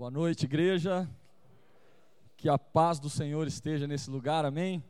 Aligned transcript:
Boa 0.00 0.10
noite, 0.10 0.46
igreja. 0.46 1.06
Que 2.34 2.48
a 2.48 2.58
paz 2.58 2.98
do 2.98 3.10
Senhor 3.10 3.46
esteja 3.46 3.86
nesse 3.86 4.08
lugar, 4.08 4.46
amém? 4.46 4.82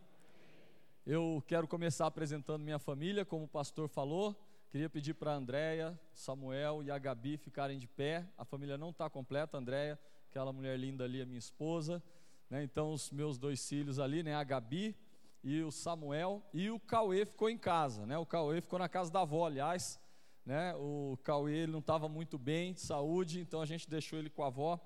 Eu 1.05 1.43
quero 1.49 1.67
começar 1.67 2.07
apresentando 2.07 2.63
minha 2.63 2.79
família, 2.79 3.25
como 3.25 3.43
o 3.43 3.49
pastor 3.49 3.89
falou. 3.89 4.41
Queria 4.71 4.89
pedir 4.89 5.15
para 5.15 5.33
a 5.33 5.35
Andréia, 5.35 5.99
Samuel 6.13 6.85
e 6.85 6.93
a 6.93 6.97
Gabi 6.97 7.37
ficarem 7.37 7.77
de 7.77 7.89
pé. 7.89 8.25
A 8.39 8.45
família 8.45 8.79
não 8.79 8.91
está 8.91 9.11
completa, 9.11 9.59
Andréia, 9.59 9.99
aquela 10.29 10.53
mulher 10.53 10.79
linda 10.79 11.03
ali, 11.03 11.21
a 11.21 11.27
minha 11.27 11.41
esposa. 11.41 12.01
Né? 12.49 12.63
Então, 12.63 12.93
os 12.93 13.11
meus 13.11 13.37
dois 13.37 13.69
filhos 13.69 13.99
ali, 13.99 14.23
né? 14.23 14.37
a 14.37 14.45
Gabi 14.45 14.95
e 15.43 15.61
o 15.61 15.73
Samuel. 15.73 16.41
E 16.55 16.71
o 16.71 16.79
Cauê 16.79 17.27
ficou 17.27 17.51
em 17.51 17.59
casa, 17.59 18.07
né? 18.07 18.17
o 18.17 18.25
Cauê 18.25 18.61
ficou 18.61 18.79
na 18.79 18.89
casa 18.89 19.11
da 19.11 19.23
avó, 19.23 19.45
aliás. 19.45 19.99
Né? 20.47 20.73
O 20.77 21.19
Cauê 21.25 21.65
ele 21.65 21.73
não 21.73 21.81
estava 21.81 22.09
muito 22.09 22.39
bem 22.39 22.75
de 22.75 22.81
saúde, 22.81 23.41
então 23.41 23.61
a 23.61 23.67
gente 23.67 23.91
deixou 23.91 24.17
ele 24.17 24.31
com 24.31 24.45
a 24.45 24.47
avó 24.47 24.81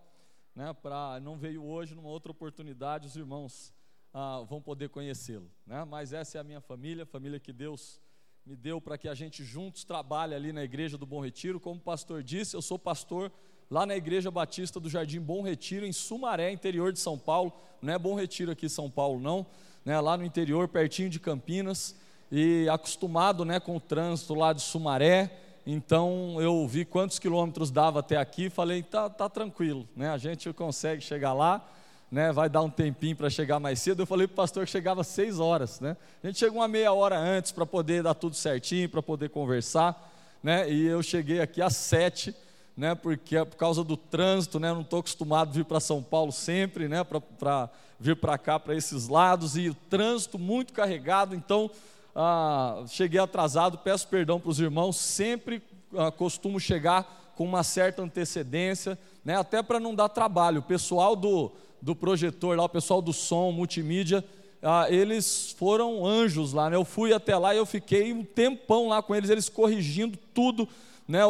né, 0.55 0.73
para 0.73 1.19
não 1.21 1.37
veio 1.37 1.65
hoje, 1.65 1.95
numa 1.95 2.09
outra 2.09 2.31
oportunidade, 2.31 3.07
os 3.07 3.17
irmãos 3.17 3.73
ah, 4.13 4.45
vão 4.49 4.63
poder 4.63 4.89
conhecê-lo. 4.89 5.51
Né? 5.67 5.85
Mas 5.85 6.13
essa 6.13 6.39
é 6.39 6.41
a 6.41 6.45
minha 6.45 6.61
família, 6.61 7.05
família 7.05 7.41
que 7.41 7.53
Deus 7.53 8.01
me 8.47 8.55
deu 8.55 8.81
para 8.81 8.97
que 8.97 9.09
a 9.09 9.15
gente 9.15 9.43
juntos 9.43 9.85
trabalhe 9.85 10.35
ali 10.35 10.53
na 10.53 10.63
igreja 10.63 10.97
do 10.97 11.07
Bom 11.07 11.21
Retiro. 11.21 11.59
Como 11.59 11.81
o 11.81 11.83
pastor 11.83 12.23
disse, 12.23 12.55
eu 12.55 12.63
sou 12.63 12.79
pastor 12.79 13.33
lá 13.71 13.87
na 13.87 13.97
igreja 13.97 14.31
batista 14.31 14.79
do 14.79 14.89
Jardim 14.89 15.21
Bom 15.21 15.43
Retiro, 15.43 15.87
em 15.87 15.93
Sumaré, 15.93 16.53
interior 16.53 16.93
de 16.93 17.01
São 17.01 17.19
Paulo. 17.19 17.53
Não 17.81 17.93
é 17.93 17.99
Bom 17.99 18.15
Retiro 18.15 18.53
aqui 18.53 18.67
em 18.67 18.69
São 18.69 18.91
Paulo, 18.91 19.19
não. 19.19 19.47
Né? 19.85 19.99
Lá 19.99 20.17
no 20.17 20.25
interior, 20.25 20.69
pertinho 20.69 21.09
de 21.09 21.19
Campinas. 21.19 21.97
E 22.31 22.69
acostumado 22.69 23.45
né, 23.45 23.61
com 23.61 23.77
o 23.77 23.81
trânsito 23.81 24.35
lá 24.35 24.53
de 24.53 24.61
Sumaré 24.61 25.44
então 25.67 26.37
eu 26.41 26.67
vi 26.67 26.85
quantos 26.85 27.19
quilômetros 27.19 27.71
dava 27.71 28.01
até 28.01 28.17
aqui, 28.17 28.51
falei, 28.51 28.83
tá, 28.83 29.09
tá 29.09 29.29
tranquilo, 29.29 29.89
né? 29.97 30.11
A 30.11 30.19
gente 30.19 30.53
consegue 30.53 31.01
chegar 31.01 31.33
lá, 31.33 31.67
né? 32.11 32.31
Vai 32.33 32.49
dar 32.49 32.63
um 32.63 32.71
tempinho 32.71 33.17
para 33.17 33.31
chegar 33.31 33.59
mais 33.59 33.81
cedo. 33.81 34.03
Eu 34.03 34.07
falei 34.07 34.27
para 34.27 34.35
o 34.35 34.37
pastor 34.37 34.67
que 34.67 34.71
chegava 34.71 35.01
às 35.01 35.07
seis 35.07 35.41
horas, 35.41 35.81
né? 35.81 35.97
A 36.23 36.27
gente 36.27 36.39
chegou 36.39 36.61
uma 36.61 36.69
meia 36.69 36.93
hora 36.93 37.19
antes 37.19 37.51
para 37.51 37.65
poder 37.65 38.03
dar 38.03 38.15
tudo 38.15 38.37
certinho, 38.37 38.89
para 38.89 39.03
poder 39.03 39.31
conversar, 39.31 40.13
né? 40.43 40.71
E 40.71 40.85
eu 40.85 41.03
cheguei 41.03 41.41
aqui 41.41 41.63
às 41.63 41.77
sete, 41.77 42.35
né? 42.77 42.95
Porque 42.95 43.37
é 43.37 43.45
por 43.45 43.57
causa 43.57 43.83
do 43.83 43.97
trânsito, 43.97 44.61
né? 44.61 44.73
Não 44.73 44.83
estou 44.83 45.01
acostumado 45.01 45.49
a 45.49 45.53
vir 45.53 45.65
para 45.65 45.81
São 45.81 46.03
Paulo 46.03 46.31
sempre, 46.31 46.89
né? 46.89 47.03
Para 47.03 47.71
vir 47.99 48.17
para 48.17 48.37
cá, 48.37 48.61
para 48.61 48.75
esses 48.75 49.09
lados 49.09 49.57
e 49.57 49.71
o 49.71 49.75
trânsito 49.75 50.39
muito 50.39 50.73
carregado, 50.75 51.35
então 51.35 51.71
ah, 52.15 52.85
cheguei 52.87 53.21
atrasado, 53.21 53.79
peço 53.79 54.07
perdão 54.09 54.39
para 54.39 54.51
os 54.51 54.61
irmãos, 54.61 54.97
sempre 54.97 55.63
ah, 55.97 56.11
costumo 56.11 56.61
chegar 56.61 57.33
com 57.37 57.45
uma 57.45 57.65
certa 57.65 58.03
antecedência, 58.03 58.99
né, 59.25 59.37
até 59.37 59.63
para 59.63 59.81
não 59.81 59.95
dar 59.95 60.09
trabalho. 60.09 60.61
O 60.61 60.63
pessoal 60.63 61.17
do, 61.17 61.51
do 61.83 61.97
projetor, 61.97 62.57
lá, 62.57 62.65
o 62.65 62.69
pessoal 62.69 63.03
do 63.03 63.13
som, 63.13 63.51
multimídia, 63.51 64.25
ah, 64.63 64.87
eles 64.89 65.55
foram 65.59 66.07
anjos 66.07 66.53
lá. 66.53 66.71
Né, 66.71 66.77
eu 66.77 66.85
fui 66.85 67.13
até 67.13 67.37
lá 67.37 67.55
e 67.55 67.59
eu 67.59 67.67
fiquei 67.67 68.13
um 68.13 68.25
tempão 68.25 68.89
lá 68.89 69.03
com 69.03 69.15
eles, 69.15 69.31
eles 69.31 69.49
corrigindo 69.49 70.17
tudo 70.33 70.69
né, 71.07 71.21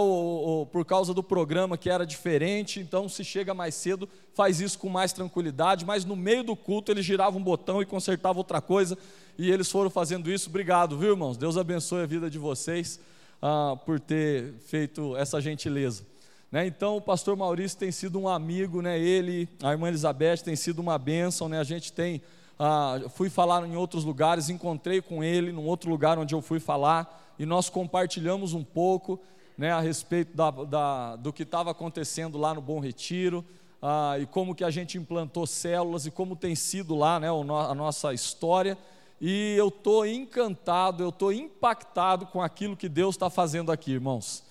por 0.70 0.84
causa 0.84 1.12
do 1.12 1.22
programa 1.22 1.77
que 1.77 1.91
era 1.91 2.06
diferente, 2.06 2.78
então 2.78 3.08
se 3.08 3.25
chega 3.25 3.53
mais 3.53 3.75
cedo, 3.75 4.08
faz 4.33 4.61
isso 4.61 4.78
com 4.78 4.89
mais 4.89 5.12
tranquilidade, 5.12 5.84
mas 5.84 6.05
no 6.05 6.14
meio 6.14 6.44
do 6.44 6.55
culto 6.55 6.92
ele 6.92 7.03
girava 7.03 7.36
um 7.36 7.42
botão 7.42 7.83
e 7.83 7.86
consertava 7.86 8.39
outra 8.39 8.61
coisa, 8.61 8.97
e 9.36 9.50
eles 9.50 9.69
foram 9.70 9.91
fazendo 9.91 10.31
isso. 10.31 10.48
Obrigado, 10.48 10.97
viu, 10.97 11.11
irmãos? 11.11 11.36
Deus 11.36 11.56
abençoe 11.56 12.03
a 12.03 12.06
vida 12.06 12.31
de 12.31 12.39
vocês 12.39 13.00
ah, 13.42 13.77
por 13.84 13.98
ter 13.98 14.55
feito 14.66 15.16
essa 15.16 15.41
gentileza. 15.41 16.05
Né, 16.53 16.69
então, 16.69 16.97
o 16.97 17.00
pastor 17.00 17.36
Maurício 17.36 17.77
tem 17.77 17.91
sido 17.91 18.16
um 18.16 18.28
amigo, 18.28 18.81
né, 18.81 18.97
ele, 18.97 19.48
a 19.61 19.72
irmã 19.72 19.88
Elizabeth 19.88 20.38
tem 20.38 20.55
sido 20.55 20.78
uma 20.78 20.97
bênção, 20.97 21.48
né, 21.48 21.59
a 21.59 21.64
gente 21.64 21.92
tem, 21.92 22.22
ah, 22.56 23.00
fui 23.12 23.28
falar 23.28 23.66
em 23.66 23.75
outros 23.75 24.05
lugares, 24.05 24.48
encontrei 24.48 25.03
com 25.03 25.25
ele 25.25 25.50
num 25.50 25.66
outro 25.66 25.91
lugar 25.91 26.16
onde 26.16 26.33
eu 26.33 26.41
fui 26.41 26.60
falar, 26.60 27.34
e 27.41 27.44
nós 27.44 27.69
compartilhamos 27.69 28.54
um 28.54 28.62
pouco, 28.62 29.21
né, 29.56 29.72
a 29.72 29.81
respeito 29.81 30.37
da, 30.37 30.50
da, 30.50 31.16
do 31.16 31.32
que 31.32 31.42
estava 31.42 31.70
acontecendo 31.70 32.38
lá 32.38 32.54
no 32.54 32.60
Bom 32.60 32.81
Retiro, 32.81 33.44
ah, 33.81 34.16
e 34.19 34.26
como 34.26 34.54
que 34.54 34.65
a 34.65 34.70
gente 34.70 34.97
implantou 34.97 35.47
células 35.47 36.06
e 36.06 36.10
como 36.10 36.34
tem 36.34 36.54
sido 36.54 36.94
lá 36.94 37.20
né, 37.20 37.28
a 37.28 37.75
nossa 37.75 38.15
história. 38.15 38.78
E 39.20 39.54
eu 39.56 39.69
estou 39.69 40.06
encantado, 40.06 41.03
eu 41.03 41.10
estou 41.10 41.32
impactado 41.32 42.26
com 42.26 42.42
aquilo 42.42 42.76
que 42.76 42.88
Deus 42.88 43.15
está 43.15 43.31
fazendo 43.31 43.70
aqui, 43.70 43.92
irmãos. 43.92 44.42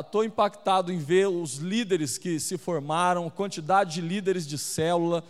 Estou 0.00 0.20
ah, 0.20 0.26
impactado 0.26 0.92
em 0.92 0.98
ver 0.98 1.28
os 1.28 1.56
líderes 1.56 2.18
que 2.18 2.38
se 2.38 2.58
formaram, 2.58 3.30
quantidade 3.30 3.94
de 3.94 4.00
líderes 4.00 4.46
de 4.46 4.58
célula, 4.58 5.24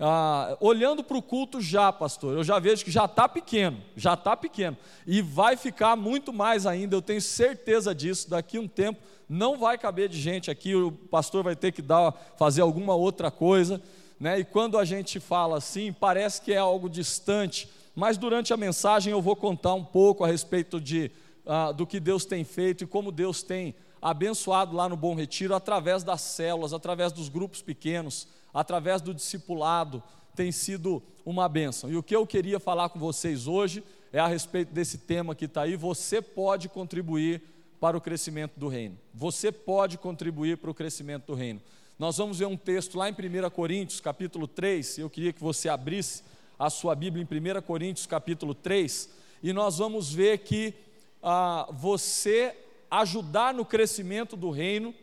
ah, 0.00 0.56
olhando 0.60 1.02
para 1.02 1.16
o 1.16 1.22
culto 1.22 1.60
já, 1.60 1.92
pastor, 1.92 2.36
eu 2.36 2.44
já 2.44 2.58
vejo 2.60 2.84
que 2.84 2.90
já 2.90 3.06
está 3.06 3.28
pequeno, 3.28 3.82
já 3.96 4.14
está 4.14 4.36
pequeno, 4.36 4.76
e 5.04 5.20
vai 5.20 5.56
ficar 5.56 5.96
muito 5.96 6.32
mais 6.32 6.66
ainda, 6.66 6.94
eu 6.94 7.02
tenho 7.02 7.20
certeza 7.20 7.92
disso. 7.92 8.30
Daqui 8.30 8.58
um 8.58 8.68
tempo 8.68 9.00
não 9.28 9.58
vai 9.58 9.76
caber 9.76 10.08
de 10.08 10.20
gente 10.20 10.50
aqui, 10.50 10.74
o 10.74 10.92
pastor 10.92 11.42
vai 11.42 11.56
ter 11.56 11.72
que 11.72 11.82
dar, 11.82 12.12
fazer 12.36 12.60
alguma 12.60 12.94
outra 12.94 13.30
coisa, 13.30 13.82
né? 14.20 14.38
E 14.38 14.44
quando 14.44 14.78
a 14.78 14.84
gente 14.84 15.18
fala 15.18 15.58
assim, 15.58 15.92
parece 15.92 16.42
que 16.42 16.52
é 16.52 16.58
algo 16.58 16.88
distante, 16.88 17.68
mas 17.94 18.16
durante 18.16 18.52
a 18.52 18.56
mensagem 18.56 19.10
eu 19.10 19.20
vou 19.20 19.34
contar 19.34 19.74
um 19.74 19.84
pouco 19.84 20.24
a 20.24 20.28
respeito 20.28 20.80
de, 20.80 21.10
ah, 21.44 21.72
do 21.72 21.84
que 21.84 21.98
Deus 21.98 22.24
tem 22.24 22.44
feito 22.44 22.84
e 22.84 22.86
como 22.86 23.10
Deus 23.10 23.42
tem 23.42 23.74
abençoado 24.00 24.76
lá 24.76 24.88
no 24.88 24.96
Bom 24.96 25.16
Retiro 25.16 25.56
através 25.56 26.04
das 26.04 26.20
células, 26.20 26.72
através 26.72 27.12
dos 27.12 27.28
grupos 27.28 27.60
pequenos 27.60 28.28
através 28.52 29.00
do 29.00 29.14
discipulado, 29.14 30.02
tem 30.34 30.52
sido 30.52 31.02
uma 31.24 31.48
bênção. 31.48 31.90
E 31.90 31.96
o 31.96 32.02
que 32.02 32.14
eu 32.14 32.26
queria 32.26 32.60
falar 32.60 32.88
com 32.88 32.98
vocês 32.98 33.46
hoje 33.46 33.82
é 34.12 34.18
a 34.18 34.26
respeito 34.26 34.72
desse 34.72 34.98
tema 34.98 35.34
que 35.34 35.44
está 35.44 35.62
aí. 35.62 35.76
Você 35.76 36.22
pode 36.22 36.68
contribuir 36.68 37.42
para 37.80 37.96
o 37.96 38.00
crescimento 38.00 38.52
do 38.56 38.68
reino. 38.68 38.98
Você 39.14 39.52
pode 39.52 39.98
contribuir 39.98 40.56
para 40.56 40.70
o 40.70 40.74
crescimento 40.74 41.26
do 41.26 41.34
reino. 41.34 41.60
Nós 41.98 42.16
vamos 42.16 42.38
ver 42.38 42.46
um 42.46 42.56
texto 42.56 42.96
lá 42.96 43.08
em 43.08 43.12
1 43.12 43.50
Coríntios, 43.50 44.00
capítulo 44.00 44.46
3. 44.46 44.98
Eu 44.98 45.10
queria 45.10 45.32
que 45.32 45.40
você 45.40 45.68
abrisse 45.68 46.22
a 46.58 46.70
sua 46.70 46.94
Bíblia 46.94 47.26
em 47.28 47.58
1 47.58 47.62
Coríntios, 47.62 48.06
capítulo 48.06 48.54
3, 48.54 49.10
e 49.42 49.52
nós 49.52 49.78
vamos 49.78 50.12
ver 50.12 50.38
que 50.38 50.74
ah, 51.22 51.68
você 51.72 52.56
ajudar 52.90 53.54
no 53.54 53.64
crescimento 53.64 54.36
do 54.36 54.50
reino 54.50 54.94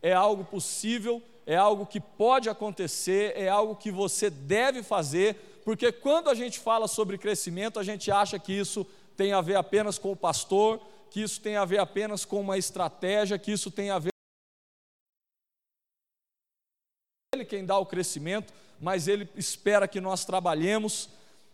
é 0.00 0.12
algo 0.12 0.44
possível 0.44 1.22
é 1.46 1.56
algo 1.56 1.86
que 1.86 2.00
pode 2.00 2.48
acontecer, 2.48 3.32
é 3.36 3.48
algo 3.48 3.76
que 3.76 3.90
você 3.90 4.30
deve 4.30 4.82
fazer, 4.82 5.60
porque 5.64 5.92
quando 5.92 6.28
a 6.28 6.34
gente 6.34 6.58
fala 6.58 6.88
sobre 6.88 7.18
crescimento, 7.18 7.78
a 7.78 7.82
gente 7.82 8.10
acha 8.10 8.38
que 8.38 8.52
isso 8.52 8.86
tem 9.16 9.32
a 9.32 9.40
ver 9.40 9.56
apenas 9.56 9.98
com 9.98 10.12
o 10.12 10.16
pastor, 10.16 10.80
que 11.10 11.20
isso 11.20 11.40
tem 11.40 11.56
a 11.56 11.64
ver 11.64 11.78
apenas 11.78 12.24
com 12.24 12.40
uma 12.40 12.56
estratégia, 12.56 13.38
que 13.38 13.52
isso 13.52 13.70
tem 13.70 13.90
a 13.90 13.98
ver 13.98 14.12
ele 17.34 17.44
quem 17.44 17.64
dá 17.64 17.78
o 17.78 17.86
crescimento, 17.86 18.52
mas 18.80 19.08
ele 19.08 19.28
espera 19.36 19.88
que 19.88 20.00
nós 20.00 20.24
trabalhemos, 20.24 21.08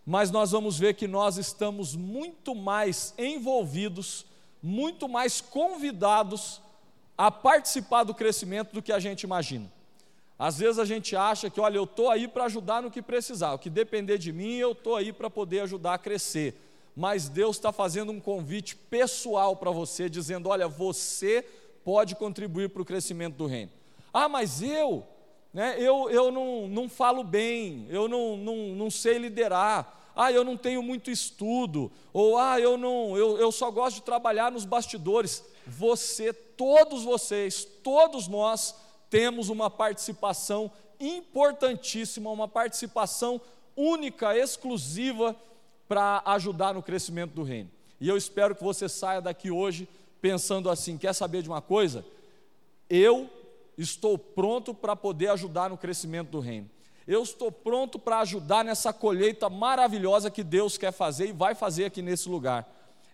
mas 0.05 0.29
nós 0.29 0.51
vamos 0.51 0.77
ver 0.77 0.93
que 0.93 1.07
nós 1.07 1.37
estamos 1.37 1.95
muito 1.95 2.53
mais 2.53 3.13
envolvidos, 3.17 4.25
muito 4.61 5.07
mais 5.07 5.39
convidados 5.39 6.61
a 7.17 7.31
participar 7.31 8.03
do 8.03 8.13
crescimento 8.13 8.73
do 8.73 8.81
que 8.81 8.91
a 8.91 8.99
gente 8.99 9.23
imagina. 9.23 9.71
Às 10.39 10.57
vezes 10.57 10.79
a 10.79 10.85
gente 10.85 11.17
acha 11.17 11.49
que, 11.49 11.59
olha, 11.59 11.75
eu 11.75 11.83
estou 11.83 12.09
aí 12.09 12.25
para 12.25 12.45
ajudar 12.45 12.81
no 12.81 12.89
que 12.89 13.01
precisar, 13.01 13.53
o 13.53 13.59
que 13.59 13.69
depender 13.69 14.17
de 14.17 14.31
mim, 14.31 14.55
eu 14.55 14.71
estou 14.71 14.95
aí 14.95 15.11
para 15.11 15.29
poder 15.29 15.59
ajudar 15.59 15.95
a 15.95 15.97
crescer. 15.97 16.55
Mas 16.95 17.27
Deus 17.27 17.57
está 17.57 17.73
fazendo 17.73 18.13
um 18.13 18.21
convite 18.21 18.73
pessoal 18.75 19.57
para 19.57 19.69
você, 19.69 20.09
dizendo: 20.09 20.47
olha, 20.47 20.65
você 20.65 21.45
pode 21.83 22.15
contribuir 22.15 22.69
para 22.69 22.81
o 22.81 22.85
crescimento 22.85 23.35
do 23.35 23.45
reino. 23.45 23.71
Ah, 24.13 24.29
mas 24.29 24.61
eu, 24.61 25.05
né, 25.53 25.75
eu, 25.77 26.09
eu 26.09 26.31
não, 26.31 26.69
não 26.69 26.87
falo 26.87 27.21
bem, 27.21 27.85
eu 27.89 28.07
não, 28.07 28.37
não, 28.37 28.55
não 28.75 28.89
sei 28.89 29.17
liderar, 29.17 30.11
ah, 30.15 30.31
eu 30.31 30.43
não 30.43 30.55
tenho 30.55 30.81
muito 30.81 31.11
estudo, 31.11 31.91
ou 32.13 32.37
ah, 32.37 32.59
eu 32.59 32.77
não, 32.77 33.17
eu, 33.17 33.37
eu 33.37 33.51
só 33.51 33.69
gosto 33.69 33.97
de 33.97 34.03
trabalhar 34.03 34.51
nos 34.51 34.63
bastidores. 34.65 35.43
Você, 35.67 36.31
todos 36.31 37.03
vocês, 37.03 37.63
todos 37.63 38.27
nós, 38.27 38.75
temos 39.09 39.49
uma 39.49 39.69
participação 39.69 40.71
importantíssima, 40.99 42.29
uma 42.29 42.47
participação 42.47 43.41
única, 43.75 44.37
exclusiva 44.37 45.35
para 45.87 46.21
ajudar 46.25 46.73
no 46.73 46.83
crescimento 46.83 47.33
do 47.33 47.43
reino. 47.43 47.69
E 47.99 48.07
eu 48.07 48.15
espero 48.15 48.55
que 48.55 48.63
você 48.63 48.87
saia 48.87 49.21
daqui 49.21 49.49
hoje 49.49 49.87
pensando 50.21 50.69
assim: 50.69 50.97
quer 50.97 51.13
saber 51.13 51.41
de 51.41 51.49
uma 51.49 51.61
coisa? 51.61 52.05
Eu 52.89 53.29
estou 53.77 54.17
pronto 54.17 54.73
para 54.73 54.95
poder 54.95 55.29
ajudar 55.29 55.69
no 55.69 55.77
crescimento 55.77 56.29
do 56.29 56.39
reino. 56.39 56.69
Eu 57.07 57.23
estou 57.23 57.51
pronto 57.51 57.97
para 57.97 58.19
ajudar 58.19 58.63
nessa 58.63 58.93
colheita 58.93 59.49
maravilhosa 59.49 60.29
que 60.29 60.43
Deus 60.43 60.77
quer 60.77 60.91
fazer 60.91 61.29
e 61.29 61.31
vai 61.31 61.55
fazer 61.55 61.85
aqui 61.85 62.01
nesse 62.01 62.29
lugar. 62.29 62.69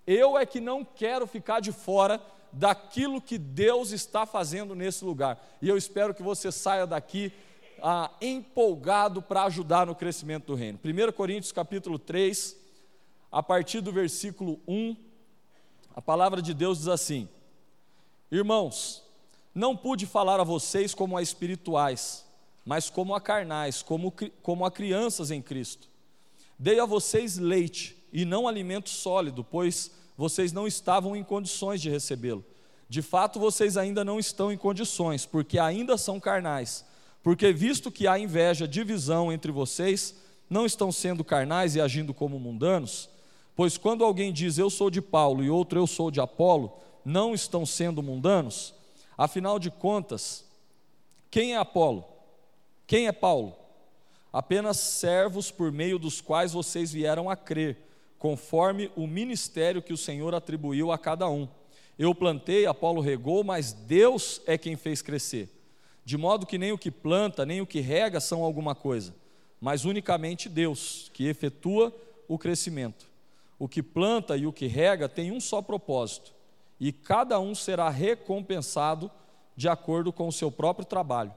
Eu 0.05 0.37
é 0.37 0.45
que 0.45 0.59
não 0.59 0.83
quero 0.83 1.25
ficar 1.25 1.61
de 1.61 1.71
fora 1.71 2.21
daquilo 2.55 3.21
que 3.21 3.37
Deus 3.37 3.91
está 3.91 4.25
fazendo 4.25 4.73
nesse 4.73 5.03
lugar. 5.03 5.45
E 5.61 5.67
eu 5.67 5.77
espero 5.77 6.13
que 6.13 6.23
você 6.23 6.51
saia 6.51 6.87
daqui 6.87 7.31
ah, 7.83 8.09
empolgado 8.21 9.21
para 9.21 9.43
ajudar 9.43 9.85
no 9.85 9.93
crescimento 9.93 10.47
do 10.47 10.55
reino. 10.55 10.79
1 10.83 11.11
Coríntios 11.11 11.51
capítulo 11.51 11.99
3, 11.99 12.55
a 13.29 13.43
partir 13.43 13.81
do 13.81 13.91
versículo 13.91 14.59
1, 14.65 14.95
a 15.93 16.01
palavra 16.01 16.41
de 16.41 16.53
Deus 16.53 16.79
diz 16.79 16.87
assim: 16.87 17.27
Irmãos, 18.31 19.03
não 19.53 19.75
pude 19.75 20.05
falar 20.05 20.39
a 20.39 20.43
vocês 20.43 20.95
como 20.95 21.17
a 21.17 21.21
espirituais, 21.21 22.25
mas 22.65 22.89
como 22.89 23.13
a 23.13 23.19
carnais, 23.19 23.81
como, 23.81 24.13
como 24.41 24.65
a 24.65 24.71
crianças 24.71 25.29
em 25.29 25.41
Cristo. 25.41 25.89
Dei 26.57 26.79
a 26.79 26.85
vocês 26.85 27.37
leite 27.37 27.97
e 28.13 28.23
não 28.23 28.47
alimento 28.47 28.89
sólido, 28.89 29.43
pois 29.43 29.91
vocês 30.17 30.51
não 30.51 30.67
estavam 30.67 31.15
em 31.15 31.23
condições 31.23 31.81
de 31.81 31.89
recebê-lo. 31.89 32.43
De 32.87 33.01
fato, 33.01 33.39
vocês 33.39 33.77
ainda 33.77 34.05
não 34.05 34.19
estão 34.19 34.51
em 34.51 34.57
condições, 34.57 35.25
porque 35.25 35.57
ainda 35.59 35.97
são 35.97 36.19
carnais. 36.19 36.85
Porque, 37.23 37.51
visto 37.51 37.91
que 37.91 38.07
há 38.07 38.19
inveja, 38.19 38.67
divisão 38.67 39.31
entre 39.31 39.51
vocês, 39.51 40.15
não 40.49 40.65
estão 40.65 40.91
sendo 40.91 41.23
carnais 41.23 41.75
e 41.75 41.81
agindo 41.81 42.13
como 42.13 42.39
mundanos? 42.39 43.09
Pois 43.55 43.77
quando 43.77 44.03
alguém 44.03 44.31
diz 44.31 44.57
eu 44.57 44.69
sou 44.69 44.89
de 44.89 45.01
Paulo 45.01 45.43
e 45.43 45.49
outro 45.49 45.79
eu 45.79 45.87
sou 45.87 46.11
de 46.11 46.21
Apolo, 46.21 46.77
não 47.03 47.33
estão 47.33 47.65
sendo 47.65 48.03
mundanos? 48.03 48.73
Afinal 49.17 49.57
de 49.57 49.71
contas, 49.71 50.45
quem 51.31 51.53
é 51.53 51.57
Apolo? 51.57 52.05
Quem 52.85 53.07
é 53.07 53.11
Paulo? 53.11 53.55
Apenas 54.31 54.77
servos 54.77 55.49
por 55.49 55.71
meio 55.71 55.97
dos 55.97 56.19
quais 56.21 56.51
vocês 56.51 56.91
vieram 56.91 57.29
a 57.29 57.35
crer, 57.35 57.77
conforme 58.25 58.89
o 58.95 59.05
ministério 59.05 59.83
que 59.83 59.93
o 59.93 59.97
Senhor 59.97 60.33
atribuiu 60.33 60.91
a 60.91 60.97
cada 60.97 61.29
um. 61.29 61.47
Eu 61.95 62.15
plantei, 62.15 62.65
Apolo 62.65 62.99
regou, 62.99 63.43
mas 63.43 63.71
Deus 63.71 64.41
é 64.47 64.57
quem 64.57 64.75
fez 64.75 64.99
crescer. 64.99 65.47
De 66.03 66.17
modo 66.17 66.47
que 66.47 66.57
nem 66.57 66.71
o 66.71 66.77
que 66.77 66.89
planta, 66.89 67.45
nem 67.45 67.61
o 67.61 67.67
que 67.67 67.81
rega 67.81 68.19
são 68.19 68.41
alguma 68.41 68.73
coisa, 68.73 69.13
mas 69.61 69.85
unicamente 69.85 70.49
Deus, 70.49 71.11
que 71.13 71.27
efetua 71.27 71.95
o 72.27 72.35
crescimento. 72.35 73.07
O 73.59 73.67
que 73.67 73.83
planta 73.83 74.35
e 74.35 74.47
o 74.47 74.51
que 74.51 74.65
rega 74.65 75.07
tem 75.07 75.31
um 75.31 75.39
só 75.39 75.61
propósito, 75.61 76.33
e 76.79 76.91
cada 76.91 77.39
um 77.39 77.53
será 77.53 77.91
recompensado 77.91 79.11
de 79.55 79.69
acordo 79.69 80.11
com 80.11 80.27
o 80.27 80.33
seu 80.33 80.49
próprio 80.49 80.83
trabalho, 80.83 81.31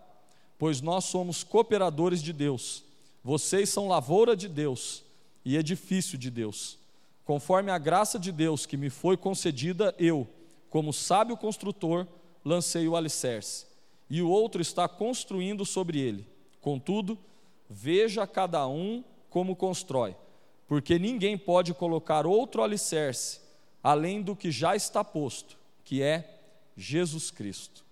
pois 0.58 0.81
nós 0.81 1.05
somos 1.05 1.44
cooperadores 1.44 2.23
de 2.23 2.32
Deus, 2.32 2.82
vocês 3.23 3.69
são 3.69 3.88
lavoura 3.88 4.34
de 4.34 4.49
Deus 4.49 5.05
e 5.44 5.55
edifício 5.55 6.17
de 6.17 6.31
Deus. 6.31 6.78
Conforme 7.29 7.71
a 7.71 7.77
graça 7.79 8.19
de 8.19 8.33
Deus 8.33 8.67
que 8.67 8.77
me 8.77 8.91
foi 8.91 9.17
concedida, 9.17 9.95
eu, 9.99 10.27
como 10.69 10.93
sábio 10.93 11.37
construtor, 11.37 12.09
lancei 12.45 12.89
o 12.89 12.97
alicerce, 12.97 13.67
e 14.09 14.21
o 14.21 14.29
outro 14.29 14.61
está 14.61 14.89
construindo 14.89 15.65
sobre 15.65 16.01
ele. 16.01 16.27
Contudo, 16.61 17.17
veja 17.69 18.27
cada 18.27 18.67
um 18.67 19.05
como 19.31 19.55
constrói 19.55 20.17
porque 20.69 20.99
ninguém 20.99 21.37
pode 21.39 21.73
colocar 21.73 22.27
outro 22.27 22.63
alicerce 22.63 23.41
além 23.83 24.21
do 24.21 24.37
que 24.37 24.51
já 24.51 24.77
está 24.77 25.03
posto, 25.03 25.57
que 25.83 26.03
é 26.03 26.41
Jesus 26.77 27.31
Cristo. 27.31 27.83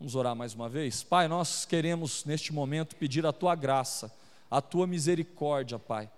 Vamos 0.00 0.14
orar 0.14 0.34
mais 0.34 0.54
uma 0.54 0.68
vez? 0.68 1.02
Pai, 1.02 1.28
nós 1.28 1.66
queremos 1.66 2.24
neste 2.24 2.52
momento 2.52 2.96
pedir 2.96 3.26
a 3.26 3.32
tua 3.32 3.54
graça, 3.54 4.10
a 4.50 4.62
tua 4.62 4.86
misericórdia, 4.86 5.78
Pai, 5.78 6.10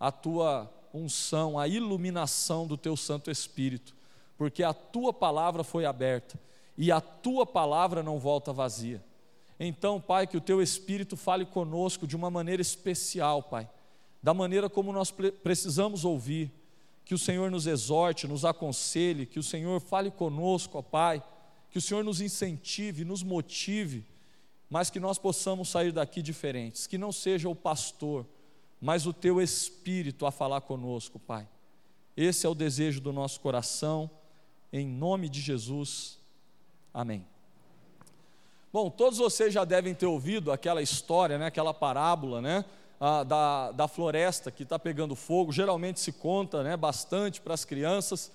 a 0.00 0.10
tua 0.10 0.68
unção, 0.92 1.58
a 1.58 1.68
iluminação 1.68 2.66
do 2.66 2.76
teu 2.76 2.96
Santo 2.96 3.30
Espírito, 3.30 3.94
porque 4.36 4.62
a 4.62 4.72
tua 4.72 5.12
palavra 5.12 5.62
foi 5.62 5.84
aberta 5.84 6.38
e 6.76 6.90
a 6.90 7.00
tua 7.00 7.44
palavra 7.46 8.02
não 8.02 8.18
volta 8.18 8.52
vazia. 8.52 9.02
Então, 9.58 10.00
Pai, 10.00 10.26
que 10.26 10.36
o 10.36 10.40
teu 10.40 10.62
Espírito 10.62 11.16
fale 11.16 11.44
conosco 11.44 12.06
de 12.06 12.16
uma 12.16 12.30
maneira 12.30 12.62
especial, 12.62 13.42
Pai 13.42 13.68
da 14.22 14.34
maneira 14.34 14.68
como 14.68 14.92
nós 14.92 15.10
precisamos 15.10 16.04
ouvir, 16.04 16.52
que 17.04 17.14
o 17.14 17.18
Senhor 17.18 17.50
nos 17.50 17.66
exorte, 17.66 18.28
nos 18.28 18.44
aconselhe, 18.44 19.26
que 19.26 19.38
o 19.38 19.42
Senhor 19.42 19.80
fale 19.80 20.10
conosco, 20.10 20.78
ó 20.78 20.82
Pai, 20.82 21.22
que 21.70 21.78
o 21.78 21.80
Senhor 21.80 22.04
nos 22.04 22.20
incentive, 22.20 23.04
nos 23.04 23.22
motive, 23.22 24.04
mas 24.68 24.90
que 24.90 25.00
nós 25.00 25.18
possamos 25.18 25.68
sair 25.68 25.90
daqui 25.90 26.22
diferentes, 26.22 26.86
que 26.86 26.98
não 26.98 27.10
seja 27.10 27.48
o 27.48 27.54
pastor, 27.54 28.26
mas 28.80 29.06
o 29.06 29.12
teu 29.12 29.40
espírito 29.40 30.24
a 30.26 30.30
falar 30.30 30.62
conosco, 30.62 31.18
Pai. 31.18 31.46
Esse 32.16 32.46
é 32.46 32.48
o 32.48 32.54
desejo 32.54 33.00
do 33.00 33.12
nosso 33.12 33.40
coração, 33.40 34.10
em 34.72 34.86
nome 34.86 35.28
de 35.28 35.40
Jesus. 35.40 36.18
Amém. 36.92 37.26
Bom, 38.72 38.88
todos 38.88 39.18
vocês 39.18 39.52
já 39.52 39.64
devem 39.64 39.94
ter 39.94 40.06
ouvido 40.06 40.52
aquela 40.52 40.80
história, 40.80 41.38
né, 41.38 41.46
aquela 41.46 41.74
parábola, 41.74 42.40
né, 42.40 42.64
da, 43.26 43.72
da 43.72 43.88
floresta 43.88 44.50
que 44.50 44.62
está 44.62 44.78
pegando 44.78 45.16
fogo. 45.16 45.52
Geralmente 45.52 45.98
se 46.00 46.12
conta 46.12 46.62
né, 46.62 46.76
bastante 46.76 47.40
para 47.40 47.54
as 47.54 47.64
crianças 47.64 48.30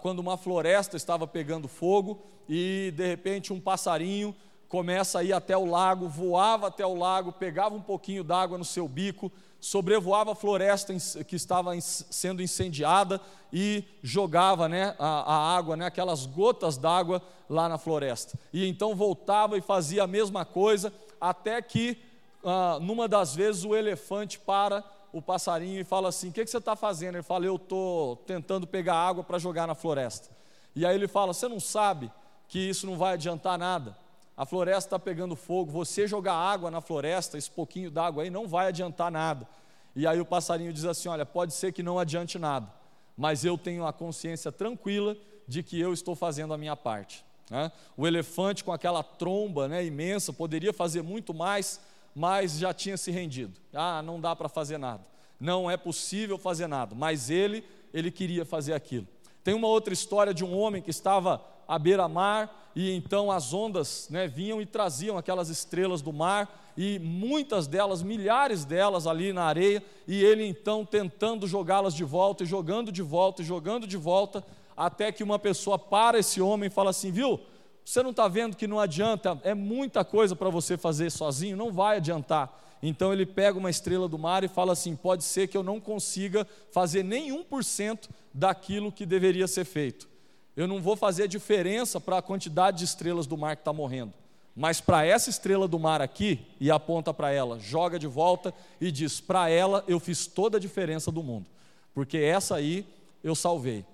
quando 0.00 0.20
uma 0.20 0.36
floresta 0.36 0.96
estava 0.96 1.26
pegando 1.26 1.68
fogo 1.68 2.22
e 2.48 2.92
de 2.96 3.06
repente 3.06 3.52
um 3.52 3.60
passarinho 3.60 4.34
começa 4.68 5.18
a 5.18 5.24
ir 5.24 5.32
até 5.32 5.56
o 5.56 5.64
lago, 5.64 6.08
voava 6.08 6.68
até 6.68 6.86
o 6.86 6.94
lago, 6.94 7.32
pegava 7.32 7.74
um 7.74 7.82
pouquinho 7.82 8.22
d'água 8.22 8.56
no 8.56 8.64
seu 8.64 8.88
bico, 8.88 9.30
sobrevoava 9.60 10.32
a 10.32 10.34
floresta 10.34 10.94
que 11.24 11.36
estava 11.36 11.78
sendo 11.80 12.42
incendiada 12.42 13.20
e 13.52 13.84
jogava 14.02 14.68
né, 14.68 14.94
a, 14.98 15.34
a 15.34 15.56
água, 15.56 15.76
né, 15.76 15.86
aquelas 15.86 16.24
gotas 16.24 16.78
d'água 16.78 17.22
lá 17.48 17.68
na 17.68 17.76
floresta. 17.78 18.38
E 18.52 18.66
então 18.66 18.94
voltava 18.94 19.58
e 19.58 19.60
fazia 19.60 20.04
a 20.04 20.06
mesma 20.06 20.44
coisa 20.44 20.92
até 21.20 21.60
que 21.60 21.98
ah, 22.44 22.78
numa 22.80 23.06
das 23.06 23.34
vezes 23.34 23.64
o 23.64 23.76
elefante 23.76 24.38
para 24.38 24.82
o 25.12 25.20
passarinho 25.20 25.80
e 25.80 25.84
fala 25.84 26.08
assim: 26.08 26.28
O 26.28 26.32
que, 26.32 26.44
que 26.44 26.50
você 26.50 26.58
está 26.58 26.74
fazendo? 26.74 27.16
Ele 27.16 27.22
fala: 27.22 27.44
Eu 27.44 27.56
estou 27.56 28.16
tentando 28.16 28.66
pegar 28.66 28.94
água 28.94 29.22
para 29.22 29.38
jogar 29.38 29.66
na 29.66 29.74
floresta. 29.74 30.28
E 30.74 30.86
aí 30.86 30.94
ele 30.94 31.08
fala: 31.08 31.34
Você 31.34 31.48
não 31.48 31.60
sabe 31.60 32.10
que 32.48 32.58
isso 32.58 32.86
não 32.86 32.96
vai 32.96 33.14
adiantar 33.14 33.58
nada? 33.58 33.96
A 34.40 34.46
floresta 34.46 34.86
está 34.86 34.98
pegando 34.98 35.36
fogo, 35.36 35.70
você 35.70 36.06
jogar 36.06 36.32
água 36.32 36.70
na 36.70 36.80
floresta, 36.80 37.36
esse 37.36 37.50
pouquinho 37.50 37.90
d'água 37.90 38.22
aí, 38.22 38.30
não 38.30 38.48
vai 38.48 38.68
adiantar 38.68 39.12
nada. 39.12 39.46
E 39.94 40.06
aí 40.06 40.18
o 40.18 40.24
passarinho 40.24 40.72
diz 40.72 40.86
assim: 40.86 41.10
Olha, 41.10 41.26
pode 41.26 41.52
ser 41.52 41.74
que 41.74 41.82
não 41.82 41.98
adiante 41.98 42.38
nada, 42.38 42.66
mas 43.14 43.44
eu 43.44 43.58
tenho 43.58 43.86
a 43.86 43.92
consciência 43.92 44.50
tranquila 44.50 45.14
de 45.46 45.62
que 45.62 45.78
eu 45.78 45.92
estou 45.92 46.16
fazendo 46.16 46.54
a 46.54 46.56
minha 46.56 46.74
parte. 46.74 47.22
Né? 47.50 47.70
O 47.94 48.06
elefante, 48.06 48.64
com 48.64 48.72
aquela 48.72 49.02
tromba 49.02 49.68
né, 49.68 49.84
imensa, 49.84 50.32
poderia 50.32 50.72
fazer 50.72 51.02
muito 51.02 51.34
mais, 51.34 51.78
mas 52.14 52.56
já 52.56 52.72
tinha 52.72 52.96
se 52.96 53.10
rendido. 53.10 53.52
Ah, 53.74 54.00
não 54.00 54.18
dá 54.18 54.34
para 54.34 54.48
fazer 54.48 54.78
nada. 54.78 55.04
Não 55.38 55.70
é 55.70 55.76
possível 55.76 56.38
fazer 56.38 56.66
nada. 56.66 56.94
Mas 56.94 57.28
ele, 57.28 57.62
ele 57.92 58.10
queria 58.10 58.46
fazer 58.46 58.72
aquilo. 58.72 59.06
Tem 59.44 59.52
uma 59.52 59.68
outra 59.68 59.92
história 59.92 60.32
de 60.32 60.42
um 60.42 60.58
homem 60.58 60.80
que 60.80 60.88
estava 60.88 61.44
à 61.70 61.78
beira-mar 61.78 62.70
e 62.74 62.90
então 62.92 63.30
as 63.30 63.52
ondas 63.52 64.08
né, 64.10 64.26
vinham 64.26 64.60
e 64.60 64.66
traziam 64.66 65.16
aquelas 65.16 65.48
estrelas 65.48 66.02
do 66.02 66.12
mar 66.12 66.48
e 66.76 66.98
muitas 66.98 67.66
delas, 67.66 68.02
milhares 68.02 68.64
delas 68.64 69.06
ali 69.06 69.32
na 69.32 69.44
areia, 69.44 69.82
e 70.06 70.22
ele 70.22 70.46
então 70.46 70.84
tentando 70.84 71.46
jogá-las 71.46 71.94
de 71.94 72.04
volta, 72.04 72.44
e 72.44 72.46
jogando 72.46 72.90
de 72.90 73.02
volta, 73.02 73.42
e 73.42 73.44
jogando 73.44 73.86
de 73.86 73.96
volta, 73.96 74.44
até 74.76 75.12
que 75.12 75.22
uma 75.22 75.38
pessoa 75.38 75.78
para 75.78 76.18
esse 76.18 76.40
homem 76.40 76.68
e 76.68 76.70
fala 76.70 76.90
assim: 76.90 77.10
Viu, 77.10 77.40
você 77.84 78.02
não 78.02 78.10
está 78.10 78.28
vendo 78.28 78.56
que 78.56 78.66
não 78.66 78.78
adianta, 78.78 79.38
é 79.42 79.52
muita 79.52 80.04
coisa 80.04 80.34
para 80.34 80.48
você 80.48 80.78
fazer 80.78 81.10
sozinho, 81.10 81.56
não 81.56 81.72
vai 81.72 81.96
adiantar. 81.96 82.58
Então 82.82 83.12
ele 83.12 83.26
pega 83.26 83.58
uma 83.58 83.68
estrela 83.68 84.08
do 84.08 84.18
mar 84.18 84.42
e 84.42 84.48
fala 84.48 84.72
assim: 84.72 84.96
pode 84.96 85.24
ser 85.24 85.48
que 85.48 85.56
eu 85.56 85.62
não 85.62 85.80
consiga 85.80 86.46
fazer 86.70 87.02
nem 87.02 87.30
1% 87.30 88.08
daquilo 88.32 88.92
que 88.92 89.04
deveria 89.04 89.46
ser 89.46 89.64
feito. 89.64 90.09
Eu 90.56 90.66
não 90.66 90.80
vou 90.80 90.96
fazer 90.96 91.28
diferença 91.28 92.00
para 92.00 92.18
a 92.18 92.22
quantidade 92.22 92.78
de 92.78 92.84
estrelas 92.84 93.26
do 93.26 93.36
mar 93.36 93.56
que 93.56 93.62
está 93.62 93.72
morrendo. 93.72 94.12
Mas 94.54 94.80
para 94.80 95.06
essa 95.06 95.30
estrela 95.30 95.68
do 95.68 95.78
mar 95.78 96.02
aqui, 96.02 96.40
e 96.60 96.70
aponta 96.70 97.14
para 97.14 97.30
ela, 97.30 97.58
joga 97.58 97.98
de 97.98 98.06
volta 98.06 98.52
e 98.80 98.90
diz: 98.90 99.20
para 99.20 99.48
ela 99.48 99.84
eu 99.86 100.00
fiz 100.00 100.26
toda 100.26 100.56
a 100.56 100.60
diferença 100.60 101.10
do 101.10 101.22
mundo, 101.22 101.46
porque 101.94 102.18
essa 102.18 102.56
aí 102.56 102.84
eu 103.22 103.34
salvei. 103.34 103.84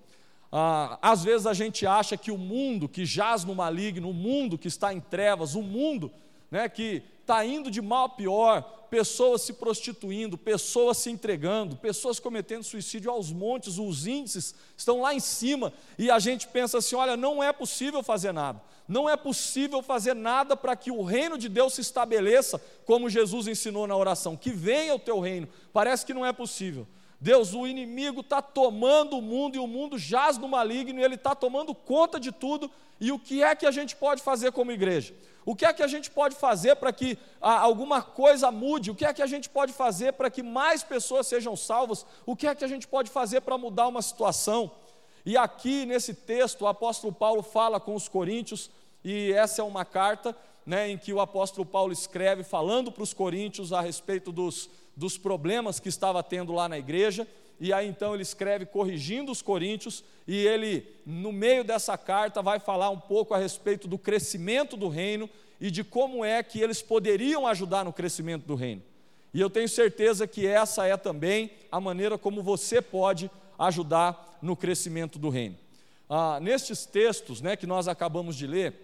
Ah, 0.51 0.99
às 1.03 1.23
vezes 1.23 1.47
a 1.47 1.53
gente 1.53 1.87
acha 1.87 2.17
que 2.17 2.31
o 2.31 2.39
mundo 2.39 2.89
que 2.89 3.05
jaz 3.05 3.45
no 3.45 3.55
maligno, 3.55 4.11
o 4.11 4.15
mundo 4.15 4.57
que 4.57 4.69
está 4.69 4.93
em 4.95 5.01
trevas, 5.01 5.55
o 5.55 5.63
mundo 5.63 6.11
né, 6.51 6.69
que 6.69 7.03
está 7.27 7.45
indo 7.45 7.69
de 7.73 7.83
mal 7.83 8.05
a 8.05 8.09
pior, 8.09 8.63
pessoas 8.89 9.43
se 9.43 9.53
prostituindo, 9.53 10.39
pessoas 10.39 10.97
se 10.99 11.11
entregando, 11.11 11.75
pessoas 11.75 12.21
cometendo 12.21 12.63
suicídio 12.63 13.11
aos 13.11 13.33
montes, 13.33 13.79
os 13.79 14.07
índices 14.07 14.55
estão 14.77 15.01
lá 15.01 15.13
em 15.13 15.19
cima, 15.19 15.73
e 15.99 16.09
a 16.09 16.21
gente 16.21 16.47
pensa 16.47 16.79
assim: 16.79 16.95
olha, 16.95 17.17
não 17.17 17.43
é 17.43 17.53
possível 17.53 18.01
fazer 18.01 18.31
nada, 18.31 18.63
não 18.87 19.11
é 19.11 19.17
possível 19.17 19.83
fazer 19.83 20.15
nada 20.15 20.57
para 20.57 20.77
que 20.77 20.93
o 20.93 21.03
reino 21.03 21.37
de 21.37 21.49
Deus 21.49 21.75
se 21.75 21.81
estabeleça, 21.81 22.63
como 22.85 23.11
Jesus 23.11 23.49
ensinou 23.49 23.89
na 23.89 23.97
oração, 23.97 24.37
que 24.37 24.51
venha 24.51 24.95
o 24.95 24.99
teu 25.01 25.19
reino, 25.19 25.49
parece 25.73 26.07
que 26.07 26.15
não 26.15 26.25
é 26.25 26.33
possível. 26.33 26.87
Deus, 27.21 27.55
o 27.55 27.67
inimigo 27.67 28.21
está 28.21 28.43
tomando 28.43 29.19
o 29.19 29.23
mundo 29.23 29.57
e 29.57 29.59
o 29.59 29.67
mundo 29.67 29.99
jaz 29.99 30.37
no 30.37 30.49
maligno 30.49 31.01
e 31.01 31.03
ele 31.03 31.15
está 31.15 31.35
tomando 31.35 31.75
conta 31.75 32.21
de 32.21 32.31
tudo. 32.31 32.71
E 33.01 33.11
o 33.11 33.19
que 33.19 33.43
é 33.43 33.55
que 33.55 33.67
a 33.67 33.71
gente 33.71 33.97
pode 33.97 34.23
fazer 34.23 34.53
como 34.53 34.73
igreja? 34.73 35.15
O 35.45 35.55
que 35.55 35.65
é 35.65 35.73
que 35.73 35.83
a 35.83 35.87
gente 35.87 36.11
pode 36.11 36.35
fazer 36.35 36.77
para 36.77 36.93
que 36.93 37.17
ah, 37.41 37.61
alguma 37.61 38.03
coisa 38.03 38.51
mude? 38.51 38.91
O 38.91 38.95
que 38.95 39.05
é 39.05 39.15
que 39.15 39.23
a 39.23 39.27
gente 39.27 39.49
pode 39.49 39.73
fazer 39.73 40.13
para 40.15 40.29
que 40.29 40.43
mais 40.43 40.83
pessoas 40.83 41.27
sejam 41.27 41.57
salvas? 41.57 42.05
O 42.27 42.35
que 42.35 42.47
é 42.47 42.55
que 42.55 42.65
a 42.65 42.69
gente 42.69 42.89
pode 42.89 43.11
fazer 43.11 43.41
para 43.43 43.57
mudar 43.57 43.87
uma 43.87 44.03
situação? 44.03 44.71
E 45.25 45.37
aqui 45.37 45.87
nesse 45.87 46.15
texto, 46.15 46.63
o 46.63 46.67
apóstolo 46.67 47.13
Paulo 47.13 47.43
fala 47.43 47.81
com 47.81 47.95
os 47.95 48.09
coríntios, 48.09 48.71
e 49.05 49.33
essa 49.33 49.61
é 49.63 49.65
uma 49.65 49.85
carta 49.85 50.37
né, 50.65 50.89
em 50.89 50.99
que 50.99 51.13
o 51.13 51.21
apóstolo 51.21 51.65
Paulo 51.65 51.93
escreve 51.93 52.43
falando 52.43 52.91
para 52.91 53.03
os 53.03 53.15
coríntios 53.15 53.73
a 53.73 53.81
respeito 53.81 54.33
dos 54.33 54.69
dos 54.97 55.19
problemas 55.19 55.79
que 55.79 55.89
estava 55.89 56.23
tendo 56.23 56.53
lá 56.53 56.69
na 56.69 56.79
igreja, 56.79 57.29
e 57.61 57.73
aí 57.73 57.87
então 57.87 58.15
ele 58.15 58.23
escreve 58.23 58.67
corrigindo 58.67 59.31
os 59.31 59.43
coríntios, 59.43 60.03
e 60.27 60.35
ele, 60.35 60.87
no 61.05 61.33
meio 61.33 61.63
dessa 61.63 61.97
carta, 61.97 62.43
vai 62.43 62.59
falar 62.59 62.91
um 62.91 62.99
pouco 62.99 63.35
a 63.35 63.39
respeito 63.39 63.87
do 63.87 63.99
crescimento 63.99 64.77
do 64.77 64.89
reino 64.89 65.29
e 65.61 65.71
de 65.71 65.85
como 65.85 66.25
é 66.25 66.43
que 66.43 66.61
eles 66.61 66.83
poderiam 66.83 67.47
ajudar 67.47 67.85
no 67.85 67.93
crescimento 67.93 68.47
do 68.47 68.55
reino. 68.55 68.83
E 69.33 69.41
eu 69.41 69.51
tenho 69.51 69.69
certeza 69.69 70.27
que 70.27 70.47
essa 70.47 70.87
é 70.87 70.97
também 70.97 71.51
a 71.71 71.79
maneira 71.79 72.17
como 72.17 72.43
você 72.43 72.81
pode 72.81 73.31
ajudar 73.59 74.39
no 74.41 74.57
crescimento 74.57 75.19
do 75.19 75.29
reino. 75.29 75.57
Ah, 76.09 76.39
nestes 76.41 76.87
textos 76.87 77.41
né, 77.41 77.57
que 77.57 77.67
nós 77.67 77.89
acabamos 77.89 78.37
de 78.37 78.47
ler, 78.47 78.75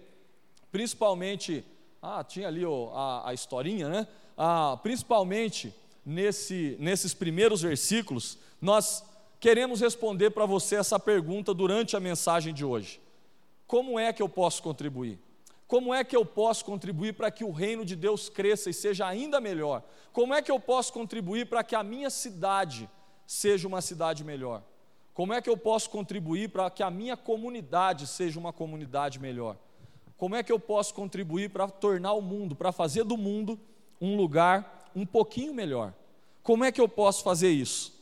principalmente, 0.71 1.63
ah, 2.01 2.23
tinha 2.23 2.47
ali 2.47 2.65
oh, 2.65 2.91
a, 2.93 3.29
a 3.29 3.33
historinha, 3.33 3.87
né? 3.87 4.07
Ah, 4.37 4.77
principalmente 4.81 5.73
nesse, 6.05 6.77
nesses 6.79 7.13
primeiros 7.13 7.61
versículos, 7.61 8.37
nós 8.61 9.03
queremos 9.39 9.81
responder 9.81 10.31
para 10.31 10.45
você 10.45 10.75
essa 10.75 10.99
pergunta 10.99 11.53
durante 11.53 11.95
a 11.95 11.99
mensagem 11.99 12.53
de 12.53 12.65
hoje: 12.65 13.01
Como 13.67 13.99
é 13.99 14.11
que 14.11 14.21
eu 14.21 14.29
posso 14.29 14.61
contribuir? 14.61 15.19
Como 15.67 15.93
é 15.93 16.03
que 16.03 16.15
eu 16.15 16.25
posso 16.25 16.63
contribuir 16.65 17.13
para 17.13 17.31
que 17.31 17.43
o 17.43 17.51
reino 17.51 17.83
de 17.83 17.95
Deus 17.95 18.29
cresça 18.29 18.69
e 18.69 18.73
seja 18.73 19.07
ainda 19.07 19.41
melhor? 19.41 19.83
Como 20.11 20.33
é 20.33 20.41
que 20.41 20.51
eu 20.51 20.59
posso 20.59 20.93
contribuir 20.93 21.47
para 21.47 21.63
que 21.63 21.75
a 21.75 21.81
minha 21.81 22.09
cidade 22.09 22.87
seja 23.25 23.67
uma 23.67 23.81
cidade 23.81 24.23
melhor? 24.23 24.61
Como 25.13 25.33
é 25.33 25.41
que 25.41 25.49
eu 25.49 25.57
posso 25.57 25.89
contribuir 25.89 26.49
para 26.49 26.69
que 26.69 26.83
a 26.83 26.91
minha 26.91 27.17
comunidade 27.17 28.05
seja 28.05 28.39
uma 28.39 28.53
comunidade 28.53 29.19
melhor? 29.19 29.57
Como 30.17 30.35
é 30.35 30.43
que 30.43 30.51
eu 30.51 30.59
posso 30.59 30.93
contribuir 30.93 31.49
para 31.49 31.67
tornar 31.67 32.13
o 32.13 32.21
mundo, 32.21 32.55
para 32.55 32.71
fazer 32.71 33.03
do 33.03 33.17
mundo 33.17 33.59
um 33.99 34.15
lugar 34.15 34.82
um 34.95 35.05
pouquinho 35.05 35.53
melhor. 35.53 35.93
Como 36.41 36.63
é 36.63 36.71
que 36.71 36.81
eu 36.81 36.87
posso 36.87 37.23
fazer 37.23 37.49
isso? 37.49 37.93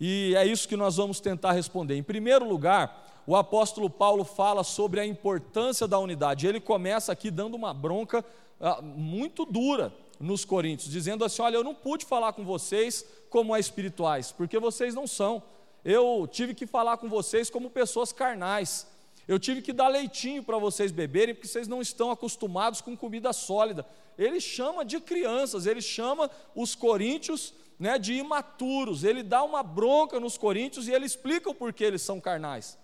E 0.00 0.34
é 0.36 0.46
isso 0.46 0.66
que 0.66 0.76
nós 0.76 0.96
vamos 0.96 1.20
tentar 1.20 1.52
responder. 1.52 1.94
Em 1.96 2.02
primeiro 2.02 2.48
lugar, 2.48 3.22
o 3.26 3.36
apóstolo 3.36 3.90
Paulo 3.90 4.24
fala 4.24 4.64
sobre 4.64 4.98
a 4.98 5.06
importância 5.06 5.86
da 5.86 5.98
unidade. 5.98 6.46
Ele 6.46 6.58
começa 6.58 7.12
aqui 7.12 7.30
dando 7.30 7.54
uma 7.54 7.74
bronca 7.74 8.24
ah, 8.60 8.80
muito 8.82 9.44
dura 9.44 9.92
nos 10.18 10.44
Coríntios, 10.44 10.90
dizendo 10.90 11.24
assim: 11.24 11.42
Olha, 11.42 11.56
eu 11.56 11.64
não 11.64 11.74
pude 11.74 12.04
falar 12.04 12.32
com 12.32 12.44
vocês 12.44 13.04
como 13.28 13.54
é 13.54 13.60
espirituais, 13.60 14.32
porque 14.32 14.58
vocês 14.58 14.94
não 14.94 15.06
são. 15.06 15.42
Eu 15.84 16.28
tive 16.30 16.54
que 16.54 16.66
falar 16.66 16.96
com 16.96 17.08
vocês 17.08 17.48
como 17.48 17.70
pessoas 17.70 18.12
carnais. 18.12 18.86
Eu 19.30 19.38
tive 19.38 19.62
que 19.62 19.72
dar 19.72 19.86
leitinho 19.86 20.42
para 20.42 20.58
vocês 20.58 20.90
beberem, 20.90 21.36
porque 21.36 21.46
vocês 21.46 21.68
não 21.68 21.80
estão 21.80 22.10
acostumados 22.10 22.80
com 22.80 22.96
comida 22.96 23.32
sólida. 23.32 23.86
Ele 24.18 24.40
chama 24.40 24.84
de 24.84 24.98
crianças, 24.98 25.66
ele 25.66 25.80
chama 25.80 26.28
os 26.52 26.74
coríntios 26.74 27.54
né, 27.78 27.96
de 27.96 28.14
imaturos. 28.14 29.04
Ele 29.04 29.22
dá 29.22 29.44
uma 29.44 29.62
bronca 29.62 30.18
nos 30.18 30.36
coríntios 30.36 30.88
e 30.88 30.92
ele 30.92 31.06
explica 31.06 31.48
o 31.48 31.54
porquê 31.54 31.84
eles 31.84 32.02
são 32.02 32.20
carnais. 32.20 32.76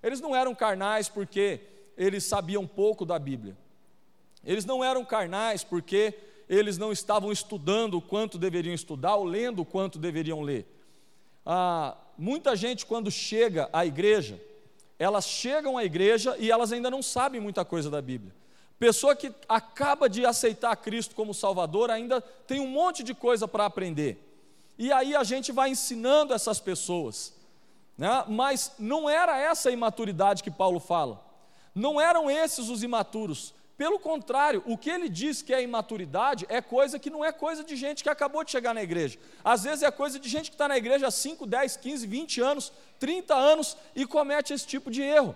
Eles 0.00 0.20
não 0.20 0.36
eram 0.36 0.54
carnais 0.54 1.08
porque 1.08 1.62
eles 1.96 2.22
sabiam 2.22 2.64
pouco 2.64 3.04
da 3.04 3.18
Bíblia. 3.18 3.58
Eles 4.44 4.64
não 4.64 4.84
eram 4.84 5.04
carnais 5.04 5.64
porque 5.64 6.14
eles 6.48 6.78
não 6.78 6.92
estavam 6.92 7.32
estudando 7.32 7.94
o 7.94 8.00
quanto 8.00 8.38
deveriam 8.38 8.72
estudar 8.72 9.16
ou 9.16 9.24
lendo 9.24 9.62
o 9.62 9.66
quanto 9.66 9.98
deveriam 9.98 10.42
ler. 10.42 10.64
Ah, 11.44 11.96
muita 12.16 12.54
gente, 12.54 12.86
quando 12.86 13.10
chega 13.10 13.68
à 13.72 13.84
igreja, 13.84 14.40
elas 14.98 15.26
chegam 15.26 15.78
à 15.78 15.84
igreja 15.84 16.36
e 16.38 16.50
elas 16.50 16.72
ainda 16.72 16.90
não 16.90 17.02
sabem 17.02 17.40
muita 17.40 17.64
coisa 17.64 17.88
da 17.88 18.02
Bíblia. 18.02 18.34
Pessoa 18.78 19.14
que 19.14 19.32
acaba 19.48 20.08
de 20.08 20.24
aceitar 20.24 20.74
Cristo 20.76 21.14
como 21.14 21.34
Salvador 21.34 21.90
ainda 21.90 22.20
tem 22.20 22.60
um 22.60 22.68
monte 22.68 23.02
de 23.02 23.14
coisa 23.14 23.46
para 23.48 23.66
aprender. 23.66 24.24
E 24.78 24.92
aí 24.92 25.16
a 25.16 25.24
gente 25.24 25.50
vai 25.50 25.70
ensinando 25.70 26.32
essas 26.32 26.60
pessoas. 26.60 27.34
Né? 27.96 28.24
Mas 28.28 28.72
não 28.78 29.10
era 29.10 29.36
essa 29.36 29.68
a 29.68 29.72
imaturidade 29.72 30.42
que 30.42 30.50
Paulo 30.50 30.78
fala. 30.78 31.24
Não 31.74 32.00
eram 32.00 32.30
esses 32.30 32.68
os 32.68 32.82
imaturos. 32.84 33.52
Pelo 33.78 34.00
contrário, 34.00 34.60
o 34.66 34.76
que 34.76 34.90
ele 34.90 35.08
diz 35.08 35.40
que 35.40 35.54
é 35.54 35.62
imaturidade 35.62 36.44
é 36.48 36.60
coisa 36.60 36.98
que 36.98 37.08
não 37.08 37.24
é 37.24 37.30
coisa 37.30 37.62
de 37.62 37.76
gente 37.76 38.02
que 38.02 38.10
acabou 38.10 38.42
de 38.42 38.50
chegar 38.50 38.74
na 38.74 38.82
igreja. 38.82 39.16
Às 39.44 39.62
vezes 39.62 39.84
é 39.84 39.90
coisa 39.92 40.18
de 40.18 40.28
gente 40.28 40.50
que 40.50 40.56
está 40.56 40.66
na 40.66 40.76
igreja 40.76 41.06
há 41.06 41.10
5, 41.12 41.46
10, 41.46 41.76
15, 41.76 42.04
20 42.04 42.40
anos, 42.40 42.72
30 42.98 43.32
anos 43.36 43.76
e 43.94 44.04
comete 44.04 44.52
esse 44.52 44.66
tipo 44.66 44.90
de 44.90 45.00
erro. 45.00 45.34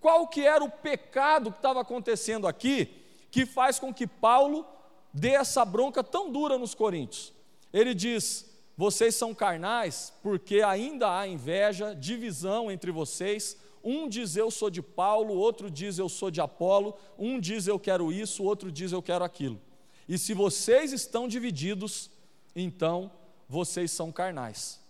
Qual 0.00 0.26
que 0.26 0.44
era 0.44 0.64
o 0.64 0.68
pecado 0.68 1.52
que 1.52 1.58
estava 1.58 1.82
acontecendo 1.82 2.48
aqui 2.48 2.90
que 3.30 3.46
faz 3.46 3.78
com 3.78 3.94
que 3.94 4.08
Paulo 4.08 4.66
dê 5.12 5.30
essa 5.30 5.64
bronca 5.64 6.02
tão 6.02 6.32
dura 6.32 6.58
nos 6.58 6.74
coríntios? 6.74 7.32
Ele 7.72 7.94
diz: 7.94 8.44
vocês 8.76 9.14
são 9.14 9.32
carnais 9.32 10.12
porque 10.20 10.62
ainda 10.62 11.16
há 11.16 11.28
inveja, 11.28 11.94
divisão 11.94 12.72
entre 12.72 12.90
vocês 12.90 13.56
um 13.84 14.08
diz 14.08 14.36
eu 14.36 14.50
sou 14.50 14.70
de 14.70 14.80
Paulo, 14.80 15.34
outro 15.34 15.70
diz 15.70 15.98
eu 15.98 16.08
sou 16.08 16.30
de 16.30 16.40
Apolo, 16.40 16.96
um 17.18 17.38
diz 17.38 17.66
eu 17.66 17.78
quero 17.78 18.12
isso, 18.12 18.42
outro 18.42 18.72
diz 18.72 18.92
eu 18.92 19.02
quero 19.02 19.24
aquilo. 19.24 19.60
E 20.08 20.18
se 20.18 20.34
vocês 20.34 20.92
estão 20.92 21.28
divididos, 21.28 22.10
então 22.56 23.10
vocês 23.48 23.90
são 23.90 24.10
carnais. 24.10 24.80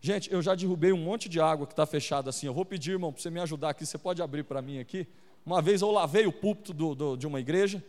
Gente, 0.00 0.30
eu 0.30 0.42
já 0.42 0.54
derrubei 0.54 0.92
um 0.92 0.98
monte 0.98 1.28
de 1.28 1.40
água 1.40 1.66
que 1.66 1.72
está 1.72 1.86
fechada 1.86 2.28
assim. 2.28 2.46
Eu 2.46 2.52
vou 2.52 2.64
pedir, 2.64 2.92
irmão, 2.92 3.10
para 3.10 3.22
você 3.22 3.30
me 3.30 3.40
ajudar 3.40 3.70
aqui. 3.70 3.86
Você 3.86 3.96
pode 3.96 4.20
abrir 4.20 4.44
para 4.44 4.60
mim 4.60 4.78
aqui? 4.78 5.06
Uma 5.46 5.62
vez 5.62 5.80
eu 5.80 5.90
lavei 5.90 6.26
o 6.26 6.32
púlpito 6.32 6.74
do, 6.74 6.94
do, 6.94 7.16
de 7.16 7.26
uma 7.26 7.40
igreja, 7.40 7.82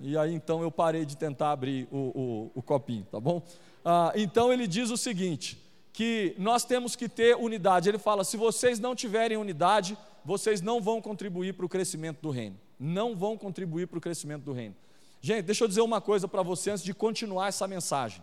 e 0.00 0.16
aí 0.16 0.32
então 0.34 0.62
eu 0.62 0.70
parei 0.70 1.04
de 1.04 1.16
tentar 1.16 1.52
abrir 1.52 1.88
o, 1.90 1.96
o, 1.96 2.50
o 2.54 2.62
copinho, 2.62 3.06
tá 3.10 3.18
bom? 3.18 3.42
Ah, 3.84 4.12
então 4.14 4.52
ele 4.52 4.66
diz 4.66 4.90
o 4.90 4.96
seguinte: 4.96 5.58
que 5.98 6.32
nós 6.38 6.64
temos 6.64 6.94
que 6.94 7.08
ter 7.08 7.36
unidade. 7.36 7.88
Ele 7.88 7.98
fala: 7.98 8.22
se 8.22 8.36
vocês 8.36 8.78
não 8.78 8.94
tiverem 8.94 9.36
unidade, 9.36 9.98
vocês 10.24 10.60
não 10.60 10.80
vão 10.80 11.02
contribuir 11.02 11.54
para 11.54 11.66
o 11.66 11.68
crescimento 11.68 12.20
do 12.22 12.30
reino. 12.30 12.56
Não 12.78 13.16
vão 13.16 13.36
contribuir 13.36 13.88
para 13.88 13.98
o 13.98 14.00
crescimento 14.00 14.44
do 14.44 14.52
reino. 14.52 14.76
Gente, 15.20 15.46
deixa 15.46 15.64
eu 15.64 15.66
dizer 15.66 15.80
uma 15.80 16.00
coisa 16.00 16.28
para 16.28 16.40
você 16.40 16.70
antes 16.70 16.84
de 16.84 16.94
continuar 16.94 17.48
essa 17.48 17.66
mensagem. 17.66 18.22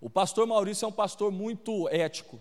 O 0.00 0.10
pastor 0.10 0.44
Maurício 0.44 0.84
é 0.84 0.88
um 0.88 0.92
pastor 0.92 1.30
muito 1.30 1.88
ético. 1.90 2.40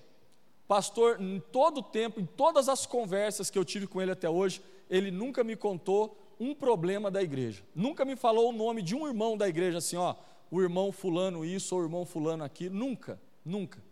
Pastor, 0.68 1.22
em 1.22 1.40
todo 1.40 1.82
o 1.82 1.84
tempo, 1.84 2.20
em 2.20 2.26
todas 2.26 2.70
as 2.70 2.88
conversas 2.88 3.52
que 3.52 3.60
eu 3.60 3.64
tive 3.64 3.86
com 3.86 4.02
ele 4.02 4.10
até 4.10 4.28
hoje, 4.28 4.64
ele 4.90 5.12
nunca 5.12 5.44
me 5.44 5.56
contou 5.56 6.18
um 6.40 6.56
problema 6.56 7.12
da 7.12 7.22
igreja. 7.22 7.62
Nunca 7.76 8.04
me 8.04 8.16
falou 8.16 8.50
o 8.50 8.52
nome 8.52 8.82
de 8.82 8.96
um 8.96 9.06
irmão 9.06 9.38
da 9.38 9.48
igreja 9.48 9.78
assim, 9.78 9.96
ó, 9.96 10.16
o 10.50 10.60
irmão 10.60 10.92
fulano 10.92 11.46
isso, 11.46 11.76
ou 11.76 11.82
o 11.82 11.84
irmão 11.86 12.04
fulano 12.04 12.44
aquilo. 12.44 12.74
Nunca, 12.74 13.22
nunca. 13.46 13.91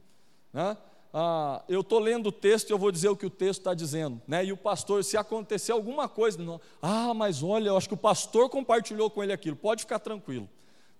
Né? 0.53 0.77
Ah, 1.13 1.63
eu 1.67 1.81
estou 1.81 1.99
lendo 1.99 2.27
o 2.27 2.31
texto 2.31 2.69
e 2.69 2.73
eu 2.73 2.77
vou 2.77 2.91
dizer 2.91 3.09
o 3.09 3.15
que 3.15 3.25
o 3.25 3.29
texto 3.29 3.61
está 3.61 3.73
dizendo. 3.73 4.21
Né? 4.27 4.45
E 4.45 4.51
o 4.51 4.57
pastor, 4.57 5.03
se 5.03 5.17
acontecer 5.17 5.71
alguma 5.71 6.07
coisa, 6.07 6.41
não, 6.41 6.61
ah, 6.81 7.13
mas 7.13 7.41
olha, 7.41 7.69
eu 7.69 7.77
acho 7.77 7.87
que 7.87 7.93
o 7.95 7.97
pastor 7.97 8.49
compartilhou 8.49 9.09
com 9.09 9.23
ele 9.23 9.33
aquilo. 9.33 9.55
Pode 9.55 9.81
ficar 9.81 9.99
tranquilo. 9.99 10.47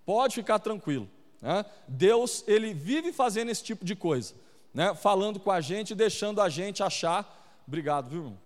Pode 0.05 0.35
ficar 0.35 0.59
tranquilo. 0.59 1.07
Né? 1.41 1.63
Deus, 1.87 2.43
ele 2.47 2.73
vive 2.73 3.13
fazendo 3.13 3.49
esse 3.49 3.63
tipo 3.63 3.85
de 3.85 3.95
coisa. 3.95 4.33
Né? 4.73 4.93
Falando 4.95 5.39
com 5.39 5.51
a 5.51 5.61
gente, 5.61 5.93
deixando 5.93 6.41
a 6.41 6.49
gente 6.49 6.81
achar. 6.81 7.61
Obrigado, 7.67 8.09
viu, 8.09 8.19
irmão? 8.19 8.37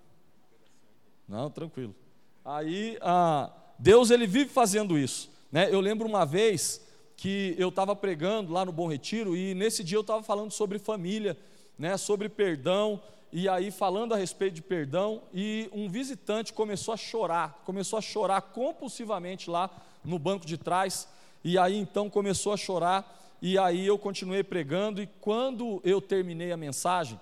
Não, 1.27 1.49
tranquilo. 1.49 1.95
Aí, 2.43 2.97
ah, 3.01 3.49
Deus, 3.79 4.11
ele 4.11 4.27
vive 4.27 4.49
fazendo 4.49 4.97
isso. 4.97 5.29
Né? 5.51 5.73
Eu 5.73 5.79
lembro 5.79 6.07
uma 6.07 6.25
vez 6.25 6.81
que 7.23 7.55
eu 7.57 7.69
estava 7.69 7.95
pregando 7.95 8.51
lá 8.51 8.65
no 8.65 8.73
Bom 8.73 8.85
Retiro 8.85 9.33
e 9.33 9.53
nesse 9.53 9.81
dia 9.81 9.95
eu 9.95 10.01
estava 10.01 10.21
falando 10.21 10.51
sobre 10.51 10.77
família, 10.77 11.37
né, 11.79 11.95
sobre 11.95 12.27
perdão, 12.27 12.99
e 13.31 13.47
aí 13.47 13.71
falando 13.71 14.13
a 14.13 14.17
respeito 14.17 14.55
de 14.55 14.61
perdão, 14.61 15.21
e 15.33 15.69
um 15.71 15.87
visitante 15.87 16.51
começou 16.51 16.93
a 16.93 16.97
chorar, 16.97 17.61
começou 17.65 17.97
a 17.97 18.01
chorar 18.01 18.41
compulsivamente 18.41 19.49
lá 19.49 19.69
no 20.03 20.19
banco 20.19 20.45
de 20.45 20.57
trás, 20.57 21.07
e 21.45 21.57
aí 21.57 21.77
então 21.77 22.09
começou 22.09 22.51
a 22.51 22.57
chorar, 22.57 23.17
e 23.41 23.57
aí 23.57 23.87
eu 23.87 23.97
continuei 23.97 24.43
pregando, 24.43 25.01
e 25.01 25.07
quando 25.21 25.79
eu 25.85 26.01
terminei 26.01 26.51
a 26.51 26.57
mensagem, 26.57 27.17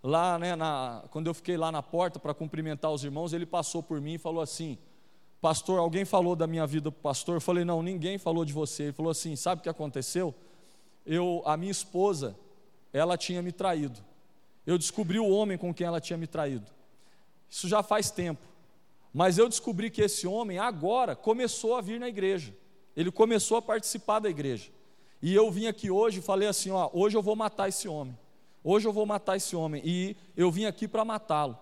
lá, 0.00 0.38
né, 0.38 0.54
na, 0.54 1.02
quando 1.10 1.26
eu 1.26 1.34
fiquei 1.34 1.56
lá 1.56 1.72
na 1.72 1.82
porta 1.82 2.20
para 2.20 2.32
cumprimentar 2.32 2.92
os 2.92 3.02
irmãos, 3.02 3.32
ele 3.32 3.46
passou 3.46 3.82
por 3.82 4.00
mim 4.00 4.14
e 4.14 4.18
falou 4.18 4.42
assim: 4.42 4.78
Pastor, 5.40 5.78
alguém 5.78 6.04
falou 6.04 6.36
da 6.36 6.46
minha 6.46 6.66
vida 6.66 6.90
para 6.90 6.98
o 6.98 7.02
pastor? 7.02 7.36
Eu 7.36 7.40
falei, 7.40 7.64
não, 7.64 7.82
ninguém 7.82 8.18
falou 8.18 8.44
de 8.44 8.52
você. 8.52 8.84
Ele 8.84 8.92
falou 8.92 9.10
assim: 9.10 9.34
sabe 9.36 9.60
o 9.60 9.62
que 9.62 9.68
aconteceu? 9.68 10.34
Eu, 11.06 11.42
a 11.46 11.56
minha 11.56 11.72
esposa, 11.72 12.36
ela 12.92 13.16
tinha 13.16 13.40
me 13.40 13.50
traído. 13.50 13.98
Eu 14.66 14.76
descobri 14.76 15.18
o 15.18 15.28
homem 15.28 15.56
com 15.56 15.72
quem 15.72 15.86
ela 15.86 16.00
tinha 16.00 16.18
me 16.18 16.26
traído. 16.26 16.66
Isso 17.48 17.66
já 17.68 17.82
faz 17.82 18.10
tempo. 18.10 18.42
Mas 19.12 19.38
eu 19.38 19.48
descobri 19.48 19.90
que 19.90 20.02
esse 20.02 20.26
homem 20.26 20.58
agora 20.58 21.16
começou 21.16 21.74
a 21.74 21.80
vir 21.80 21.98
na 21.98 22.08
igreja. 22.08 22.54
Ele 22.94 23.10
começou 23.10 23.56
a 23.56 23.62
participar 23.62 24.20
da 24.20 24.28
igreja. 24.28 24.70
E 25.22 25.34
eu 25.34 25.50
vim 25.50 25.66
aqui 25.66 25.90
hoje 25.90 26.18
e 26.18 26.22
falei 26.22 26.48
assim: 26.48 26.70
ó, 26.70 26.90
hoje 26.92 27.16
eu 27.16 27.22
vou 27.22 27.34
matar 27.34 27.68
esse 27.68 27.88
homem. 27.88 28.16
Hoje 28.62 28.86
eu 28.86 28.92
vou 28.92 29.06
matar 29.06 29.36
esse 29.36 29.56
homem. 29.56 29.80
E 29.84 30.16
eu 30.36 30.50
vim 30.50 30.66
aqui 30.66 30.86
para 30.86 31.02
matá-lo. 31.02 31.58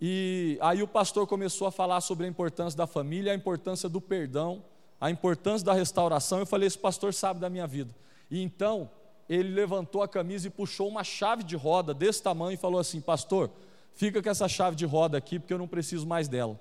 E 0.00 0.56
aí 0.62 0.82
o 0.82 0.88
pastor 0.88 1.26
começou 1.26 1.66
a 1.66 1.70
falar 1.70 2.00
sobre 2.00 2.24
a 2.24 2.28
importância 2.28 2.76
da 2.76 2.86
família, 2.86 3.32
a 3.32 3.34
importância 3.34 3.88
do 3.88 4.00
perdão, 4.00 4.64
a 5.00 5.10
importância 5.10 5.64
da 5.64 5.74
restauração. 5.74 6.38
Eu 6.38 6.46
falei: 6.46 6.66
esse 6.66 6.78
pastor 6.78 7.12
sabe 7.12 7.38
da 7.38 7.50
minha 7.50 7.66
vida. 7.66 7.94
E 8.30 8.42
então 8.42 8.90
ele 9.28 9.50
levantou 9.50 10.02
a 10.02 10.08
camisa 10.08 10.46
e 10.46 10.50
puxou 10.50 10.88
uma 10.88 11.04
chave 11.04 11.44
de 11.44 11.54
roda 11.54 11.92
desse 11.92 12.22
tamanho 12.22 12.54
e 12.54 12.56
falou 12.56 12.80
assim: 12.80 13.00
Pastor, 13.00 13.50
fica 13.94 14.22
com 14.22 14.28
essa 14.30 14.48
chave 14.48 14.74
de 14.74 14.86
roda 14.86 15.18
aqui, 15.18 15.38
porque 15.38 15.52
eu 15.52 15.58
não 15.58 15.68
preciso 15.68 16.06
mais 16.06 16.28
dela. 16.28 16.58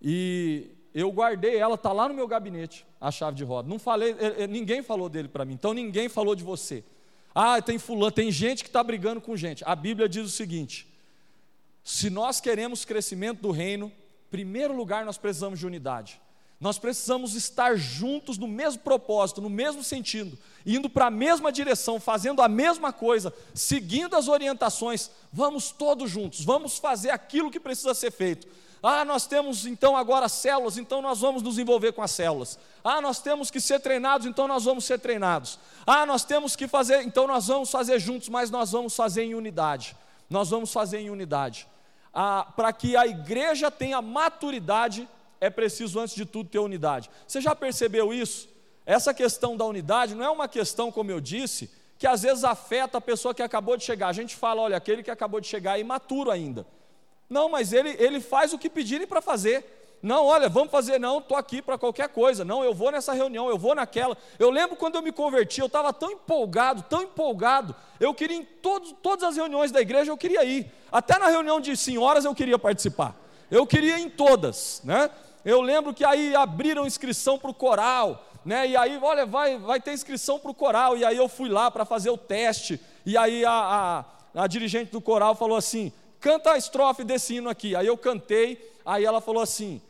E 0.00 0.70
eu 0.94 1.10
guardei 1.10 1.56
ela, 1.56 1.74
está 1.76 1.92
lá 1.92 2.08
no 2.08 2.14
meu 2.14 2.28
gabinete, 2.28 2.86
a 3.00 3.10
chave 3.10 3.36
de 3.36 3.44
roda. 3.44 3.68
Não 3.68 3.78
falei, 3.78 4.14
ninguém 4.48 4.82
falou 4.82 5.08
dele 5.08 5.28
para 5.28 5.44
mim, 5.44 5.54
então 5.54 5.72
ninguém 5.72 6.08
falou 6.08 6.34
de 6.34 6.44
você. 6.44 6.84
Ah, 7.34 7.60
tem 7.60 7.78
fulano, 7.78 8.12
tem 8.12 8.30
gente 8.30 8.62
que 8.62 8.68
está 8.68 8.82
brigando 8.82 9.20
com 9.20 9.36
gente. 9.36 9.64
A 9.66 9.74
Bíblia 9.74 10.08
diz 10.08 10.24
o 10.26 10.30
seguinte: 10.30 10.86
se 11.86 12.10
nós 12.10 12.40
queremos 12.40 12.84
crescimento 12.84 13.42
do 13.42 13.52
reino, 13.52 13.92
primeiro 14.28 14.74
lugar 14.74 15.04
nós 15.04 15.16
precisamos 15.16 15.60
de 15.60 15.64
unidade. 15.68 16.20
Nós 16.58 16.80
precisamos 16.80 17.36
estar 17.36 17.76
juntos 17.76 18.36
no 18.36 18.48
mesmo 18.48 18.82
propósito, 18.82 19.40
no 19.40 19.48
mesmo 19.48 19.84
sentido, 19.84 20.36
indo 20.66 20.90
para 20.90 21.06
a 21.06 21.10
mesma 21.12 21.52
direção, 21.52 22.00
fazendo 22.00 22.42
a 22.42 22.48
mesma 22.48 22.92
coisa, 22.92 23.32
seguindo 23.54 24.16
as 24.16 24.26
orientações. 24.26 25.12
Vamos 25.32 25.70
todos 25.70 26.10
juntos, 26.10 26.44
vamos 26.44 26.76
fazer 26.76 27.10
aquilo 27.10 27.52
que 27.52 27.60
precisa 27.60 27.94
ser 27.94 28.10
feito. 28.10 28.48
Ah, 28.82 29.04
nós 29.04 29.24
temos 29.28 29.64
então 29.64 29.96
agora 29.96 30.28
células, 30.28 30.76
então 30.78 31.00
nós 31.00 31.20
vamos 31.20 31.40
nos 31.40 31.56
envolver 31.56 31.92
com 31.92 32.02
as 32.02 32.10
células. 32.10 32.58
Ah, 32.82 33.00
nós 33.00 33.20
temos 33.20 33.48
que 33.48 33.60
ser 33.60 33.78
treinados, 33.78 34.26
então 34.26 34.48
nós 34.48 34.64
vamos 34.64 34.84
ser 34.84 34.98
treinados. 34.98 35.56
Ah, 35.86 36.04
nós 36.04 36.24
temos 36.24 36.56
que 36.56 36.66
fazer, 36.66 37.02
então 37.02 37.28
nós 37.28 37.46
vamos 37.46 37.70
fazer 37.70 38.00
juntos, 38.00 38.28
mas 38.28 38.50
nós 38.50 38.72
vamos 38.72 38.96
fazer 38.96 39.22
em 39.22 39.36
unidade. 39.36 39.96
Nós 40.28 40.50
vamos 40.50 40.72
fazer 40.72 40.98
em 40.98 41.10
unidade. 41.10 41.68
Para 42.56 42.72
que 42.72 42.96
a 42.96 43.06
igreja 43.06 43.70
tenha 43.70 44.00
maturidade 44.00 45.08
é 45.40 45.50
preciso, 45.50 46.00
antes 46.00 46.14
de 46.14 46.24
tudo, 46.24 46.48
ter 46.48 46.58
unidade. 46.58 47.10
Você 47.26 47.40
já 47.40 47.54
percebeu 47.54 48.12
isso? 48.12 48.48
Essa 48.86 49.12
questão 49.12 49.56
da 49.56 49.64
unidade 49.64 50.14
não 50.14 50.24
é 50.24 50.30
uma 50.30 50.48
questão, 50.48 50.90
como 50.90 51.10
eu 51.10 51.20
disse, 51.20 51.70
que 51.98 52.06
às 52.06 52.22
vezes 52.22 52.42
afeta 52.42 52.98
a 52.98 53.00
pessoa 53.00 53.34
que 53.34 53.42
acabou 53.42 53.76
de 53.76 53.84
chegar. 53.84 54.08
A 54.08 54.12
gente 54.12 54.34
fala, 54.34 54.62
olha, 54.62 54.76
aquele 54.76 55.02
que 55.02 55.10
acabou 55.10 55.40
de 55.40 55.46
chegar 55.46 55.76
é 55.76 55.80
imaturo 55.80 56.30
ainda. 56.30 56.66
Não, 57.28 57.50
mas 57.50 57.72
ele, 57.72 57.90
ele 57.98 58.20
faz 58.20 58.52
o 58.52 58.58
que 58.58 58.70
pedirem 58.70 59.06
para 59.06 59.20
fazer. 59.20 59.75
Não, 60.02 60.26
olha, 60.26 60.48
vamos 60.48 60.70
fazer, 60.70 61.00
não, 61.00 61.18
estou 61.18 61.36
aqui 61.36 61.60
para 61.60 61.78
qualquer 61.78 62.08
coisa. 62.08 62.44
Não, 62.44 62.62
eu 62.62 62.74
vou 62.74 62.92
nessa 62.92 63.12
reunião, 63.12 63.48
eu 63.48 63.58
vou 63.58 63.74
naquela. 63.74 64.16
Eu 64.38 64.50
lembro 64.50 64.76
quando 64.76 64.96
eu 64.96 65.02
me 65.02 65.10
converti, 65.10 65.60
eu 65.60 65.66
estava 65.66 65.92
tão 65.92 66.10
empolgado, 66.10 66.82
tão 66.82 67.02
empolgado. 67.02 67.74
Eu 67.98 68.14
queria 68.14 68.36
em 68.36 68.44
todas 68.44 69.22
as 69.22 69.36
reuniões 69.36 69.72
da 69.72 69.80
igreja, 69.80 70.10
eu 70.10 70.16
queria 70.16 70.44
ir. 70.44 70.70
Até 70.92 71.18
na 71.18 71.26
reunião 71.28 71.60
de 71.60 71.76
senhoras 71.76 72.24
eu 72.24 72.34
queria 72.34 72.58
participar. 72.58 73.16
Eu 73.50 73.66
queria 73.66 73.98
em 73.98 74.08
todas, 74.08 74.80
né? 74.84 75.10
Eu 75.44 75.60
lembro 75.60 75.94
que 75.94 76.04
aí 76.04 76.34
abriram 76.34 76.86
inscrição 76.86 77.38
para 77.38 77.50
o 77.50 77.54
coral, 77.54 78.24
né? 78.44 78.66
E 78.66 78.76
aí, 78.76 78.98
olha, 79.00 79.24
vai, 79.24 79.56
vai 79.58 79.80
ter 79.80 79.92
inscrição 79.92 80.38
para 80.38 80.50
o 80.50 80.54
coral. 80.54 80.96
E 80.96 81.04
aí 81.04 81.16
eu 81.16 81.28
fui 81.28 81.48
lá 81.48 81.70
para 81.70 81.84
fazer 81.84 82.10
o 82.10 82.18
teste. 82.18 82.80
E 83.04 83.16
aí 83.16 83.44
a, 83.44 84.04
a, 84.34 84.42
a 84.42 84.46
dirigente 84.46 84.90
do 84.90 85.00
coral 85.00 85.34
falou 85.34 85.56
assim: 85.56 85.92
canta 86.20 86.52
a 86.52 86.58
estrofe 86.58 87.04
desse 87.04 87.36
hino 87.36 87.48
aqui. 87.48 87.74
Aí 87.74 87.86
eu 87.86 87.96
cantei. 87.96 88.72
Aí 88.84 89.04
ela 89.04 89.20
falou 89.20 89.42
assim: 89.42 89.80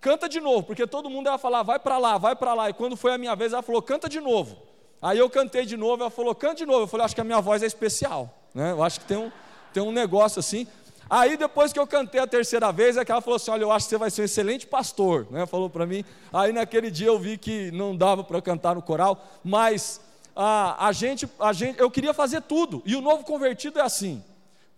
canta 0.00 0.28
de 0.28 0.40
novo, 0.40 0.62
porque 0.62 0.86
todo 0.86 1.10
mundo 1.10 1.28
ia 1.28 1.38
falar, 1.38 1.62
vai 1.62 1.78
para 1.78 1.98
lá, 1.98 2.18
vai 2.18 2.34
para 2.34 2.54
lá. 2.54 2.70
E 2.70 2.72
quando 2.72 2.96
foi 2.96 3.12
a 3.12 3.18
minha 3.18 3.36
vez, 3.36 3.52
ela 3.52 3.62
falou, 3.62 3.82
canta 3.82 4.08
de 4.08 4.20
novo. 4.20 4.56
Aí 5.02 5.18
eu 5.18 5.30
cantei 5.30 5.64
de 5.64 5.76
novo, 5.76 6.02
ela 6.02 6.10
falou, 6.10 6.34
canta 6.34 6.56
de 6.56 6.66
novo. 6.66 6.82
Eu 6.82 6.86
falei, 6.86 7.04
acho 7.04 7.14
que 7.14 7.20
a 7.20 7.24
minha 7.24 7.40
voz 7.40 7.62
é 7.62 7.66
especial, 7.66 8.34
né? 8.54 8.72
Eu 8.72 8.82
acho 8.82 9.00
que 9.00 9.06
tem 9.06 9.16
um, 9.16 9.30
tem 9.72 9.82
um 9.82 9.92
negócio 9.92 10.40
assim. 10.40 10.66
Aí 11.08 11.36
depois 11.36 11.72
que 11.72 11.78
eu 11.78 11.86
cantei 11.86 12.20
a 12.20 12.26
terceira 12.26 12.70
vez, 12.70 12.96
é 12.96 13.04
que 13.04 13.10
ela 13.10 13.20
falou 13.20 13.36
assim: 13.36 13.50
Olha, 13.50 13.62
eu 13.62 13.72
acho 13.72 13.86
que 13.86 13.90
você 13.90 13.98
vai 13.98 14.10
ser 14.10 14.22
um 14.22 14.24
excelente 14.24 14.66
pastor, 14.66 15.26
né? 15.30 15.44
Falou 15.44 15.68
para 15.68 15.84
mim. 15.84 16.04
Aí 16.32 16.52
naquele 16.52 16.90
dia 16.90 17.08
eu 17.08 17.18
vi 17.18 17.36
que 17.36 17.70
não 17.72 17.96
dava 17.96 18.22
para 18.22 18.40
cantar 18.40 18.76
no 18.76 18.82
coral, 18.82 19.20
mas 19.42 20.00
a, 20.36 20.86
a, 20.86 20.92
gente, 20.92 21.28
a 21.40 21.52
gente, 21.52 21.80
eu 21.80 21.90
queria 21.90 22.14
fazer 22.14 22.42
tudo. 22.42 22.80
E 22.86 22.94
o 22.94 23.00
novo 23.00 23.24
convertido 23.24 23.80
é 23.80 23.82
assim. 23.82 24.22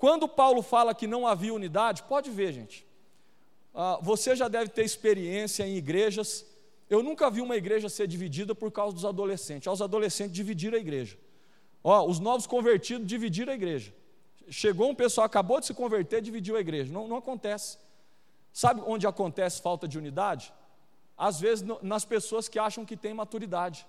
Quando 0.03 0.27
Paulo 0.27 0.63
fala 0.63 0.97
que 0.97 1.07
não 1.07 1.29
havia 1.29 1.55
unidade, 1.55 2.03
pode 2.03 2.29
ver, 2.29 2.53
gente. 2.53 2.85
Ah, 3.73 4.01
você 4.03 4.35
já 4.35 4.49
deve 4.49 4.69
ter 4.69 4.83
experiência 4.85 5.65
em 5.65 5.77
igrejas. 5.77 6.45
Eu 6.91 7.05
nunca 7.05 7.31
vi 7.31 7.41
uma 7.41 7.55
igreja 7.55 7.89
ser 7.89 8.09
dividida 8.09 8.53
por 8.53 8.73
causa 8.73 8.93
dos 8.97 9.05
adolescentes. 9.05 9.73
Os 9.73 9.81
adolescentes 9.81 10.35
dividiram 10.35 10.77
a 10.77 10.81
igreja. 10.81 11.17
Ó, 11.85 12.05
os 12.05 12.19
novos 12.19 12.49
convertidos 12.49 13.07
dividiram 13.07 13.53
a 13.53 13.55
igreja. 13.55 13.95
Chegou 14.49 14.91
um 14.91 14.95
pessoal, 15.03 15.25
acabou 15.25 15.61
de 15.61 15.67
se 15.67 15.73
converter, 15.73 16.21
dividiu 16.21 16.57
a 16.57 16.61
igreja. 16.61 16.93
Não, 16.93 17.07
não 17.07 17.19
acontece. 17.19 17.79
Sabe 18.53 18.83
onde 18.85 19.07
acontece 19.07 19.63
falta 19.63 19.87
de 19.87 19.99
unidade? 19.99 20.53
Às 21.17 21.39
vezes 21.39 21.63
no, 21.63 21.79
nas 21.81 22.05
pessoas 22.05 22.49
que 22.49 22.59
acham 22.59 22.85
que 22.85 22.97
têm 22.97 23.15
maturidade. 23.15 23.87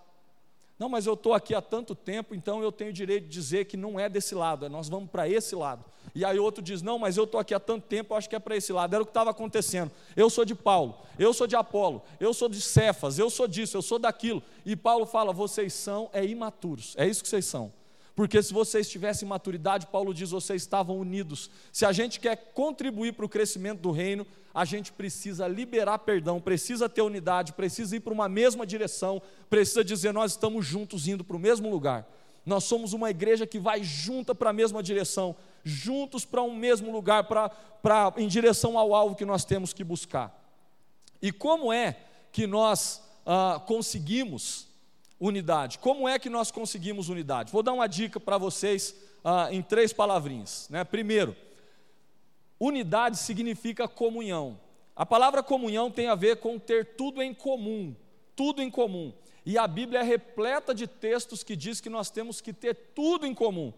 Não, 0.77 0.89
mas 0.89 1.05
eu 1.05 1.13
estou 1.13 1.33
aqui 1.33 1.53
há 1.53 1.61
tanto 1.61 1.93
tempo, 1.93 2.33
então 2.33 2.61
eu 2.61 2.71
tenho 2.71 2.91
direito 2.91 3.25
de 3.25 3.29
dizer 3.29 3.65
que 3.65 3.77
não 3.77 3.99
é 3.99 4.09
desse 4.09 4.33
lado, 4.33 4.67
nós 4.69 4.89
vamos 4.89 5.09
para 5.09 5.29
esse 5.29 5.55
lado. 5.55 5.85
E 6.15 6.25
aí 6.25 6.37
outro 6.39 6.63
diz: 6.63 6.81
Não, 6.81 6.99
mas 6.99 7.15
eu 7.15 7.23
estou 7.23 7.39
aqui 7.39 7.53
há 7.53 7.59
tanto 7.59 7.85
tempo, 7.87 8.13
eu 8.13 8.17
acho 8.17 8.29
que 8.29 8.35
é 8.35 8.39
para 8.39 8.55
esse 8.55 8.73
lado. 8.73 8.93
Era 8.93 9.03
o 9.03 9.05
que 9.05 9.11
estava 9.11 9.29
acontecendo. 9.29 9.91
Eu 10.15 10.29
sou 10.29 10.43
de 10.43 10.55
Paulo, 10.55 10.97
eu 11.17 11.33
sou 11.33 11.47
de 11.47 11.55
Apolo, 11.55 12.03
eu 12.19 12.33
sou 12.33 12.49
de 12.49 12.61
Cefas, 12.61 13.17
eu 13.17 13.29
sou 13.29 13.47
disso, 13.47 13.77
eu 13.77 13.81
sou 13.81 13.99
daquilo. 13.99 14.41
E 14.65 14.75
Paulo 14.75 15.05
fala: 15.05 15.31
Vocês 15.31 15.73
são 15.73 16.09
é 16.11 16.25
imaturos, 16.25 16.95
é 16.97 17.07
isso 17.07 17.23
que 17.23 17.29
vocês 17.29 17.45
são. 17.45 17.71
Porque 18.15 18.41
se 18.43 18.53
vocês 18.53 18.87
tivessem 18.87 19.27
maturidade, 19.27 19.87
Paulo 19.87 20.13
diz, 20.13 20.29
vocês 20.29 20.61
estavam 20.61 20.97
unidos. 20.99 21.49
Se 21.71 21.83
a 21.85 21.91
gente 21.91 22.19
quer 22.19 22.35
contribuir 22.53 23.13
para 23.13 23.25
o 23.25 23.29
crescimento 23.29 23.79
do 23.79 23.91
reino, 23.91 24.25
a 24.53 24.65
gente 24.65 24.91
precisa 24.91 25.47
liberar 25.47 25.97
perdão, 25.99 26.39
precisa 26.39 26.87
ter 26.87 27.01
unidade, 27.01 27.53
precisa 27.53 27.95
ir 27.95 28.01
para 28.01 28.13
uma 28.13 28.29
mesma 28.29 28.67
direção, 28.67 29.21
precisa 29.49 29.83
dizer, 29.83 30.13
nós 30.13 30.31
estamos 30.31 30.63
juntos 30.63 31.07
indo 31.07 31.23
para 31.23 31.35
o 31.35 31.39
mesmo 31.39 31.69
lugar. 31.71 32.07
Nós 32.45 32.65
somos 32.65 32.93
uma 32.93 33.09
igreja 33.09 33.47
que 33.47 33.57
vai 33.57 33.83
junta 33.83 34.35
para 34.35 34.51
a 34.51 34.53
mesma 34.53 34.83
direção, 34.83 35.35
juntos 35.63 36.23
para 36.23 36.43
um 36.43 36.55
mesmo 36.55 36.91
lugar, 36.91 37.23
para, 37.23 37.49
para, 37.49 38.13
em 38.17 38.27
direção 38.27 38.77
ao 38.77 38.93
alvo 38.93 39.15
que 39.15 39.25
nós 39.25 39.43
temos 39.43 39.73
que 39.73 39.83
buscar. 39.83 40.39
E 41.19 41.31
como 41.31 41.73
é 41.73 41.97
que 42.31 42.45
nós 42.45 43.01
ah, 43.25 43.61
conseguimos 43.65 44.67
unidade. 45.27 45.79
Como 45.79 46.07
é 46.07 46.19
que 46.19 46.29
nós 46.29 46.51
conseguimos 46.51 47.07
unidade? 47.07 47.51
Vou 47.51 47.63
dar 47.63 47.71
uma 47.71 47.87
dica 47.87 48.19
para 48.19 48.37
vocês 48.37 48.93
ah, 49.23 49.47
em 49.51 49.61
três 49.61 49.93
palavrinhas. 49.93 50.67
Né? 50.69 50.83
Primeiro, 50.83 51.35
unidade 52.59 53.17
significa 53.17 53.87
comunhão. 53.87 54.59
A 54.95 55.05
palavra 55.05 55.41
comunhão 55.41 55.89
tem 55.89 56.07
a 56.07 56.15
ver 56.15 56.37
com 56.37 56.59
ter 56.59 56.95
tudo 56.95 57.21
em 57.21 57.33
comum, 57.33 57.95
tudo 58.35 58.61
em 58.61 58.69
comum. 58.69 59.13
E 59.45 59.57
a 59.57 59.65
Bíblia 59.65 60.01
é 60.01 60.03
repleta 60.03 60.75
de 60.75 60.87
textos 60.87 61.41
que 61.41 61.55
diz 61.55 61.79
que 61.79 61.89
nós 61.89 62.09
temos 62.09 62.41
que 62.41 62.51
ter 62.51 62.75
tudo 62.93 63.25
em 63.25 63.33
comum. 63.33 63.73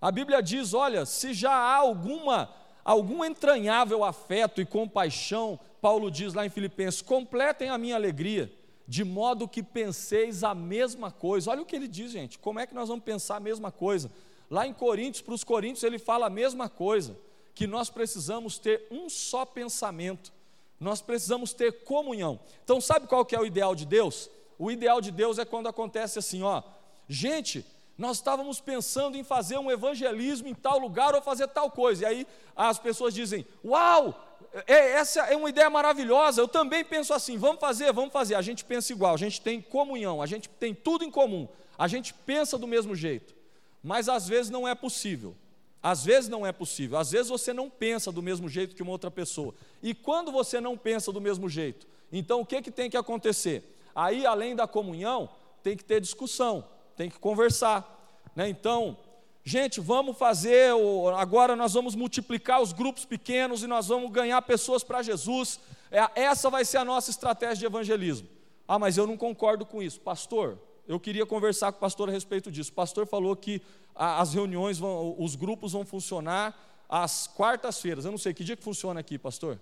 A 0.00 0.10
Bíblia 0.10 0.42
diz: 0.42 0.74
olha, 0.74 1.06
se 1.06 1.32
já 1.32 1.52
há 1.52 1.76
alguma 1.76 2.50
algum 2.84 3.24
entranhável 3.24 4.04
afeto 4.04 4.60
e 4.60 4.66
compaixão, 4.66 5.58
Paulo 5.80 6.10
diz 6.10 6.34
lá 6.34 6.44
em 6.44 6.50
Filipenses: 6.50 7.02
completem 7.02 7.70
a 7.70 7.78
minha 7.78 7.96
alegria 7.96 8.52
de 8.92 9.04
modo 9.04 9.48
que 9.48 9.62
penseis 9.62 10.44
a 10.44 10.54
mesma 10.54 11.10
coisa. 11.10 11.50
Olha 11.50 11.62
o 11.62 11.64
que 11.64 11.74
ele 11.74 11.88
diz, 11.88 12.12
gente. 12.12 12.38
Como 12.38 12.60
é 12.60 12.66
que 12.66 12.74
nós 12.74 12.90
vamos 12.90 13.02
pensar 13.02 13.36
a 13.36 13.40
mesma 13.40 13.72
coisa? 13.72 14.12
Lá 14.50 14.66
em 14.66 14.74
Coríntios, 14.74 15.22
para 15.22 15.32
os 15.32 15.42
Coríntios, 15.42 15.82
ele 15.82 15.98
fala 15.98 16.26
a 16.26 16.28
mesma 16.28 16.68
coisa, 16.68 17.16
que 17.54 17.66
nós 17.66 17.88
precisamos 17.88 18.58
ter 18.58 18.86
um 18.90 19.08
só 19.08 19.46
pensamento. 19.46 20.30
Nós 20.78 21.00
precisamos 21.00 21.54
ter 21.54 21.84
comunhão. 21.84 22.38
Então, 22.62 22.82
sabe 22.82 23.06
qual 23.06 23.24
que 23.24 23.34
é 23.34 23.40
o 23.40 23.46
ideal 23.46 23.74
de 23.74 23.86
Deus? 23.86 24.28
O 24.58 24.70
ideal 24.70 25.00
de 25.00 25.10
Deus 25.10 25.38
é 25.38 25.46
quando 25.46 25.68
acontece 25.68 26.18
assim, 26.18 26.42
ó, 26.42 26.62
gente, 27.08 27.64
nós 27.96 28.18
estávamos 28.18 28.60
pensando 28.60 29.16
em 29.16 29.24
fazer 29.24 29.56
um 29.56 29.70
evangelismo 29.70 30.48
em 30.48 30.54
tal 30.54 30.78
lugar 30.78 31.14
ou 31.14 31.22
fazer 31.22 31.48
tal 31.48 31.70
coisa. 31.70 32.02
E 32.02 32.06
aí 32.06 32.26
as 32.54 32.78
pessoas 32.78 33.14
dizem: 33.14 33.46
Uau, 33.64 34.31
é, 34.66 34.92
essa 34.92 35.20
é 35.22 35.36
uma 35.36 35.48
ideia 35.48 35.70
maravilhosa, 35.70 36.40
eu 36.40 36.48
também 36.48 36.84
penso 36.84 37.14
assim, 37.14 37.38
vamos 37.38 37.60
fazer, 37.60 37.92
vamos 37.92 38.12
fazer. 38.12 38.34
A 38.34 38.42
gente 38.42 38.64
pensa 38.64 38.92
igual, 38.92 39.14
a 39.14 39.18
gente 39.18 39.40
tem 39.40 39.60
comunhão, 39.60 40.20
a 40.20 40.26
gente 40.26 40.48
tem 40.48 40.74
tudo 40.74 41.04
em 41.04 41.10
comum, 41.10 41.48
a 41.78 41.88
gente 41.88 42.12
pensa 42.12 42.58
do 42.58 42.66
mesmo 42.66 42.94
jeito, 42.94 43.34
mas 43.82 44.08
às 44.08 44.28
vezes 44.28 44.50
não 44.50 44.66
é 44.66 44.74
possível. 44.74 45.34
Às 45.82 46.04
vezes 46.04 46.30
não 46.30 46.46
é 46.46 46.52
possível, 46.52 46.96
às 46.96 47.10
vezes 47.10 47.28
você 47.28 47.52
não 47.52 47.68
pensa 47.68 48.12
do 48.12 48.22
mesmo 48.22 48.48
jeito 48.48 48.72
que 48.76 48.82
uma 48.82 48.92
outra 48.92 49.10
pessoa. 49.10 49.52
E 49.82 49.92
quando 49.92 50.30
você 50.30 50.60
não 50.60 50.78
pensa 50.78 51.10
do 51.10 51.20
mesmo 51.20 51.48
jeito, 51.48 51.88
então 52.12 52.40
o 52.40 52.46
que, 52.46 52.62
que 52.62 52.70
tem 52.70 52.88
que 52.88 52.96
acontecer? 52.96 53.76
Aí, 53.92 54.24
além 54.24 54.54
da 54.54 54.68
comunhão, 54.68 55.28
tem 55.60 55.76
que 55.76 55.84
ter 55.84 56.00
discussão, 56.00 56.64
tem 56.96 57.10
que 57.10 57.18
conversar. 57.18 57.98
Né? 58.36 58.48
Então, 58.48 58.96
Gente, 59.44 59.80
vamos 59.80 60.16
fazer, 60.16 60.72
agora 61.16 61.56
nós 61.56 61.72
vamos 61.72 61.96
multiplicar 61.96 62.62
os 62.62 62.72
grupos 62.72 63.04
pequenos 63.04 63.62
e 63.62 63.66
nós 63.66 63.88
vamos 63.88 64.10
ganhar 64.12 64.40
pessoas 64.42 64.84
para 64.84 65.02
Jesus. 65.02 65.58
É, 65.90 66.22
essa 66.22 66.48
vai 66.48 66.64
ser 66.64 66.76
a 66.76 66.84
nossa 66.84 67.10
estratégia 67.10 67.56
de 67.56 67.66
evangelismo. 67.66 68.28
Ah, 68.68 68.78
mas 68.78 68.96
eu 68.96 69.06
não 69.06 69.16
concordo 69.16 69.66
com 69.66 69.82
isso. 69.82 70.00
Pastor, 70.00 70.58
eu 70.86 71.00
queria 71.00 71.26
conversar 71.26 71.72
com 71.72 71.78
o 71.78 71.80
pastor 71.80 72.08
a 72.08 72.12
respeito 72.12 72.52
disso. 72.52 72.70
O 72.70 72.74
pastor 72.74 73.04
falou 73.04 73.34
que 73.34 73.60
as 73.94 74.32
reuniões, 74.32 74.78
vão, 74.78 75.16
os 75.18 75.34
grupos 75.34 75.72
vão 75.72 75.84
funcionar 75.84 76.56
às 76.88 77.26
quartas-feiras. 77.26 78.04
Eu 78.04 78.12
não 78.12 78.18
sei, 78.18 78.32
que 78.32 78.44
dia 78.44 78.56
que 78.56 78.62
funciona 78.62 79.00
aqui, 79.00 79.18
pastor? 79.18 79.58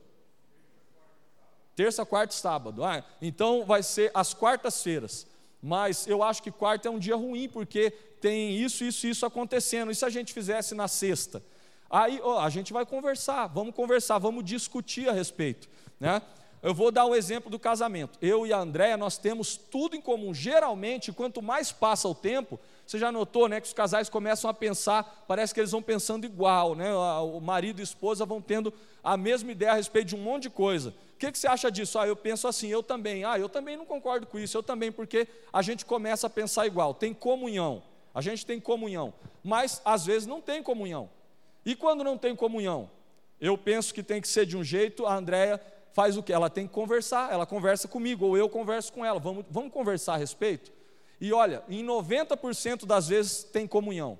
Terça, 1.74 2.04
quarta 2.04 2.34
e 2.34 2.38
sábado. 2.38 2.84
Ah, 2.84 3.02
então 3.22 3.64
vai 3.64 3.82
ser 3.82 4.10
às 4.12 4.34
quartas-feiras. 4.34 5.26
Mas 5.62 6.06
eu 6.06 6.22
acho 6.22 6.42
que 6.42 6.50
quarta 6.50 6.88
é 6.88 6.90
um 6.90 6.98
dia 6.98 7.16
ruim, 7.16 7.48
porque 7.48 7.90
tem 8.20 8.56
isso, 8.56 8.84
isso, 8.84 9.06
isso 9.06 9.26
acontecendo. 9.26 9.90
E 9.90 9.94
se 9.94 10.04
a 10.04 10.10
gente 10.10 10.32
fizesse 10.32 10.74
na 10.74 10.88
sexta? 10.88 11.42
Aí 11.88 12.20
ó, 12.22 12.40
a 12.40 12.48
gente 12.48 12.72
vai 12.72 12.86
conversar, 12.86 13.48
vamos 13.48 13.74
conversar, 13.74 14.18
vamos 14.18 14.44
discutir 14.44 15.08
a 15.08 15.12
respeito. 15.12 15.68
Né? 15.98 16.22
Eu 16.62 16.74
vou 16.74 16.90
dar 16.90 17.04
o 17.06 17.10
um 17.10 17.14
exemplo 17.14 17.50
do 17.50 17.58
casamento. 17.58 18.18
Eu 18.20 18.46
e 18.46 18.52
a 18.52 18.58
Andréia, 18.58 18.96
nós 18.96 19.16
temos 19.16 19.56
tudo 19.56 19.96
em 19.96 20.00
comum. 20.00 20.32
Geralmente, 20.32 21.10
quanto 21.10 21.40
mais 21.40 21.72
passa 21.72 22.06
o 22.06 22.14
tempo, 22.14 22.60
você 22.86 22.98
já 22.98 23.10
notou 23.10 23.48
né, 23.48 23.60
que 23.60 23.66
os 23.66 23.72
casais 23.72 24.08
começam 24.08 24.48
a 24.50 24.54
pensar, 24.54 25.24
parece 25.26 25.54
que 25.54 25.60
eles 25.60 25.70
vão 25.70 25.82
pensando 25.82 26.26
igual, 26.26 26.74
né? 26.74 26.92
o 26.94 27.40
marido 27.40 27.80
e 27.80 27.82
a 27.82 27.84
esposa 27.84 28.26
vão 28.26 28.42
tendo 28.42 28.72
a 29.02 29.16
mesma 29.16 29.52
ideia 29.52 29.72
a 29.72 29.76
respeito 29.76 30.08
de 30.08 30.16
um 30.16 30.22
monte 30.22 30.44
de 30.44 30.50
coisa. 30.50 30.90
O 31.14 31.18
que, 31.18 31.30
que 31.30 31.38
você 31.38 31.46
acha 31.46 31.70
disso? 31.70 31.98
Ah, 31.98 32.06
eu 32.06 32.16
penso 32.16 32.48
assim, 32.48 32.68
eu 32.68 32.82
também. 32.82 33.24
Ah, 33.24 33.38
eu 33.38 33.48
também 33.48 33.76
não 33.76 33.84
concordo 33.84 34.26
com 34.26 34.38
isso, 34.38 34.56
eu 34.56 34.62
também, 34.62 34.90
porque 34.90 35.28
a 35.52 35.62
gente 35.62 35.84
começa 35.84 36.26
a 36.26 36.30
pensar 36.30 36.66
igual, 36.66 36.94
tem 36.94 37.12
comunhão. 37.12 37.82
A 38.14 38.20
gente 38.20 38.44
tem 38.44 38.58
comunhão, 38.58 39.14
mas 39.42 39.80
às 39.84 40.04
vezes 40.04 40.26
não 40.26 40.40
tem 40.40 40.62
comunhão. 40.62 41.08
E 41.64 41.76
quando 41.76 42.02
não 42.02 42.18
tem 42.18 42.34
comunhão? 42.34 42.90
Eu 43.40 43.56
penso 43.56 43.94
que 43.94 44.02
tem 44.02 44.20
que 44.20 44.28
ser 44.28 44.44
de 44.44 44.56
um 44.56 44.64
jeito, 44.64 45.06
a 45.06 45.14
Andréia 45.14 45.60
faz 45.92 46.16
o 46.16 46.22
que? 46.22 46.32
Ela 46.32 46.50
tem 46.50 46.66
que 46.66 46.72
conversar, 46.72 47.32
ela 47.32 47.46
conversa 47.46 47.88
comigo, 47.88 48.26
ou 48.26 48.36
eu 48.36 48.48
converso 48.48 48.92
com 48.92 49.04
ela, 49.04 49.18
vamos, 49.18 49.44
vamos 49.50 49.72
conversar 49.72 50.14
a 50.14 50.16
respeito? 50.16 50.72
E 51.20 51.32
olha, 51.32 51.62
em 51.68 51.84
90% 51.84 52.84
das 52.86 53.08
vezes 53.08 53.44
tem 53.44 53.66
comunhão, 53.66 54.18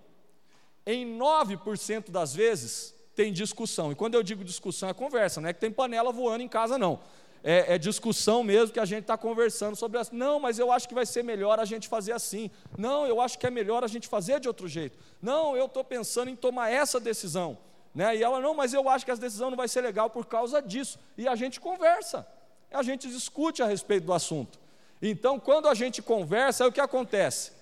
em 0.87 1.19
9% 1.19 2.11
das 2.11 2.35
vezes 2.35 2.95
tem 3.21 3.33
discussão, 3.33 3.93
e 3.93 3.95
quando 3.95 4.15
eu 4.15 4.23
digo 4.23 4.43
discussão 4.45 4.89
é 4.89 4.95
conversa, 4.95 5.41
não 5.41 5.49
é 5.49 5.53
que 5.53 5.61
tem 5.61 5.71
panela 5.71 6.13
voando 6.13 6.43
em 6.43 6.49
casa, 6.49 6.79
não 6.79 7.01
é, 7.43 7.75
é 7.75 7.79
discussão 7.79 8.43
mesmo 8.43 8.73
que 8.73 8.81
a 8.81 8.85
gente 8.85 9.03
está 9.03 9.17
conversando 9.17 9.75
sobre 9.77 9.99
assim. 9.99 10.17
Não, 10.17 10.39
mas 10.39 10.59
eu 10.59 10.71
acho 10.71 10.89
que 10.89 10.95
vai 10.95 11.07
ser 11.07 11.25
melhor 11.25 11.59
a 11.59 11.65
gente 11.65 11.89
fazer 11.89 12.13
assim. 12.13 12.51
Não, 12.77 13.07
eu 13.07 13.21
acho 13.21 13.39
que 13.39 13.47
é 13.47 13.51
melhor 13.51 13.83
a 13.83 13.87
gente 13.87 14.09
fazer 14.09 14.41
de 14.41 14.49
outro 14.49 14.69
jeito. 14.69 14.99
Não, 15.21 15.57
eu 15.57 15.67
estou 15.67 15.83
pensando 15.83 16.31
em 16.31 16.37
tomar 16.37 16.71
essa 16.71 17.01
decisão. 17.01 17.57
Né? 17.95 18.17
E 18.17 18.23
ela, 18.23 18.41
não, 18.41 18.55
mas 18.55 18.75
eu 18.75 18.89
acho 18.89 19.05
que 19.05 19.11
essa 19.11 19.21
decisão 19.21 19.51
não 19.51 19.57
vai 19.57 19.69
ser 19.69 19.81
legal 19.81 20.11
por 20.11 20.27
causa 20.27 20.61
disso. 20.61 20.99
E 21.17 21.27
a 21.27 21.35
gente 21.35 21.59
conversa, 21.61 22.27
a 22.71 22.83
gente 22.83 23.09
discute 23.09 23.63
a 23.63 23.67
respeito 23.67 24.05
do 24.05 24.13
assunto. 24.13 24.59
Então, 25.03 25.41
quando 25.41 25.67
a 25.67 25.75
gente 25.75 26.03
conversa, 26.03 26.65
é 26.65 26.67
o 26.67 26.73
que 26.73 26.81
acontece? 26.81 27.53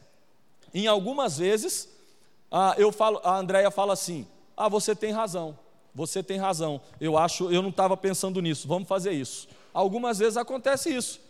Em 0.75 0.87
algumas 0.87 1.38
vezes, 1.38 1.88
ah, 2.51 2.75
eu 2.77 2.90
falo, 2.90 3.21
a 3.23 3.37
Andrea 3.37 3.71
fala 3.71 3.92
assim: 3.92 4.27
Ah, 4.59 4.68
você 4.68 4.94
tem 4.94 5.12
razão, 5.12 5.57
você 5.94 6.23
tem 6.23 6.37
razão. 6.37 6.81
Eu 7.01 7.16
acho, 7.16 7.51
eu 7.53 7.62
não 7.62 7.71
estava 7.71 7.97
pensando 7.97 8.42
nisso, 8.42 8.66
vamos 8.66 8.88
fazer 8.88 9.12
isso. 9.12 9.49
Algumas 9.73 10.18
vezes 10.18 10.37
acontece 10.37 10.92
isso, 10.92 11.21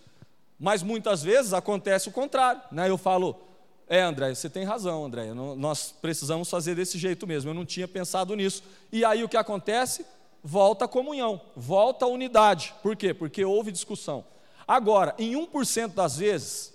mas 0.59 0.83
muitas 0.83 1.23
vezes 1.23 1.53
acontece 1.53 2.09
o 2.09 2.12
contrário. 2.12 2.62
Né? 2.73 2.88
Eu 2.88 2.97
falo, 2.97 3.37
é 3.87 4.01
André, 4.01 4.35
você 4.35 4.49
tem 4.49 4.64
razão, 4.64 5.05
André, 5.05 5.33
nós 5.35 5.95
precisamos 6.01 6.49
fazer 6.49 6.75
desse 6.75 6.99
jeito 6.99 7.27
mesmo, 7.27 7.51
eu 7.51 7.55
não 7.55 7.67
tinha 7.67 7.87
pensado 7.87 8.35
nisso. 8.35 8.62
E 8.91 9.05
aí 9.05 9.23
o 9.23 9.29
que 9.29 9.37
acontece? 9.37 10.07
Volta 10.43 10.87
a 10.87 10.88
comunhão, 10.88 11.41
volta 11.55 12.07
a 12.07 12.09
unidade. 12.09 12.75
Por 12.83 12.97
quê? 12.97 13.12
Porque 13.12 13.45
houve 13.45 13.71
discussão. 13.71 14.25
Agora, 14.67 15.14
em 15.19 15.33
1% 15.33 15.95
das 15.95 16.17
vezes, 16.17 16.73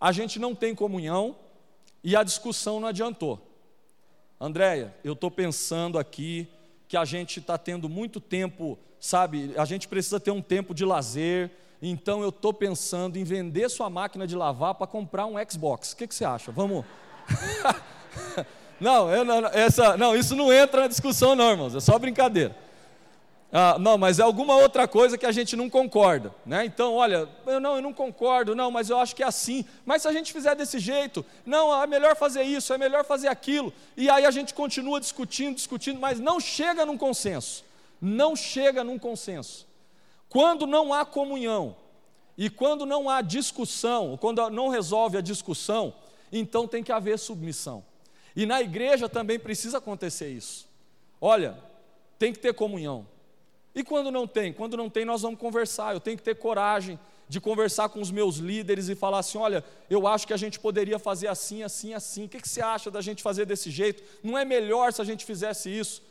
a 0.00 0.12
gente 0.12 0.38
não 0.38 0.54
tem 0.54 0.74
comunhão 0.74 1.36
e 2.04 2.14
a 2.14 2.22
discussão 2.22 2.78
não 2.78 2.88
adiantou. 2.88 3.40
Andréia, 4.40 4.94
eu 5.02 5.14
estou 5.14 5.30
pensando 5.30 5.98
aqui 5.98 6.48
que 6.88 6.96
a 6.96 7.04
gente 7.04 7.40
está 7.40 7.56
tendo 7.56 7.88
muito 7.88 8.20
tempo 8.20 8.78
sabe, 9.00 9.52
a 9.56 9.64
gente 9.64 9.86
precisa 9.88 10.18
ter 10.18 10.30
um 10.30 10.42
tempo 10.42 10.74
de 10.74 10.84
lazer, 10.84 11.50
então 11.80 12.22
eu 12.22 12.30
estou 12.30 12.52
pensando 12.52 13.16
em 13.16 13.24
vender 13.24 13.68
sua 13.68 13.88
máquina 13.88 14.26
de 14.26 14.34
lavar 14.34 14.74
para 14.74 14.86
comprar 14.86 15.26
um 15.26 15.34
Xbox. 15.48 15.92
O 15.92 15.96
que, 15.96 16.06
que 16.06 16.14
você 16.14 16.24
acha? 16.24 16.50
Vamos. 16.50 16.84
não, 18.80 19.10
eu, 19.10 19.24
não, 19.24 19.46
essa, 19.46 19.96
não, 19.96 20.16
isso 20.16 20.34
não 20.34 20.52
entra 20.52 20.82
na 20.82 20.88
discussão, 20.88 21.34
não, 21.34 21.50
irmãos, 21.50 21.74
é 21.74 21.80
só 21.80 21.98
brincadeira. 21.98 22.56
Ah, 23.58 23.78
não, 23.78 23.96
mas 23.96 24.18
é 24.18 24.22
alguma 24.22 24.56
outra 24.56 24.86
coisa 24.86 25.16
que 25.16 25.24
a 25.24 25.32
gente 25.32 25.56
não 25.56 25.70
concorda, 25.70 26.34
né? 26.44 26.64
Então, 26.64 26.94
olha, 26.94 27.28
eu 27.46 27.60
não, 27.60 27.76
eu 27.76 27.82
não 27.82 27.92
concordo, 27.92 28.54
não, 28.54 28.70
mas 28.70 28.90
eu 28.90 28.98
acho 28.98 29.16
que 29.16 29.22
é 29.22 29.26
assim. 29.26 29.64
Mas 29.84 30.02
se 30.02 30.08
a 30.08 30.12
gente 30.12 30.32
fizer 30.32 30.54
desse 30.54 30.78
jeito, 30.78 31.24
não, 31.44 31.82
é 31.82 31.86
melhor 31.86 32.16
fazer 32.16 32.42
isso, 32.42 32.72
é 32.74 32.78
melhor 32.78 33.04
fazer 33.04 33.28
aquilo. 33.28 33.72
E 33.96 34.10
aí 34.10 34.26
a 34.26 34.30
gente 34.30 34.52
continua 34.52 35.00
discutindo, 35.00 35.54
discutindo, 35.54 35.98
mas 35.98 36.20
não 36.20 36.38
chega 36.38 36.84
num 36.84 36.98
consenso 36.98 37.64
não 38.00 38.36
chega 38.36 38.84
num 38.84 38.98
consenso. 38.98 39.66
Quando 40.28 40.66
não 40.66 40.92
há 40.92 41.04
comunhão 41.04 41.76
e 42.36 42.50
quando 42.50 42.84
não 42.84 43.08
há 43.08 43.22
discussão, 43.22 44.16
quando 44.16 44.48
não 44.50 44.68
resolve 44.68 45.16
a 45.16 45.20
discussão, 45.20 45.94
então 46.30 46.68
tem 46.68 46.82
que 46.82 46.92
haver 46.92 47.18
submissão. 47.18 47.84
E 48.34 48.44
na 48.44 48.60
igreja 48.60 49.08
também 49.08 49.38
precisa 49.38 49.78
acontecer 49.78 50.28
isso. 50.28 50.68
Olha, 51.20 51.56
tem 52.18 52.32
que 52.32 52.38
ter 52.38 52.52
comunhão. 52.52 53.06
E 53.76 53.84
quando 53.84 54.10
não 54.10 54.26
tem? 54.26 54.54
Quando 54.54 54.74
não 54.74 54.88
tem, 54.88 55.04
nós 55.04 55.20
vamos 55.20 55.38
conversar. 55.38 55.92
Eu 55.92 56.00
tenho 56.00 56.16
que 56.16 56.22
ter 56.22 56.34
coragem 56.36 56.98
de 57.28 57.38
conversar 57.38 57.90
com 57.90 58.00
os 58.00 58.10
meus 58.10 58.36
líderes 58.36 58.88
e 58.88 58.94
falar 58.94 59.18
assim: 59.18 59.36
olha, 59.36 59.62
eu 59.90 60.06
acho 60.06 60.26
que 60.26 60.32
a 60.32 60.36
gente 60.38 60.58
poderia 60.58 60.98
fazer 60.98 61.28
assim, 61.28 61.62
assim, 61.62 61.92
assim. 61.92 62.24
O 62.24 62.28
que, 62.28 62.40
que 62.40 62.48
você 62.48 62.62
acha 62.62 62.90
da 62.90 63.02
gente 63.02 63.22
fazer 63.22 63.44
desse 63.44 63.70
jeito? 63.70 64.02
Não 64.22 64.38
é 64.38 64.46
melhor 64.46 64.94
se 64.94 65.02
a 65.02 65.04
gente 65.04 65.26
fizesse 65.26 65.68
isso? 65.68 66.02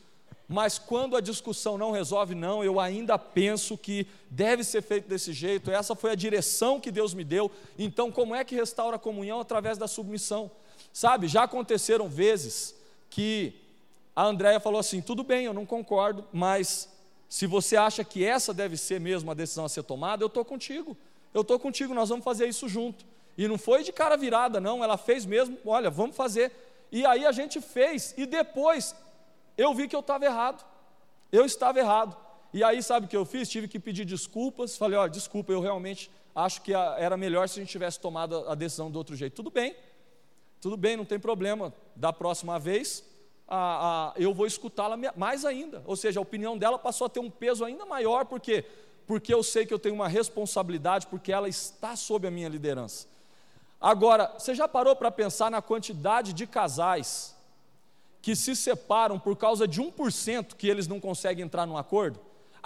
Mas 0.48 0.78
quando 0.78 1.16
a 1.16 1.20
discussão 1.20 1.76
não 1.76 1.90
resolve, 1.90 2.36
não, 2.36 2.62
eu 2.62 2.78
ainda 2.78 3.18
penso 3.18 3.76
que 3.76 4.06
deve 4.30 4.62
ser 4.62 4.80
feito 4.80 5.08
desse 5.08 5.32
jeito, 5.32 5.68
essa 5.72 5.96
foi 5.96 6.12
a 6.12 6.14
direção 6.14 6.78
que 6.78 6.92
Deus 6.92 7.14
me 7.14 7.24
deu. 7.24 7.50
Então, 7.76 8.12
como 8.12 8.32
é 8.32 8.44
que 8.44 8.54
restaura 8.54 8.94
a 8.94 8.98
comunhão? 8.98 9.40
Através 9.40 9.76
da 9.76 9.88
submissão. 9.88 10.48
Sabe, 10.92 11.26
já 11.26 11.42
aconteceram 11.42 12.08
vezes 12.08 12.76
que 13.10 13.54
a 14.14 14.24
Andréia 14.24 14.60
falou 14.60 14.78
assim: 14.78 15.00
tudo 15.00 15.24
bem, 15.24 15.46
eu 15.46 15.52
não 15.52 15.66
concordo, 15.66 16.24
mas 16.32 16.94
se 17.28 17.46
você 17.46 17.76
acha 17.76 18.04
que 18.04 18.24
essa 18.24 18.54
deve 18.54 18.76
ser 18.76 19.00
mesmo 19.00 19.30
a 19.30 19.34
decisão 19.34 19.64
a 19.64 19.68
ser 19.68 19.82
tomada, 19.82 20.22
eu 20.22 20.28
estou 20.28 20.44
contigo. 20.44 20.96
Eu 21.34 21.42
estou 21.42 21.58
contigo, 21.58 21.92
nós 21.92 22.08
vamos 22.08 22.24
fazer 22.24 22.46
isso 22.46 22.68
junto. 22.68 23.04
E 23.36 23.46
não 23.46 23.58
foi 23.58 23.82
de 23.82 23.92
cara 23.92 24.16
virada, 24.16 24.60
não, 24.60 24.82
ela 24.82 24.96
fez 24.96 25.26
mesmo, 25.26 25.58
olha, 25.66 25.90
vamos 25.90 26.16
fazer. 26.16 26.52
E 26.90 27.04
aí 27.04 27.26
a 27.26 27.32
gente 27.32 27.60
fez, 27.60 28.14
e 28.16 28.24
depois 28.24 28.94
eu 29.56 29.74
vi 29.74 29.88
que 29.88 29.96
eu 29.96 30.00
estava 30.00 30.24
errado. 30.24 30.64
Eu 31.32 31.44
estava 31.44 31.78
errado. 31.78 32.16
E 32.52 32.62
aí, 32.62 32.82
sabe 32.82 33.06
o 33.06 33.08
que 33.08 33.16
eu 33.16 33.24
fiz? 33.24 33.48
Tive 33.48 33.68
que 33.68 33.78
pedir 33.78 34.04
desculpas. 34.04 34.76
Falei: 34.76 34.98
olha, 34.98 35.10
desculpa, 35.10 35.52
eu 35.52 35.60
realmente 35.60 36.10
acho 36.34 36.62
que 36.62 36.72
era 36.72 37.16
melhor 37.16 37.48
se 37.48 37.58
a 37.58 37.62
gente 37.62 37.70
tivesse 37.70 38.00
tomado 38.00 38.48
a 38.48 38.54
decisão 38.54 38.90
do 38.90 38.96
outro 38.96 39.16
jeito. 39.16 39.34
Tudo 39.34 39.50
bem, 39.50 39.74
tudo 40.60 40.76
bem, 40.76 40.96
não 40.96 41.04
tem 41.04 41.18
problema. 41.18 41.72
Da 41.94 42.12
próxima 42.12 42.58
vez, 42.58 43.04
a, 43.48 44.12
a, 44.16 44.20
eu 44.20 44.34
vou 44.34 44.46
escutá-la 44.46 44.96
mais 45.16 45.44
ainda. 45.44 45.82
Ou 45.86 45.96
seja, 45.96 46.20
a 46.20 46.22
opinião 46.22 46.58
dela 46.58 46.78
passou 46.78 47.06
a 47.06 47.10
ter 47.10 47.20
um 47.20 47.30
peso 47.30 47.64
ainda 47.64 47.84
maior, 47.86 48.26
por 48.26 48.40
quê? 48.40 48.64
Porque 49.06 49.32
eu 49.32 49.42
sei 49.42 49.64
que 49.64 49.72
eu 49.72 49.78
tenho 49.78 49.94
uma 49.94 50.08
responsabilidade, 50.08 51.06
porque 51.06 51.32
ela 51.32 51.48
está 51.48 51.94
sob 51.94 52.26
a 52.26 52.30
minha 52.30 52.48
liderança. 52.48 53.06
Agora, 53.80 54.34
você 54.36 54.54
já 54.54 54.66
parou 54.66 54.96
para 54.96 55.10
pensar 55.10 55.50
na 55.50 55.62
quantidade 55.62 56.32
de 56.32 56.46
casais 56.46 57.36
que 58.20 58.34
se 58.34 58.56
separam 58.56 59.18
por 59.18 59.36
causa 59.36 59.68
de 59.68 59.80
1% 59.80 60.54
que 60.54 60.66
eles 60.66 60.88
não 60.88 60.98
conseguem 60.98 61.44
entrar 61.44 61.66
num 61.66 61.76
acordo? 61.76 62.18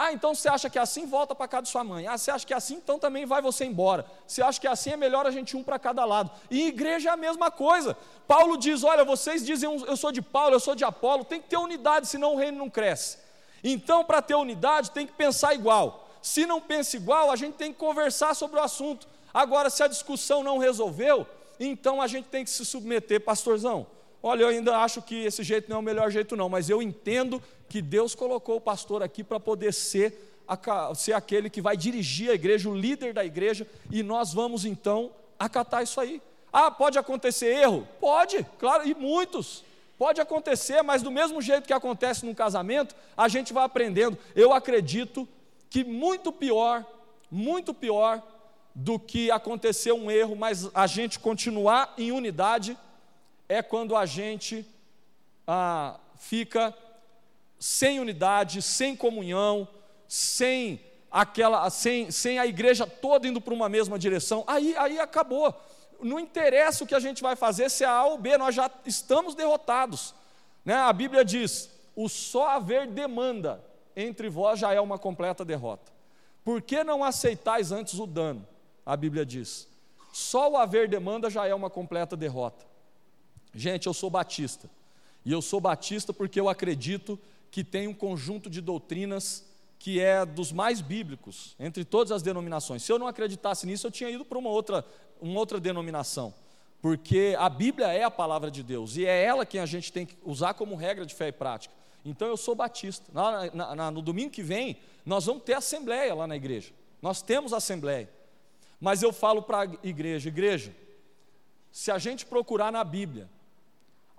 Ah, 0.02 0.14
então 0.14 0.34
você 0.34 0.48
acha 0.48 0.70
que 0.70 0.78
é 0.78 0.80
assim, 0.80 1.04
volta 1.04 1.34
para 1.34 1.46
casa 1.46 1.64
de 1.64 1.68
sua 1.68 1.84
mãe. 1.84 2.06
Ah, 2.06 2.16
você 2.16 2.30
acha 2.30 2.46
que 2.46 2.54
é 2.54 2.56
assim, 2.56 2.76
então 2.76 2.98
também 2.98 3.26
vai 3.26 3.42
você 3.42 3.66
embora. 3.66 4.06
Você 4.26 4.40
acha 4.40 4.58
que 4.58 4.66
é 4.66 4.70
assim, 4.70 4.92
é 4.92 4.96
melhor 4.96 5.26
a 5.26 5.30
gente 5.30 5.54
um 5.58 5.62
para 5.62 5.78
cada 5.78 6.06
lado. 6.06 6.30
E 6.50 6.68
igreja 6.68 7.10
é 7.10 7.12
a 7.12 7.18
mesma 7.18 7.50
coisa. 7.50 7.94
Paulo 8.26 8.56
diz: 8.56 8.82
olha, 8.82 9.04
vocês 9.04 9.44
dizem, 9.44 9.68
eu 9.86 9.96
sou 9.98 10.10
de 10.10 10.22
Paulo, 10.22 10.54
eu 10.54 10.60
sou 10.60 10.74
de 10.74 10.84
Apolo, 10.84 11.22
tem 11.22 11.38
que 11.38 11.50
ter 11.50 11.58
unidade, 11.58 12.08
senão 12.08 12.32
o 12.32 12.38
reino 12.38 12.56
não 12.56 12.70
cresce. 12.70 13.18
Então, 13.62 14.02
para 14.02 14.22
ter 14.22 14.34
unidade, 14.34 14.90
tem 14.90 15.06
que 15.06 15.12
pensar 15.12 15.52
igual. 15.52 16.08
Se 16.22 16.46
não 16.46 16.62
pensa 16.62 16.96
igual, 16.96 17.30
a 17.30 17.36
gente 17.36 17.56
tem 17.56 17.70
que 17.70 17.78
conversar 17.78 18.34
sobre 18.34 18.58
o 18.58 18.62
assunto. 18.62 19.06
Agora, 19.34 19.68
se 19.68 19.82
a 19.82 19.86
discussão 19.86 20.42
não 20.42 20.56
resolveu, 20.56 21.26
então 21.58 22.00
a 22.00 22.06
gente 22.06 22.26
tem 22.26 22.42
que 22.42 22.48
se 22.48 22.64
submeter, 22.64 23.20
pastorzão. 23.22 23.86
Olha, 24.22 24.42
eu 24.42 24.48
ainda 24.48 24.76
acho 24.78 25.00
que 25.00 25.24
esse 25.24 25.42
jeito 25.42 25.68
não 25.68 25.76
é 25.76 25.80
o 25.80 25.82
melhor 25.82 26.10
jeito, 26.10 26.36
não, 26.36 26.48
mas 26.48 26.68
eu 26.68 26.82
entendo 26.82 27.42
que 27.68 27.80
Deus 27.80 28.14
colocou 28.14 28.56
o 28.56 28.60
pastor 28.60 29.02
aqui 29.02 29.24
para 29.24 29.40
poder 29.40 29.72
ser, 29.72 30.38
ser 30.94 31.12
aquele 31.14 31.48
que 31.48 31.62
vai 31.62 31.76
dirigir 31.76 32.30
a 32.30 32.34
igreja, 32.34 32.68
o 32.68 32.76
líder 32.76 33.14
da 33.14 33.24
igreja, 33.24 33.66
e 33.90 34.02
nós 34.02 34.34
vamos 34.34 34.64
então 34.64 35.10
acatar 35.38 35.82
isso 35.82 36.00
aí. 36.00 36.20
Ah, 36.52 36.70
pode 36.70 36.98
acontecer 36.98 37.46
erro? 37.46 37.86
Pode, 38.00 38.44
claro, 38.58 38.86
e 38.86 38.94
muitos. 38.94 39.64
Pode 39.96 40.20
acontecer, 40.20 40.82
mas 40.82 41.02
do 41.02 41.10
mesmo 41.10 41.40
jeito 41.40 41.66
que 41.66 41.72
acontece 41.72 42.26
no 42.26 42.34
casamento, 42.34 42.94
a 43.16 43.28
gente 43.28 43.52
vai 43.52 43.64
aprendendo. 43.64 44.18
Eu 44.34 44.52
acredito 44.52 45.28
que 45.68 45.84
muito 45.84 46.32
pior, 46.32 46.84
muito 47.30 47.72
pior 47.72 48.22
do 48.74 48.98
que 48.98 49.30
acontecer 49.30 49.92
um 49.92 50.10
erro, 50.10 50.34
mas 50.34 50.68
a 50.74 50.86
gente 50.86 51.18
continuar 51.18 51.94
em 51.96 52.12
unidade, 52.12 52.76
é 53.50 53.60
quando 53.62 53.96
a 53.96 54.06
gente 54.06 54.64
ah, 55.44 55.98
fica 56.14 56.72
sem 57.58 57.98
unidade, 57.98 58.62
sem 58.62 58.94
comunhão, 58.94 59.66
sem 60.06 60.80
aquela, 61.10 61.68
sem, 61.68 62.12
sem 62.12 62.38
a 62.38 62.46
igreja 62.46 62.86
toda 62.86 63.26
indo 63.26 63.40
para 63.40 63.52
uma 63.52 63.68
mesma 63.68 63.98
direção. 63.98 64.44
Aí, 64.46 64.76
aí 64.76 65.00
acabou. 65.00 65.52
Não 66.00 66.20
interessa 66.20 66.84
o 66.84 66.86
que 66.86 66.94
a 66.94 67.00
gente 67.00 67.22
vai 67.22 67.34
fazer, 67.34 67.68
se 67.68 67.82
é 67.82 67.88
A 67.88 68.04
ou 68.04 68.16
B, 68.16 68.38
nós 68.38 68.54
já 68.54 68.70
estamos 68.86 69.34
derrotados. 69.34 70.14
Né? 70.64 70.74
A 70.74 70.92
Bíblia 70.92 71.24
diz: 71.24 71.68
o 71.96 72.08
só 72.08 72.50
haver 72.50 72.86
demanda 72.86 73.60
entre 73.96 74.28
vós 74.28 74.60
já 74.60 74.72
é 74.72 74.80
uma 74.80 74.96
completa 74.96 75.44
derrota. 75.44 75.90
Por 76.44 76.62
que 76.62 76.84
não 76.84 77.02
aceitais 77.02 77.72
antes 77.72 77.94
o 77.98 78.06
dano? 78.06 78.46
A 78.86 78.96
Bíblia 78.96 79.26
diz. 79.26 79.66
Só 80.12 80.52
o 80.52 80.56
haver 80.56 80.86
demanda 80.86 81.28
já 81.28 81.48
é 81.48 81.54
uma 81.54 81.68
completa 81.68 82.16
derrota. 82.16 82.69
Gente, 83.54 83.86
eu 83.86 83.94
sou 83.94 84.10
batista. 84.10 84.70
E 85.24 85.32
eu 85.32 85.42
sou 85.42 85.60
batista 85.60 86.12
porque 86.12 86.40
eu 86.40 86.48
acredito 86.48 87.18
que 87.50 87.64
tem 87.64 87.88
um 87.88 87.94
conjunto 87.94 88.48
de 88.48 88.60
doutrinas 88.60 89.44
que 89.78 89.98
é 89.98 90.26
dos 90.26 90.52
mais 90.52 90.80
bíblicos 90.80 91.56
entre 91.58 91.84
todas 91.84 92.12
as 92.12 92.22
denominações. 92.22 92.82
Se 92.82 92.92
eu 92.92 92.98
não 92.98 93.06
acreditasse 93.06 93.66
nisso, 93.66 93.86
eu 93.86 93.90
tinha 93.90 94.10
ido 94.10 94.24
para 94.24 94.38
uma 94.38 94.50
outra, 94.50 94.84
uma 95.20 95.38
outra 95.40 95.58
denominação. 95.58 96.34
Porque 96.82 97.34
a 97.38 97.48
Bíblia 97.48 97.88
é 97.88 98.04
a 98.04 98.10
palavra 98.10 98.50
de 98.50 98.62
Deus 98.62 98.96
e 98.96 99.04
é 99.04 99.24
ela 99.24 99.44
que 99.44 99.58
a 99.58 99.66
gente 99.66 99.92
tem 99.92 100.06
que 100.06 100.16
usar 100.24 100.54
como 100.54 100.76
regra 100.76 101.04
de 101.04 101.14
fé 101.14 101.28
e 101.28 101.32
prática. 101.32 101.74
Então 102.04 102.28
eu 102.28 102.36
sou 102.36 102.54
batista. 102.54 103.06
Na, 103.12 103.50
na, 103.54 103.74
na, 103.74 103.90
no 103.90 104.00
domingo 104.00 104.30
que 104.30 104.42
vem, 104.42 104.76
nós 105.04 105.26
vamos 105.26 105.42
ter 105.44 105.54
assembleia 105.54 106.14
lá 106.14 106.26
na 106.26 106.36
igreja. 106.36 106.72
Nós 107.02 107.20
temos 107.22 107.52
assembleia. 107.52 108.08
Mas 108.80 109.02
eu 109.02 109.12
falo 109.12 109.42
para 109.42 109.62
a 109.62 109.86
igreja: 109.86 110.28
igreja, 110.28 110.74
se 111.70 111.90
a 111.90 111.98
gente 111.98 112.24
procurar 112.24 112.72
na 112.72 112.82
Bíblia 112.82 113.28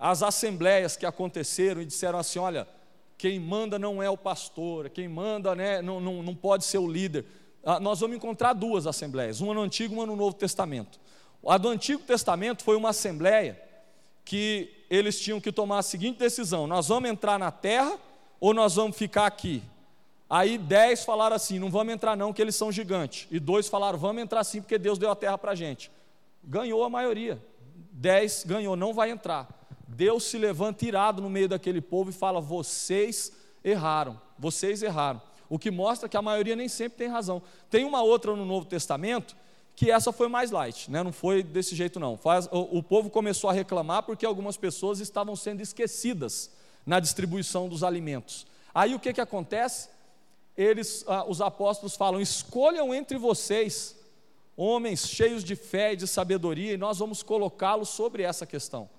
as 0.01 0.23
assembleias 0.23 0.97
que 0.97 1.05
aconteceram 1.05 1.79
e 1.79 1.85
disseram 1.85 2.17
assim: 2.17 2.39
olha, 2.39 2.67
quem 3.19 3.39
manda 3.39 3.77
não 3.77 4.01
é 4.01 4.09
o 4.09 4.17
pastor, 4.17 4.89
quem 4.89 5.07
manda 5.07 5.53
né, 5.53 5.79
não, 5.79 6.01
não, 6.01 6.23
não 6.23 6.33
pode 6.33 6.65
ser 6.65 6.79
o 6.79 6.91
líder. 6.91 7.23
Ah, 7.63 7.79
nós 7.79 7.99
vamos 7.99 8.17
encontrar 8.17 8.53
duas 8.53 8.87
assembleias, 8.87 9.39
uma 9.39 9.53
no 9.53 9.61
Antigo 9.61 9.93
e 9.93 9.97
uma 9.97 10.07
no 10.07 10.15
Novo 10.15 10.35
Testamento. 10.35 10.99
A 11.47 11.55
do 11.59 11.69
Antigo 11.69 12.01
Testamento 12.01 12.63
foi 12.63 12.75
uma 12.75 12.89
assembleia 12.89 13.61
que 14.25 14.73
eles 14.89 15.19
tinham 15.19 15.39
que 15.39 15.51
tomar 15.51 15.77
a 15.77 15.83
seguinte 15.83 16.17
decisão: 16.17 16.65
nós 16.65 16.87
vamos 16.87 17.07
entrar 17.07 17.37
na 17.37 17.51
terra 17.51 17.95
ou 18.39 18.55
nós 18.55 18.73
vamos 18.73 18.97
ficar 18.97 19.27
aqui? 19.27 19.61
Aí 20.27 20.57
dez 20.57 21.05
falaram 21.05 21.35
assim: 21.35 21.59
não 21.59 21.69
vamos 21.69 21.93
entrar, 21.93 22.17
não, 22.17 22.33
que 22.33 22.41
eles 22.41 22.55
são 22.55 22.71
gigantes. 22.71 23.27
E 23.29 23.39
dois 23.39 23.69
falaram: 23.69 23.99
vamos 23.99 24.23
entrar 24.23 24.43
sim, 24.43 24.61
porque 24.61 24.79
Deus 24.79 24.97
deu 24.97 25.11
a 25.11 25.15
terra 25.15 25.37
para 25.37 25.51
a 25.51 25.55
gente. 25.55 25.91
Ganhou 26.43 26.83
a 26.83 26.89
maioria. 26.89 27.39
Dez 27.91 28.43
ganhou, 28.43 28.75
não 28.75 28.95
vai 28.95 29.11
entrar. 29.11 29.60
Deus 29.95 30.23
se 30.23 30.37
levanta 30.37 30.85
irado 30.85 31.21
no 31.21 31.29
meio 31.29 31.49
daquele 31.49 31.81
povo 31.81 32.09
e 32.09 32.13
fala: 32.13 32.39
vocês 32.39 33.31
erraram, 33.63 34.19
vocês 34.39 34.81
erraram. 34.81 35.21
O 35.49 35.59
que 35.59 35.69
mostra 35.69 36.07
que 36.07 36.15
a 36.15 36.21
maioria 36.21 36.55
nem 36.55 36.69
sempre 36.69 36.97
tem 36.97 37.07
razão. 37.09 37.41
Tem 37.69 37.83
uma 37.83 38.01
outra 38.01 38.33
no 38.35 38.45
Novo 38.45 38.65
Testamento 38.65 39.35
que 39.75 39.91
essa 39.91 40.11
foi 40.11 40.27
mais 40.27 40.51
light, 40.51 40.89
né? 40.89 41.03
não 41.03 41.11
foi 41.11 41.43
desse 41.43 41.75
jeito 41.75 41.99
não. 41.99 42.15
Faz, 42.15 42.47
o, 42.51 42.77
o 42.77 42.83
povo 42.83 43.09
começou 43.09 43.49
a 43.49 43.53
reclamar 43.53 44.03
porque 44.03 44.25
algumas 44.25 44.55
pessoas 44.55 44.99
estavam 44.99 45.35
sendo 45.35 45.61
esquecidas 45.61 46.51
na 46.85 46.99
distribuição 46.99 47.67
dos 47.67 47.83
alimentos. 47.83 48.47
Aí 48.73 48.95
o 48.95 48.99
que, 48.99 49.11
que 49.11 49.21
acontece? 49.21 49.89
Eles, 50.55 51.03
ah, 51.07 51.25
os 51.27 51.41
apóstolos 51.41 51.97
falam: 51.97 52.21
escolham 52.21 52.93
entre 52.93 53.17
vocês 53.17 53.97
homens 54.55 55.05
cheios 55.07 55.43
de 55.43 55.55
fé 55.55 55.93
e 55.93 55.97
de 55.97 56.07
sabedoria, 56.07 56.73
e 56.73 56.77
nós 56.77 56.99
vamos 56.99 57.21
colocá-los 57.23 57.89
sobre 57.89 58.23
essa 58.23 58.45
questão. 58.45 58.89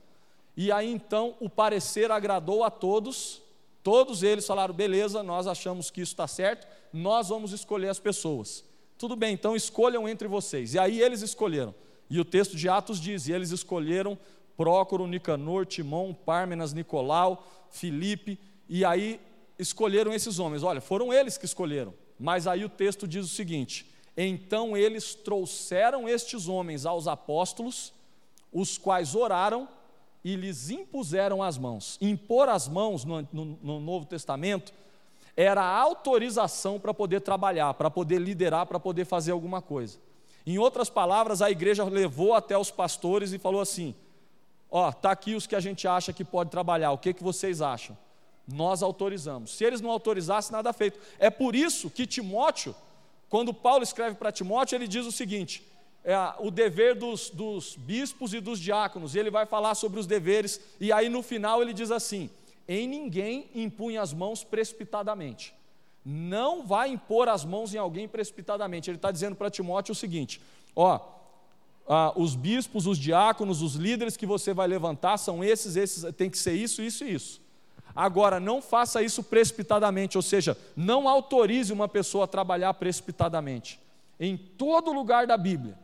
E 0.56 0.70
aí 0.70 0.90
então 0.90 1.34
o 1.40 1.48
parecer 1.48 2.10
agradou 2.10 2.62
a 2.62 2.70
todos, 2.70 3.40
todos 3.82 4.22
eles 4.22 4.46
falaram: 4.46 4.74
beleza, 4.74 5.22
nós 5.22 5.46
achamos 5.46 5.90
que 5.90 6.00
isso 6.00 6.12
está 6.12 6.26
certo, 6.26 6.66
nós 6.92 7.28
vamos 7.28 7.52
escolher 7.52 7.88
as 7.88 7.98
pessoas. 7.98 8.64
Tudo 8.98 9.16
bem, 9.16 9.34
então 9.34 9.56
escolham 9.56 10.08
entre 10.08 10.28
vocês. 10.28 10.74
E 10.74 10.78
aí 10.78 11.00
eles 11.00 11.22
escolheram. 11.22 11.74
E 12.08 12.20
o 12.20 12.24
texto 12.24 12.56
de 12.56 12.68
Atos 12.68 13.00
diz: 13.00 13.26
e 13.26 13.32
eles 13.32 13.50
escolheram 13.50 14.18
Prócoro, 14.56 15.06
Nicanor, 15.06 15.66
Timão, 15.66 16.14
Pármenas, 16.14 16.72
Nicolau, 16.72 17.46
Filipe, 17.70 18.38
e 18.68 18.84
aí 18.84 19.20
escolheram 19.58 20.12
esses 20.12 20.38
homens. 20.38 20.62
Olha, 20.62 20.80
foram 20.80 21.12
eles 21.12 21.38
que 21.38 21.46
escolheram. 21.46 21.94
Mas 22.18 22.46
aí 22.46 22.64
o 22.64 22.68
texto 22.68 23.08
diz 23.08 23.24
o 23.24 23.28
seguinte: 23.28 23.90
então 24.16 24.76
eles 24.76 25.14
trouxeram 25.14 26.08
estes 26.08 26.46
homens 26.46 26.84
aos 26.84 27.08
apóstolos, 27.08 27.92
os 28.52 28.76
quais 28.76 29.14
oraram 29.14 29.68
e 30.24 30.36
lhes 30.36 30.70
impuseram 30.70 31.42
as 31.42 31.58
mãos. 31.58 31.98
Impor 32.00 32.48
as 32.48 32.68
mãos 32.68 33.04
no, 33.04 33.26
no, 33.32 33.44
no 33.62 33.80
Novo 33.80 34.06
Testamento 34.06 34.72
era 35.36 35.62
autorização 35.62 36.78
para 36.78 36.92
poder 36.92 37.20
trabalhar, 37.20 37.74
para 37.74 37.90
poder 37.90 38.20
liderar, 38.20 38.66
para 38.66 38.78
poder 38.78 39.04
fazer 39.04 39.32
alguma 39.32 39.62
coisa. 39.62 39.98
Em 40.46 40.58
outras 40.58 40.90
palavras, 40.90 41.40
a 41.40 41.50
igreja 41.50 41.84
levou 41.84 42.34
até 42.34 42.56
os 42.56 42.70
pastores 42.70 43.32
e 43.32 43.38
falou 43.38 43.60
assim: 43.60 43.94
Ó, 44.70 44.88
oh, 44.88 44.92
tá 44.92 45.10
aqui 45.10 45.34
os 45.34 45.46
que 45.46 45.56
a 45.56 45.60
gente 45.60 45.86
acha 45.86 46.12
que 46.12 46.24
pode 46.24 46.50
trabalhar, 46.50 46.92
o 46.92 46.98
que, 46.98 47.12
que 47.12 47.22
vocês 47.22 47.62
acham? 47.62 47.96
Nós 48.46 48.82
autorizamos. 48.82 49.52
Se 49.52 49.64
eles 49.64 49.80
não 49.80 49.90
autorizassem, 49.90 50.52
nada 50.52 50.72
feito. 50.72 50.98
É 51.18 51.30
por 51.30 51.54
isso 51.54 51.88
que 51.88 52.06
Timóteo, 52.06 52.74
quando 53.28 53.54
Paulo 53.54 53.84
escreve 53.84 54.16
para 54.16 54.32
Timóteo, 54.32 54.76
ele 54.76 54.88
diz 54.88 55.06
o 55.06 55.12
seguinte: 55.12 55.64
é, 56.04 56.16
o 56.38 56.50
dever 56.50 56.94
dos, 56.94 57.30
dos 57.30 57.76
bispos 57.76 58.34
e 58.34 58.40
dos 58.40 58.58
diáconos, 58.58 59.14
e 59.14 59.18
ele 59.18 59.30
vai 59.30 59.46
falar 59.46 59.74
sobre 59.74 60.00
os 60.00 60.06
deveres, 60.06 60.60
e 60.80 60.92
aí 60.92 61.08
no 61.08 61.22
final 61.22 61.62
ele 61.62 61.72
diz 61.72 61.90
assim: 61.90 62.28
em 62.66 62.86
ninguém 62.86 63.48
impunha 63.54 64.00
as 64.00 64.12
mãos 64.12 64.44
precipitadamente. 64.44 65.54
Não 66.04 66.66
vai 66.66 66.88
impor 66.88 67.28
as 67.28 67.44
mãos 67.44 67.74
em 67.74 67.78
alguém 67.78 68.08
precipitadamente. 68.08 68.90
Ele 68.90 68.96
está 68.96 69.10
dizendo 69.10 69.36
para 69.36 69.50
Timóteo 69.50 69.92
o 69.92 69.96
seguinte: 69.96 70.40
ó, 70.74 71.00
ah, 71.88 72.12
os 72.16 72.34
bispos, 72.34 72.86
os 72.86 72.98
diáconos, 72.98 73.62
os 73.62 73.74
líderes 73.74 74.16
que 74.16 74.26
você 74.26 74.52
vai 74.52 74.66
levantar 74.66 75.18
são 75.18 75.44
esses, 75.44 75.76
esses, 75.76 76.12
tem 76.14 76.30
que 76.30 76.38
ser 76.38 76.54
isso, 76.54 76.82
isso 76.82 77.04
e 77.04 77.14
isso. 77.14 77.40
Agora, 77.94 78.40
não 78.40 78.62
faça 78.62 79.02
isso 79.02 79.22
precipitadamente, 79.22 80.16
ou 80.16 80.22
seja, 80.22 80.56
não 80.74 81.06
autorize 81.06 81.72
uma 81.72 81.86
pessoa 81.86 82.24
a 82.24 82.28
trabalhar 82.28 82.72
precipitadamente. 82.74 83.78
Em 84.18 84.36
todo 84.36 84.92
lugar 84.92 85.26
da 85.26 85.36
Bíblia, 85.36 85.78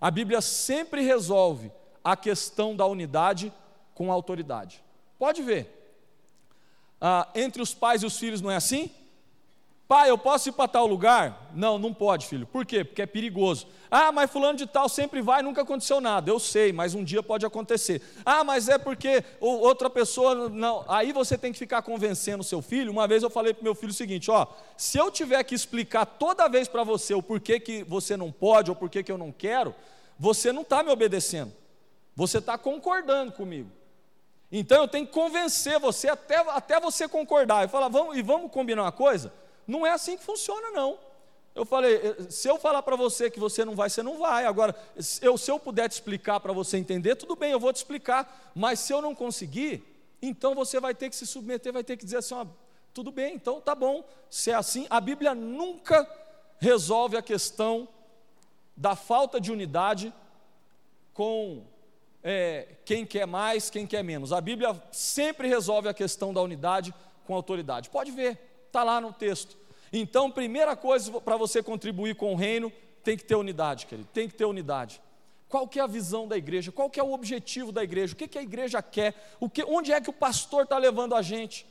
a 0.00 0.10
Bíblia 0.10 0.40
sempre 0.40 1.02
resolve 1.02 1.72
a 2.04 2.16
questão 2.16 2.76
da 2.76 2.86
unidade 2.86 3.52
com 3.94 4.12
autoridade. 4.12 4.82
Pode 5.18 5.42
ver, 5.42 5.72
ah, 7.00 7.28
entre 7.34 7.62
os 7.62 7.74
pais 7.74 8.02
e 8.02 8.06
os 8.06 8.18
filhos 8.18 8.40
não 8.40 8.50
é 8.50 8.56
assim? 8.56 8.90
Pai, 9.88 10.10
eu 10.10 10.18
posso 10.18 10.48
ir 10.48 10.52
para 10.52 10.66
tal 10.66 10.84
lugar? 10.84 11.48
Não, 11.54 11.78
não 11.78 11.94
pode, 11.94 12.26
filho. 12.26 12.44
Por 12.44 12.66
quê? 12.66 12.82
Porque 12.82 13.02
é 13.02 13.06
perigoso. 13.06 13.68
Ah, 13.88 14.10
mas 14.10 14.28
fulano 14.28 14.58
de 14.58 14.66
tal 14.66 14.88
sempre 14.88 15.22
vai, 15.22 15.42
nunca 15.42 15.62
aconteceu 15.62 16.00
nada. 16.00 16.28
Eu 16.28 16.40
sei, 16.40 16.72
mas 16.72 16.92
um 16.92 17.04
dia 17.04 17.22
pode 17.22 17.46
acontecer. 17.46 18.02
Ah, 18.24 18.42
mas 18.42 18.68
é 18.68 18.78
porque 18.78 19.22
outra 19.40 19.88
pessoa 19.88 20.48
não. 20.48 20.84
Aí 20.88 21.12
você 21.12 21.38
tem 21.38 21.52
que 21.52 21.58
ficar 21.58 21.82
convencendo 21.82 22.40
o 22.40 22.44
seu 22.44 22.60
filho. 22.60 22.90
Uma 22.90 23.06
vez 23.06 23.22
eu 23.22 23.30
falei 23.30 23.54
para 23.54 23.62
meu 23.62 23.76
filho 23.76 23.92
o 23.92 23.94
seguinte: 23.94 24.28
ó, 24.28 24.48
se 24.76 24.98
eu 24.98 25.08
tiver 25.08 25.44
que 25.44 25.54
explicar 25.54 26.04
toda 26.04 26.48
vez 26.48 26.66
para 26.66 26.82
você 26.82 27.14
o 27.14 27.22
porquê 27.22 27.60
que 27.60 27.84
você 27.84 28.16
não 28.16 28.32
pode 28.32 28.70
ou 28.70 28.76
porquê 28.76 29.04
que 29.04 29.12
eu 29.12 29.18
não 29.18 29.30
quero, 29.30 29.72
você 30.18 30.52
não 30.52 30.62
está 30.62 30.82
me 30.82 30.90
obedecendo. 30.90 31.52
Você 32.16 32.38
está 32.38 32.58
concordando 32.58 33.30
comigo. 33.30 33.70
Então 34.50 34.82
eu 34.82 34.88
tenho 34.88 35.06
que 35.06 35.12
convencer 35.12 35.78
você 35.78 36.08
até, 36.08 36.38
até 36.50 36.80
você 36.80 37.06
concordar. 37.06 37.62
Eu 37.62 37.68
falo, 37.68 37.88
vamos, 37.88 38.16
e 38.16 38.22
vamos 38.22 38.50
combinar 38.50 38.82
uma 38.82 38.92
coisa? 38.92 39.32
Não 39.66 39.86
é 39.86 39.90
assim 39.90 40.16
que 40.16 40.24
funciona, 40.24 40.70
não. 40.70 40.98
Eu 41.54 41.64
falei, 41.64 41.96
eh, 41.96 42.16
se 42.28 42.48
eu 42.48 42.58
falar 42.58 42.82
para 42.82 42.96
você 42.96 43.30
que 43.30 43.40
você 43.40 43.64
não 43.64 43.74
vai, 43.74 43.88
você 43.88 44.02
não 44.02 44.18
vai. 44.18 44.44
Agora, 44.44 44.76
eu, 45.22 45.38
se 45.38 45.50
eu 45.50 45.58
puder 45.58 45.88
te 45.88 45.92
explicar 45.92 46.38
para 46.38 46.52
você 46.52 46.76
entender, 46.76 47.16
tudo 47.16 47.34
bem, 47.34 47.50
eu 47.50 47.58
vou 47.58 47.72
te 47.72 47.76
explicar. 47.76 48.52
Mas 48.54 48.80
se 48.80 48.92
eu 48.92 49.00
não 49.00 49.14
conseguir, 49.14 49.82
então 50.20 50.54
você 50.54 50.78
vai 50.78 50.94
ter 50.94 51.08
que 51.08 51.16
se 51.16 51.26
submeter, 51.26 51.72
vai 51.72 51.82
ter 51.82 51.96
que 51.96 52.04
dizer 52.04 52.18
assim: 52.18 52.34
ó, 52.34 52.46
tudo 52.92 53.10
bem, 53.10 53.34
então 53.34 53.60
tá 53.60 53.74
bom. 53.74 54.04
Se 54.28 54.50
é 54.50 54.54
assim, 54.54 54.86
a 54.90 55.00
Bíblia 55.00 55.34
nunca 55.34 56.06
resolve 56.58 57.16
a 57.16 57.22
questão 57.22 57.88
da 58.76 58.94
falta 58.94 59.40
de 59.40 59.50
unidade 59.50 60.12
com 61.14 61.64
é, 62.22 62.68
quem 62.84 63.06
quer 63.06 63.26
mais, 63.26 63.70
quem 63.70 63.86
quer 63.86 64.04
menos. 64.04 64.32
A 64.32 64.40
Bíblia 64.40 64.78
sempre 64.92 65.48
resolve 65.48 65.88
a 65.88 65.94
questão 65.94 66.34
da 66.34 66.42
unidade 66.42 66.94
com 67.26 67.34
autoridade. 67.34 67.88
Pode 67.88 68.10
ver, 68.10 68.38
está 68.76 68.84
lá 68.84 69.00
no 69.00 69.12
texto. 69.12 69.56
Então, 69.90 70.30
primeira 70.30 70.76
coisa 70.76 71.10
para 71.20 71.36
você 71.36 71.62
contribuir 71.62 72.14
com 72.14 72.34
o 72.34 72.36
reino, 72.36 72.70
tem 73.02 73.16
que 73.16 73.24
ter 73.24 73.34
unidade, 73.34 73.86
querido, 73.86 74.08
tem 74.12 74.28
que 74.28 74.34
ter 74.34 74.44
unidade. 74.44 75.00
Qual 75.48 75.66
que 75.66 75.78
é 75.78 75.82
a 75.82 75.86
visão 75.86 76.28
da 76.28 76.36
igreja? 76.36 76.70
Qual 76.70 76.90
que 76.90 77.00
é 77.00 77.02
o 77.02 77.12
objetivo 77.12 77.72
da 77.72 77.82
igreja? 77.82 78.12
O 78.12 78.16
que, 78.16 78.28
que 78.28 78.36
a 78.36 78.42
igreja 78.42 78.82
quer? 78.82 79.14
O 79.40 79.48
que, 79.48 79.64
onde 79.64 79.92
é 79.92 80.00
que 80.00 80.10
o 80.10 80.12
pastor 80.12 80.64
está 80.64 80.76
levando 80.76 81.14
a 81.14 81.22
gente? 81.22 81.64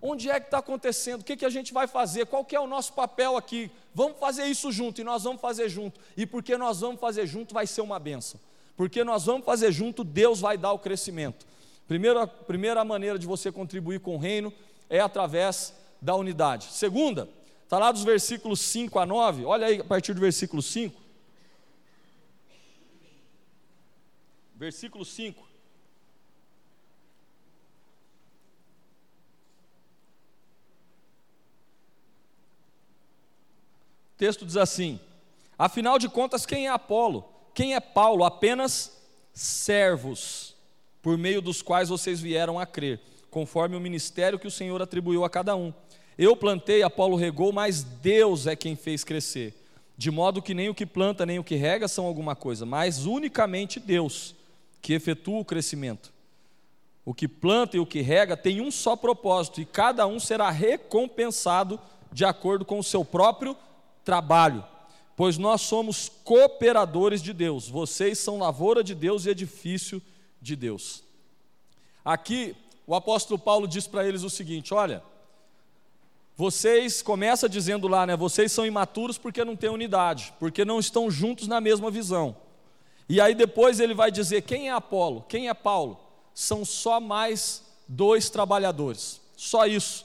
Onde 0.00 0.30
é 0.30 0.38
que 0.38 0.46
está 0.46 0.58
acontecendo? 0.58 1.22
O 1.22 1.24
que, 1.24 1.36
que 1.36 1.46
a 1.46 1.50
gente 1.50 1.72
vai 1.72 1.88
fazer? 1.88 2.26
Qual 2.26 2.44
que 2.44 2.54
é 2.54 2.60
o 2.60 2.66
nosso 2.66 2.92
papel 2.92 3.36
aqui? 3.36 3.70
Vamos 3.94 4.18
fazer 4.20 4.44
isso 4.44 4.70
junto, 4.70 5.00
e 5.00 5.04
nós 5.04 5.24
vamos 5.24 5.40
fazer 5.40 5.68
junto. 5.68 5.98
E 6.16 6.26
porque 6.26 6.56
nós 6.58 6.80
vamos 6.80 7.00
fazer 7.00 7.26
junto, 7.26 7.54
vai 7.54 7.66
ser 7.66 7.80
uma 7.80 7.98
benção. 7.98 8.38
Porque 8.76 9.02
nós 9.02 9.24
vamos 9.24 9.46
fazer 9.46 9.72
junto, 9.72 10.04
Deus 10.04 10.38
vai 10.38 10.58
dar 10.58 10.72
o 10.72 10.78
crescimento. 10.78 11.46
Primeira, 11.88 12.26
primeira 12.26 12.84
maneira 12.84 13.18
de 13.18 13.26
você 13.26 13.50
contribuir 13.50 14.00
com 14.00 14.14
o 14.14 14.18
reino 14.18 14.52
é 14.90 15.00
através 15.00 15.74
da 16.06 16.14
unidade. 16.14 16.66
Segunda, 16.66 17.28
está 17.64 17.78
lá 17.78 17.90
dos 17.90 18.04
versículos 18.04 18.60
5 18.60 18.96
a 19.00 19.04
9, 19.04 19.44
olha 19.44 19.66
aí 19.66 19.80
a 19.80 19.84
partir 19.84 20.14
do 20.14 20.20
versículo 20.20 20.62
5. 20.62 21.02
Versículo 24.54 25.04
5. 25.04 25.42
O 25.42 25.46
texto 34.16 34.46
diz 34.46 34.56
assim: 34.56 35.00
Afinal 35.58 35.98
de 35.98 36.08
contas, 36.08 36.46
quem 36.46 36.68
é 36.68 36.70
Apolo? 36.70 37.28
Quem 37.52 37.74
é 37.74 37.80
Paulo? 37.80 38.22
Apenas 38.24 38.96
servos, 39.34 40.54
por 41.02 41.18
meio 41.18 41.42
dos 41.42 41.62
quais 41.62 41.88
vocês 41.88 42.20
vieram 42.20 42.60
a 42.60 42.64
crer, 42.64 43.00
conforme 43.36 43.76
o 43.76 43.80
ministério 43.80 44.38
que 44.38 44.46
o 44.46 44.50
Senhor 44.50 44.80
atribuiu 44.80 45.22
a 45.22 45.28
cada 45.28 45.54
um. 45.54 45.70
Eu 46.16 46.34
plantei, 46.34 46.82
Apolo 46.82 47.16
regou, 47.16 47.52
mas 47.52 47.82
Deus 47.82 48.46
é 48.46 48.56
quem 48.56 48.74
fez 48.74 49.04
crescer. 49.04 49.52
De 49.94 50.10
modo 50.10 50.40
que 50.40 50.54
nem 50.54 50.70
o 50.70 50.74
que 50.74 50.86
planta 50.86 51.26
nem 51.26 51.38
o 51.38 51.44
que 51.44 51.54
rega 51.54 51.86
são 51.86 52.06
alguma 52.06 52.34
coisa, 52.34 52.64
mas 52.64 53.04
unicamente 53.04 53.78
Deus 53.78 54.34
que 54.80 54.94
efetua 54.94 55.38
o 55.38 55.44
crescimento. 55.44 56.14
O 57.04 57.12
que 57.12 57.28
planta 57.28 57.76
e 57.76 57.80
o 57.80 57.84
que 57.84 58.00
rega 58.00 58.38
tem 58.38 58.62
um 58.62 58.70
só 58.70 58.96
propósito, 58.96 59.60
e 59.60 59.66
cada 59.66 60.06
um 60.06 60.18
será 60.18 60.48
recompensado 60.48 61.78
de 62.10 62.24
acordo 62.24 62.64
com 62.64 62.78
o 62.78 62.84
seu 62.84 63.04
próprio 63.04 63.54
trabalho. 64.02 64.64
Pois 65.14 65.36
nós 65.36 65.60
somos 65.60 66.10
cooperadores 66.24 67.20
de 67.20 67.34
Deus, 67.34 67.68
vocês 67.68 68.18
são 68.18 68.38
lavoura 68.38 68.82
de 68.82 68.94
Deus 68.94 69.26
e 69.26 69.28
edifício 69.28 70.00
de 70.40 70.56
Deus. 70.56 71.04
Aqui, 72.02 72.56
o 72.86 72.94
apóstolo 72.94 73.38
Paulo 73.38 73.66
diz 73.66 73.86
para 73.86 74.06
eles 74.06 74.22
o 74.22 74.30
seguinte: 74.30 74.72
olha, 74.72 75.02
vocês, 76.36 77.00
começa 77.00 77.48
dizendo 77.48 77.88
lá, 77.88 78.06
né? 78.06 78.14
Vocês 78.14 78.52
são 78.52 78.66
imaturos 78.66 79.16
porque 79.16 79.44
não 79.44 79.56
têm 79.56 79.70
unidade, 79.70 80.34
porque 80.38 80.64
não 80.64 80.78
estão 80.78 81.10
juntos 81.10 81.48
na 81.48 81.60
mesma 81.60 81.90
visão. 81.90 82.36
E 83.08 83.20
aí 83.20 83.34
depois 83.34 83.80
ele 83.80 83.94
vai 83.94 84.10
dizer 84.10 84.42
quem 84.42 84.68
é 84.68 84.72
Apolo, 84.72 85.24
quem 85.28 85.48
é 85.48 85.54
Paulo. 85.54 85.98
São 86.34 86.64
só 86.64 87.00
mais 87.00 87.64
dois 87.88 88.28
trabalhadores, 88.28 89.20
só 89.36 89.66
isso. 89.66 90.04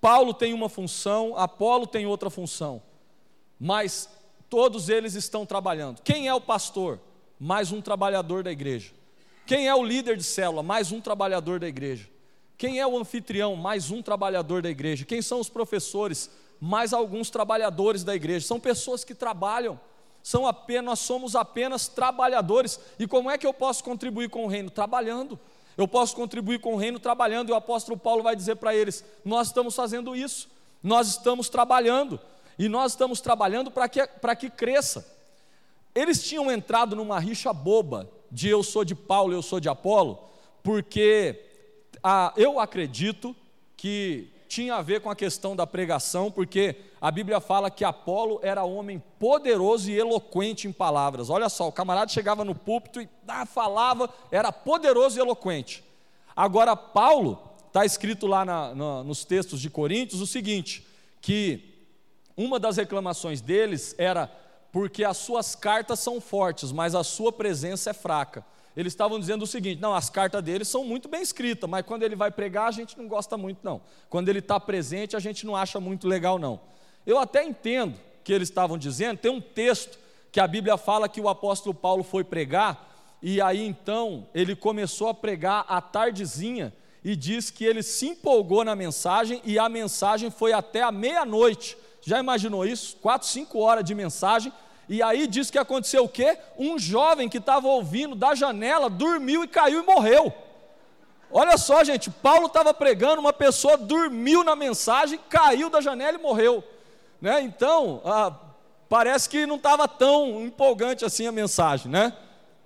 Paulo 0.00 0.34
tem 0.34 0.52
uma 0.52 0.68
função, 0.68 1.34
Apolo 1.36 1.86
tem 1.86 2.06
outra 2.06 2.28
função, 2.28 2.82
mas 3.58 4.08
todos 4.50 4.88
eles 4.88 5.14
estão 5.14 5.46
trabalhando. 5.46 6.02
Quem 6.02 6.28
é 6.28 6.34
o 6.34 6.40
pastor? 6.40 7.00
Mais 7.38 7.72
um 7.72 7.80
trabalhador 7.80 8.42
da 8.42 8.52
igreja. 8.52 8.92
Quem 9.46 9.66
é 9.66 9.74
o 9.74 9.82
líder 9.82 10.18
de 10.18 10.24
célula? 10.24 10.62
Mais 10.62 10.92
um 10.92 11.00
trabalhador 11.00 11.58
da 11.58 11.66
igreja. 11.66 12.06
Quem 12.60 12.78
é 12.78 12.86
o 12.86 12.98
anfitrião? 12.98 13.56
Mais 13.56 13.90
um 13.90 14.02
trabalhador 14.02 14.60
da 14.60 14.68
igreja. 14.68 15.06
Quem 15.06 15.22
são 15.22 15.40
os 15.40 15.48
professores? 15.48 16.28
Mais 16.60 16.92
alguns 16.92 17.30
trabalhadores 17.30 18.04
da 18.04 18.14
igreja. 18.14 18.46
São 18.46 18.60
pessoas 18.60 19.02
que 19.02 19.14
trabalham 19.14 19.80
são 20.22 20.46
apenas, 20.46 20.84
nós 20.84 20.98
somos 20.98 21.34
apenas 21.34 21.88
trabalhadores. 21.88 22.78
E 22.98 23.06
como 23.06 23.30
é 23.30 23.38
que 23.38 23.46
eu 23.46 23.54
posso 23.54 23.82
contribuir 23.82 24.28
com 24.28 24.44
o 24.44 24.46
reino? 24.46 24.68
Trabalhando. 24.68 25.40
Eu 25.74 25.88
posso 25.88 26.14
contribuir 26.14 26.60
com 26.60 26.74
o 26.74 26.76
reino 26.76 27.00
trabalhando, 27.00 27.48
e 27.48 27.52
o 27.52 27.54
apóstolo 27.54 27.96
Paulo 27.96 28.22
vai 28.22 28.36
dizer 28.36 28.56
para 28.56 28.74
eles: 28.74 29.02
nós 29.24 29.46
estamos 29.46 29.74
fazendo 29.74 30.14
isso, 30.14 30.46
nós 30.82 31.08
estamos 31.08 31.48
trabalhando, 31.48 32.20
e 32.58 32.68
nós 32.68 32.92
estamos 32.92 33.22
trabalhando 33.22 33.70
para 33.70 33.88
que, 33.88 34.06
que 34.38 34.50
cresça. 34.50 35.10
Eles 35.94 36.22
tinham 36.22 36.52
entrado 36.52 36.94
numa 36.94 37.18
rixa 37.18 37.54
boba 37.54 38.06
de 38.30 38.50
eu 38.50 38.62
sou 38.62 38.84
de 38.84 38.94
Paulo, 38.94 39.32
eu 39.32 39.40
sou 39.40 39.58
de 39.58 39.70
Apolo, 39.70 40.18
porque 40.62 41.48
ah, 42.02 42.32
eu 42.36 42.58
acredito 42.58 43.34
que 43.76 44.30
tinha 44.48 44.74
a 44.74 44.82
ver 44.82 45.00
com 45.00 45.08
a 45.08 45.14
questão 45.14 45.54
da 45.54 45.66
pregação, 45.66 46.30
porque 46.30 46.74
a 47.00 47.10
Bíblia 47.10 47.40
fala 47.40 47.70
que 47.70 47.84
Apolo 47.84 48.40
era 48.42 48.64
homem 48.64 49.00
poderoso 49.18 49.90
e 49.90 49.96
eloquente 49.96 50.66
em 50.66 50.72
palavras. 50.72 51.30
Olha 51.30 51.48
só, 51.48 51.68
o 51.68 51.72
camarada 51.72 52.10
chegava 52.10 52.44
no 52.44 52.54
púlpito 52.54 53.00
e 53.00 53.08
ah, 53.28 53.46
falava, 53.46 54.10
era 54.30 54.50
poderoso 54.50 55.18
e 55.18 55.20
eloquente. 55.20 55.84
Agora, 56.34 56.74
Paulo, 56.74 57.40
está 57.68 57.84
escrito 57.84 58.26
lá 58.26 58.44
na, 58.44 58.74
na, 58.74 59.04
nos 59.04 59.24
textos 59.24 59.60
de 59.60 59.70
Coríntios 59.70 60.20
o 60.20 60.26
seguinte: 60.26 60.84
que 61.20 61.86
uma 62.36 62.58
das 62.58 62.76
reclamações 62.76 63.40
deles 63.40 63.94
era 63.98 64.30
porque 64.72 65.04
as 65.04 65.16
suas 65.16 65.54
cartas 65.54 66.00
são 66.00 66.20
fortes, 66.20 66.72
mas 66.72 66.94
a 66.94 67.04
sua 67.04 67.32
presença 67.32 67.90
é 67.90 67.92
fraca 67.92 68.44
eles 68.80 68.92
estavam 68.92 69.20
dizendo 69.20 69.42
o 69.42 69.46
seguinte: 69.46 69.80
não, 69.80 69.94
as 69.94 70.08
cartas 70.08 70.42
dele 70.42 70.64
são 70.64 70.84
muito 70.84 71.08
bem 71.08 71.20
escritas, 71.20 71.68
mas 71.68 71.84
quando 71.84 72.02
ele 72.02 72.16
vai 72.16 72.30
pregar, 72.30 72.66
a 72.66 72.70
gente 72.70 72.96
não 72.96 73.06
gosta 73.06 73.36
muito, 73.36 73.58
não. 73.62 73.82
Quando 74.08 74.28
ele 74.28 74.38
está 74.38 74.58
presente, 74.58 75.14
a 75.14 75.20
gente 75.20 75.44
não 75.44 75.54
acha 75.54 75.78
muito 75.78 76.08
legal, 76.08 76.38
não. 76.38 76.60
Eu 77.06 77.18
até 77.18 77.44
entendo 77.44 77.94
que 78.24 78.32
eles 78.32 78.48
estavam 78.48 78.78
dizendo, 78.78 79.18
tem 79.18 79.30
um 79.30 79.40
texto 79.40 79.98
que 80.32 80.40
a 80.40 80.46
Bíblia 80.46 80.76
fala 80.78 81.08
que 81.08 81.20
o 81.20 81.28
apóstolo 81.28 81.74
Paulo 81.74 82.02
foi 82.02 82.24
pregar, 82.24 82.88
e 83.22 83.40
aí 83.40 83.66
então 83.66 84.26
ele 84.34 84.56
começou 84.56 85.08
a 85.08 85.14
pregar 85.14 85.64
à 85.68 85.80
tardezinha, 85.80 86.72
e 87.02 87.16
diz 87.16 87.50
que 87.50 87.64
ele 87.64 87.82
se 87.82 88.08
empolgou 88.08 88.64
na 88.64 88.74
mensagem, 88.76 89.40
e 89.44 89.58
a 89.58 89.68
mensagem 89.68 90.30
foi 90.30 90.52
até 90.52 90.82
a 90.82 90.92
meia-noite. 90.92 91.76
Já 92.02 92.18
imaginou 92.18 92.66
isso? 92.66 92.96
Quatro, 92.96 93.28
cinco 93.28 93.58
horas 93.58 93.84
de 93.84 93.94
mensagem 93.94 94.52
e 94.90 95.00
aí 95.04 95.28
diz 95.28 95.52
que 95.52 95.56
aconteceu 95.56 96.02
o 96.02 96.08
quê? 96.08 96.36
Um 96.58 96.76
jovem 96.76 97.28
que 97.28 97.38
estava 97.38 97.68
ouvindo 97.68 98.16
da 98.16 98.34
janela 98.34 98.90
dormiu 98.90 99.44
e 99.44 99.46
caiu 99.46 99.84
e 99.84 99.86
morreu. 99.86 100.32
Olha 101.30 101.56
só, 101.56 101.84
gente, 101.84 102.10
Paulo 102.10 102.46
estava 102.46 102.74
pregando, 102.74 103.20
uma 103.20 103.32
pessoa 103.32 103.76
dormiu 103.76 104.42
na 104.42 104.56
mensagem, 104.56 105.20
caiu 105.28 105.70
da 105.70 105.80
janela 105.80 106.18
e 106.18 106.20
morreu. 106.20 106.64
Né? 107.20 107.40
Então, 107.40 108.02
ah, 108.04 108.34
parece 108.88 109.28
que 109.28 109.46
não 109.46 109.54
estava 109.54 109.86
tão 109.86 110.44
empolgante 110.44 111.04
assim 111.04 111.24
a 111.24 111.30
mensagem, 111.30 111.88
né? 111.88 112.12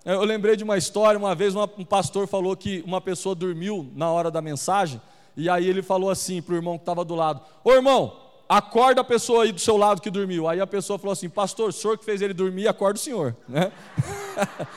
Eu 0.02 0.24
lembrei 0.24 0.56
de 0.56 0.64
uma 0.64 0.78
história, 0.78 1.18
uma 1.18 1.34
vez 1.34 1.54
um 1.54 1.84
pastor 1.84 2.26
falou 2.26 2.56
que 2.56 2.82
uma 2.86 3.02
pessoa 3.02 3.34
dormiu 3.34 3.90
na 3.94 4.10
hora 4.10 4.30
da 4.30 4.40
mensagem, 4.40 4.98
e 5.36 5.50
aí 5.50 5.68
ele 5.68 5.82
falou 5.82 6.08
assim 6.08 6.40
para 6.40 6.54
o 6.54 6.56
irmão 6.56 6.78
que 6.78 6.82
estava 6.82 7.04
do 7.04 7.14
lado: 7.14 7.42
Ô 7.62 7.72
irmão, 7.72 8.23
acorda 8.48 9.00
a 9.00 9.04
pessoa 9.04 9.44
aí 9.44 9.52
do 9.52 9.60
seu 9.60 9.76
lado 9.76 10.00
que 10.00 10.10
dormiu. 10.10 10.48
Aí 10.48 10.60
a 10.60 10.66
pessoa 10.66 10.98
falou 10.98 11.12
assim: 11.12 11.28
Pastor, 11.28 11.70
o 11.70 11.72
senhor 11.72 11.98
que 11.98 12.04
fez 12.04 12.22
ele 12.22 12.34
dormir, 12.34 12.68
acorda 12.68 12.98
o 12.98 13.02
senhor. 13.02 13.36
Né? 13.48 13.72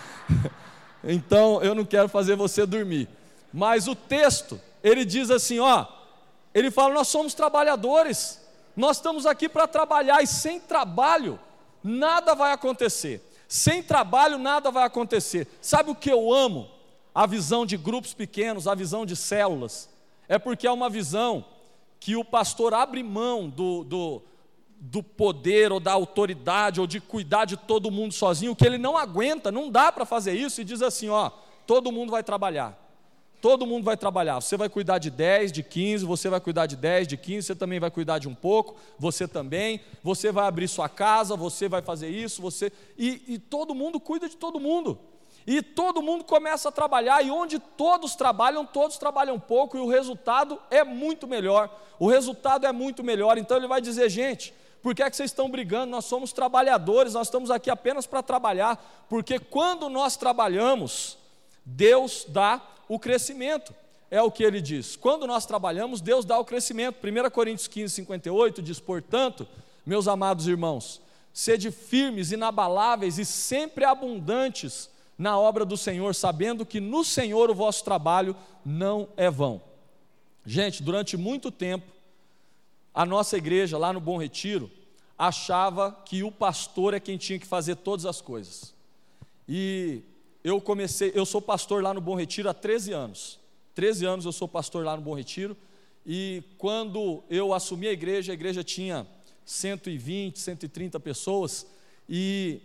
então 1.03 1.61
eu 1.61 1.75
não 1.75 1.85
quero 1.85 2.07
fazer 2.09 2.35
você 2.35 2.65
dormir. 2.65 3.07
Mas 3.53 3.87
o 3.87 3.95
texto, 3.95 4.59
ele 4.83 5.03
diz 5.05 5.29
assim: 5.29 5.59
Ó, 5.59 5.85
ele 6.53 6.71
fala, 6.71 6.93
nós 6.93 7.07
somos 7.07 7.33
trabalhadores, 7.35 8.41
nós 8.75 8.97
estamos 8.97 9.27
aqui 9.27 9.47
para 9.47 9.67
trabalhar, 9.67 10.23
e 10.23 10.27
sem 10.27 10.59
trabalho, 10.59 11.39
nada 11.83 12.33
vai 12.33 12.51
acontecer. 12.51 13.23
Sem 13.47 13.83
trabalho, 13.83 14.37
nada 14.37 14.71
vai 14.71 14.83
acontecer. 14.83 15.47
Sabe 15.61 15.91
o 15.91 15.95
que 15.95 16.11
eu 16.11 16.33
amo? 16.33 16.67
A 17.13 17.25
visão 17.27 17.63
de 17.65 17.77
grupos 17.77 18.13
pequenos, 18.13 18.67
a 18.67 18.75
visão 18.75 19.05
de 19.05 19.15
células. 19.15 19.87
É 20.27 20.37
porque 20.37 20.67
é 20.67 20.71
uma 20.71 20.89
visão 20.89 21.45
que 21.99 22.15
o 22.15 22.23
pastor 22.23 22.73
abre 22.73 23.03
mão 23.03 23.49
do, 23.49 23.83
do, 23.83 24.21
do 24.79 25.03
poder 25.03 25.71
ou 25.71 25.79
da 25.79 25.93
autoridade 25.93 26.79
ou 26.79 26.87
de 26.87 26.99
cuidar 26.99 27.45
de 27.45 27.57
todo 27.57 27.91
mundo 27.91 28.13
sozinho, 28.13 28.55
que 28.55 28.65
ele 28.65 28.77
não 28.77 28.97
aguenta, 28.97 29.51
não 29.51 29.69
dá 29.69 29.91
para 29.91 30.05
fazer 30.05 30.33
isso, 30.33 30.61
e 30.61 30.63
diz 30.63 30.81
assim: 30.81 31.09
ó, 31.09 31.29
todo 31.65 31.91
mundo 31.91 32.11
vai 32.11 32.23
trabalhar. 32.23 32.83
Todo 33.39 33.67
mundo 33.67 33.83
vai 33.83 33.95
trabalhar. 33.95 34.41
Você 34.41 34.57
vai 34.57 34.67
cuidar 34.67 34.97
de 34.97 35.11
10, 35.11 35.51
de 35.51 35.61
15, 35.61 36.05
você 36.05 36.27
vai 36.27 36.39
cuidar 36.39 36.65
de 36.65 36.75
10, 36.75 37.07
de 37.07 37.17
15, 37.17 37.47
você 37.47 37.55
também 37.55 37.79
vai 37.79 37.91
cuidar 37.91 38.17
de 38.17 38.27
um 38.27 38.33
pouco, 38.33 38.75
você 38.97 39.27
também, 39.27 39.79
você 40.01 40.31
vai 40.31 40.47
abrir 40.47 40.67
sua 40.67 40.89
casa, 40.89 41.35
você 41.35 41.69
vai 41.69 41.81
fazer 41.81 42.09
isso, 42.09 42.41
você. 42.41 42.71
E, 42.97 43.21
e 43.27 43.37
todo 43.37 43.75
mundo 43.75 43.99
cuida 43.99 44.27
de 44.27 44.35
todo 44.35 44.59
mundo 44.59 44.99
e 45.47 45.61
todo 45.61 46.01
mundo 46.01 46.25
começa 46.25 46.67
a 46.67 46.71
trabalhar, 46.73 47.25
e 47.25 47.31
onde 47.31 47.57
todos 47.57 48.15
trabalham, 48.15 48.65
todos 48.65 48.97
trabalham 48.97 49.39
pouco, 49.39 49.77
e 49.77 49.79
o 49.79 49.87
resultado 49.87 50.59
é 50.69 50.83
muito 50.83 51.25
melhor. 51.25 51.73
O 51.97 52.09
resultado 52.09 52.67
é 52.67 52.71
muito 52.73 53.01
melhor. 53.01 53.37
Então 53.37 53.55
ele 53.55 53.65
vai 53.65 53.79
dizer, 53.79 54.09
gente, 54.09 54.53
por 54.83 54.93
que 54.93 55.01
é 55.01 55.09
que 55.09 55.15
vocês 55.15 55.31
estão 55.31 55.49
brigando? 55.49 55.89
Nós 55.89 56.03
somos 56.03 56.33
trabalhadores, 56.33 57.13
nós 57.13 57.27
estamos 57.27 57.49
aqui 57.49 57.69
apenas 57.69 58.05
para 58.05 58.21
trabalhar, 58.21 59.05
porque 59.07 59.39
quando 59.39 59.87
nós 59.87 60.17
trabalhamos, 60.17 61.17
Deus 61.65 62.25
dá 62.27 62.61
o 62.89 62.99
crescimento. 62.99 63.73
É 64.11 64.21
o 64.21 64.29
que 64.29 64.43
ele 64.43 64.59
diz. 64.59 64.97
Quando 64.97 65.25
nós 65.25 65.45
trabalhamos, 65.45 66.01
Deus 66.01 66.25
dá 66.25 66.37
o 66.37 66.45
crescimento. 66.45 66.97
1 67.05 67.29
Coríntios 67.29 67.67
15, 67.69 67.93
58 67.95 68.61
diz: 68.61 68.81
Portanto, 68.81 69.47
meus 69.85 70.09
amados 70.09 70.45
irmãos, 70.47 71.01
sede 71.33 71.71
firmes, 71.71 72.33
inabaláveis 72.33 73.17
e 73.17 73.25
sempre 73.25 73.85
abundantes 73.85 74.89
na 75.17 75.37
obra 75.37 75.65
do 75.65 75.75
Senhor, 75.75 76.13
sabendo 76.13 76.65
que 76.65 76.79
no 76.79 77.03
Senhor 77.03 77.49
o 77.49 77.55
vosso 77.55 77.83
trabalho 77.83 78.35
não 78.63 79.09
é 79.17 79.29
vão. 79.29 79.61
Gente, 80.45 80.83
durante 80.83 81.17
muito 81.17 81.51
tempo, 81.51 81.91
a 82.93 83.05
nossa 83.05 83.37
igreja 83.37 83.77
lá 83.77 83.91
no 83.91 83.99
Bom 83.99 84.17
Retiro 84.17 84.71
achava 85.17 85.91
que 86.05 86.23
o 86.23 86.31
pastor 86.31 86.93
é 86.93 86.99
quem 86.99 87.17
tinha 87.17 87.39
que 87.39 87.47
fazer 87.47 87.75
todas 87.77 88.05
as 88.05 88.21
coisas. 88.21 88.73
E 89.47 90.01
eu 90.43 90.61
comecei, 90.61 91.11
eu 91.15 91.25
sou 91.25 91.41
pastor 91.41 91.81
lá 91.81 91.93
no 91.93 92.01
Bom 92.01 92.15
Retiro 92.15 92.49
há 92.49 92.53
13 92.53 92.93
anos. 92.93 93.39
13 93.73 94.05
anos 94.05 94.25
eu 94.25 94.31
sou 94.31 94.47
pastor 94.47 94.85
lá 94.85 94.95
no 94.95 95.01
Bom 95.01 95.15
Retiro. 95.15 95.57
E 96.05 96.43
quando 96.57 97.23
eu 97.29 97.53
assumi 97.53 97.87
a 97.87 97.91
igreja, 97.91 98.31
a 98.31 98.35
igreja 98.35 98.63
tinha 98.63 99.05
120, 99.43 100.39
130 100.39 100.99
pessoas. 100.99 101.67
E 102.07 102.61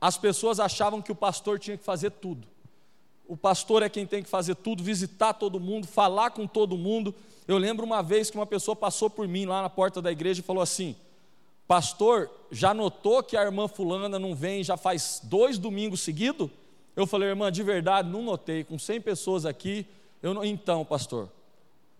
as 0.00 0.16
pessoas 0.16 0.60
achavam 0.60 1.02
que 1.02 1.12
o 1.12 1.14
pastor 1.14 1.58
tinha 1.58 1.76
que 1.76 1.84
fazer 1.84 2.10
tudo. 2.10 2.46
O 3.26 3.36
pastor 3.36 3.82
é 3.82 3.88
quem 3.88 4.06
tem 4.06 4.22
que 4.22 4.28
fazer 4.28 4.54
tudo, 4.54 4.82
visitar 4.82 5.34
todo 5.34 5.60
mundo, 5.60 5.86
falar 5.86 6.30
com 6.30 6.46
todo 6.46 6.78
mundo. 6.78 7.14
Eu 7.46 7.58
lembro 7.58 7.84
uma 7.84 8.02
vez 8.02 8.30
que 8.30 8.36
uma 8.36 8.46
pessoa 8.46 8.74
passou 8.74 9.10
por 9.10 9.28
mim 9.28 9.44
lá 9.44 9.62
na 9.62 9.68
porta 9.68 10.00
da 10.00 10.10
igreja 10.10 10.40
e 10.40 10.44
falou 10.44 10.62
assim: 10.62 10.96
Pastor, 11.66 12.30
já 12.50 12.72
notou 12.72 13.22
que 13.22 13.36
a 13.36 13.42
irmã 13.42 13.68
Fulana 13.68 14.18
não 14.18 14.34
vem 14.34 14.64
já 14.64 14.78
faz 14.78 15.20
dois 15.22 15.58
domingos 15.58 16.00
seguidos? 16.00 16.48
Eu 16.96 17.06
falei, 17.06 17.28
irmã, 17.28 17.52
de 17.52 17.62
verdade, 17.62 18.08
não 18.08 18.22
notei, 18.22 18.64
com 18.64 18.78
100 18.78 19.02
pessoas 19.02 19.44
aqui. 19.44 19.86
Eu 20.22 20.32
não... 20.34 20.44
Então, 20.44 20.84
pastor, 20.84 21.28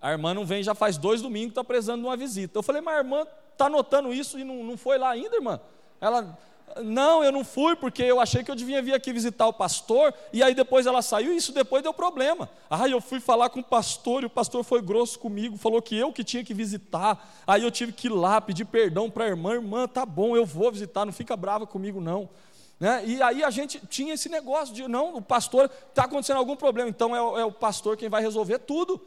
a 0.01 0.11
irmã 0.11 0.33
não 0.33 0.47
vem 0.47 0.63
já 0.63 0.75
faz 0.75 0.97
dois 0.97 1.21
domingos, 1.21 1.51
está 1.51 1.63
precisando 1.63 2.01
de 2.01 2.07
uma 2.07 2.17
visita. 2.17 2.59
Eu 2.59 2.63
falei, 2.63 2.81
mas 2.81 2.95
a 2.95 2.99
irmã 2.99 3.27
está 3.53 3.69
notando 3.69 4.13
isso 4.13 4.39
e 4.39 4.45
não, 4.45 4.65
não 4.65 4.77
foi 4.77 4.97
lá 4.99 5.11
ainda, 5.11 5.37
irmã? 5.37 5.61
Ela, 6.01 6.37
não, 6.83 7.23
eu 7.23 7.33
não 7.33 7.45
fui 7.45 7.75
porque 7.77 8.03
eu 8.03 8.21
achei 8.21 8.43
que 8.43 8.51
eu 8.51 8.55
devia 8.55 8.81
vir 8.81 8.95
aqui 8.95 9.13
visitar 9.13 9.47
o 9.47 9.53
pastor, 9.53 10.15
e 10.33 10.43
aí 10.43 10.55
depois 10.55 10.87
ela 10.87 11.03
saiu 11.03 11.33
e 11.33 11.37
isso 11.37 11.53
depois 11.53 11.83
deu 11.83 11.93
problema. 11.93 12.49
Ah, 12.71 12.89
eu 12.89 13.01
fui 13.01 13.21
falar 13.21 13.51
com 13.51 13.61
o 13.61 13.65
pastor 13.65 14.23
e 14.23 14.27
o 14.27 14.31
pastor 14.31 14.65
foi 14.65 14.81
grosso 14.81 15.19
comigo, 15.19 15.57
falou 15.57 15.83
que 15.83 15.97
eu 15.97 16.13
que 16.13 16.25
tinha 16.25 16.45
que 16.45 16.55
visitar. 16.55 17.43
Aí 17.47 17.63
eu 17.63 17.71
tive 17.71 17.93
que 17.93 18.07
ir 18.07 18.11
lá 18.11 18.41
pedir 18.41 18.65
perdão 18.65 19.11
para 19.11 19.25
a 19.25 19.29
irmã, 19.29 19.55
irmã, 19.55 19.87
tá 19.87 20.07
bom, 20.07 20.37
eu 20.37 20.47
vou 20.47 20.71
visitar, 20.71 21.05
não 21.05 21.13
fica 21.13 21.37
brava 21.37 21.67
comigo 21.67 22.01
não. 22.01 22.29
Né? 22.79 23.03
E 23.05 23.23
aí 23.23 23.43
a 23.43 23.51
gente 23.51 23.85
tinha 23.87 24.15
esse 24.15 24.29
negócio 24.29 24.75
de, 24.75 24.87
não, 24.87 25.17
o 25.17 25.23
pastor, 25.23 25.71
está 25.89 26.05
acontecendo 26.05 26.37
algum 26.37 26.55
problema, 26.55 26.89
então 26.89 27.15
é, 27.15 27.41
é 27.41 27.45
o 27.45 27.53
pastor 27.53 27.97
quem 27.97 28.09
vai 28.09 28.23
resolver 28.23 28.59
tudo. 28.61 29.01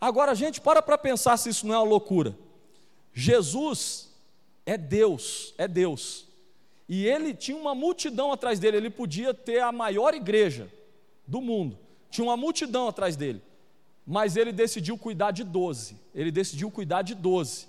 Agora, 0.00 0.34
gente, 0.34 0.60
para 0.60 0.82
para 0.82 0.98
pensar 0.98 1.36
se 1.36 1.48
isso 1.48 1.66
não 1.66 1.74
é 1.74 1.78
uma 1.78 1.88
loucura. 1.88 2.36
Jesus 3.12 4.10
é 4.66 4.76
Deus, 4.76 5.54
é 5.56 5.68
Deus. 5.68 6.26
E 6.88 7.06
ele 7.06 7.32
tinha 7.34 7.56
uma 7.56 7.74
multidão 7.74 8.32
atrás 8.32 8.58
dele, 8.58 8.76
ele 8.76 8.90
podia 8.90 9.32
ter 9.32 9.60
a 9.60 9.72
maior 9.72 10.14
igreja 10.14 10.70
do 11.26 11.40
mundo, 11.40 11.78
tinha 12.10 12.24
uma 12.24 12.36
multidão 12.36 12.88
atrás 12.88 13.16
dele, 13.16 13.42
mas 14.06 14.36
ele 14.36 14.52
decidiu 14.52 14.98
cuidar 14.98 15.30
de 15.30 15.42
doze, 15.42 15.96
ele 16.14 16.30
decidiu 16.30 16.70
cuidar 16.70 17.02
de 17.02 17.14
doze, 17.14 17.66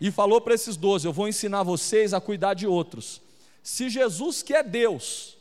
e 0.00 0.10
falou 0.10 0.40
para 0.40 0.54
esses 0.54 0.76
doze: 0.76 1.06
Eu 1.06 1.12
vou 1.12 1.28
ensinar 1.28 1.62
vocês 1.62 2.12
a 2.12 2.20
cuidar 2.20 2.54
de 2.54 2.66
outros. 2.66 3.22
Se 3.62 3.88
Jesus, 3.88 4.42
que 4.42 4.52
é 4.52 4.62
Deus, 4.62 5.38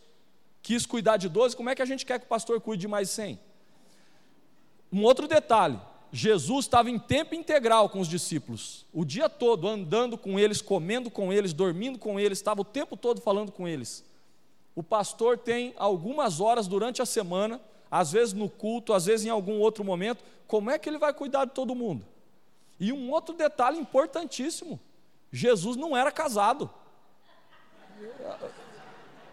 quis 0.61 0.85
cuidar 0.85 1.17
de 1.17 1.27
doze, 1.27 1.55
como 1.55 1.69
é 1.69 1.75
que 1.75 1.81
a 1.81 1.85
gente 1.85 2.05
quer 2.05 2.19
que 2.19 2.25
o 2.25 2.29
pastor 2.29 2.61
cuide 2.61 2.81
de 2.81 2.87
mais 2.87 3.09
cem? 3.09 3.39
Um 4.93 5.03
outro 5.03 5.27
detalhe: 5.27 5.79
Jesus 6.11 6.65
estava 6.65 6.89
em 6.89 6.99
tempo 6.99 7.33
integral 7.33 7.87
com 7.87 7.99
os 7.99 8.07
discípulos, 8.07 8.85
o 8.93 9.05
dia 9.05 9.29
todo 9.29 9.67
andando 9.67 10.17
com 10.17 10.37
eles, 10.37 10.61
comendo 10.61 11.09
com 11.09 11.31
eles, 11.31 11.53
dormindo 11.53 11.97
com 11.97 12.19
eles, 12.19 12.37
estava 12.37 12.61
o 12.61 12.65
tempo 12.65 12.97
todo 12.97 13.21
falando 13.21 13.51
com 13.51 13.65
eles. 13.67 14.03
O 14.75 14.83
pastor 14.83 15.37
tem 15.37 15.73
algumas 15.77 16.41
horas 16.41 16.67
durante 16.67 17.01
a 17.01 17.05
semana, 17.05 17.61
às 17.89 18.11
vezes 18.11 18.33
no 18.33 18.49
culto, 18.49 18.93
às 18.93 19.05
vezes 19.05 19.25
em 19.25 19.29
algum 19.29 19.59
outro 19.59 19.83
momento, 19.83 20.23
como 20.47 20.69
é 20.69 20.77
que 20.77 20.89
ele 20.89 20.97
vai 20.97 21.13
cuidar 21.13 21.45
de 21.45 21.51
todo 21.51 21.75
mundo? 21.75 22.05
E 22.77 22.91
um 22.91 23.11
outro 23.11 23.33
detalhe 23.33 23.79
importantíssimo: 23.79 24.79
Jesus 25.31 25.77
não 25.77 25.95
era 25.95 26.11
casado. 26.11 26.69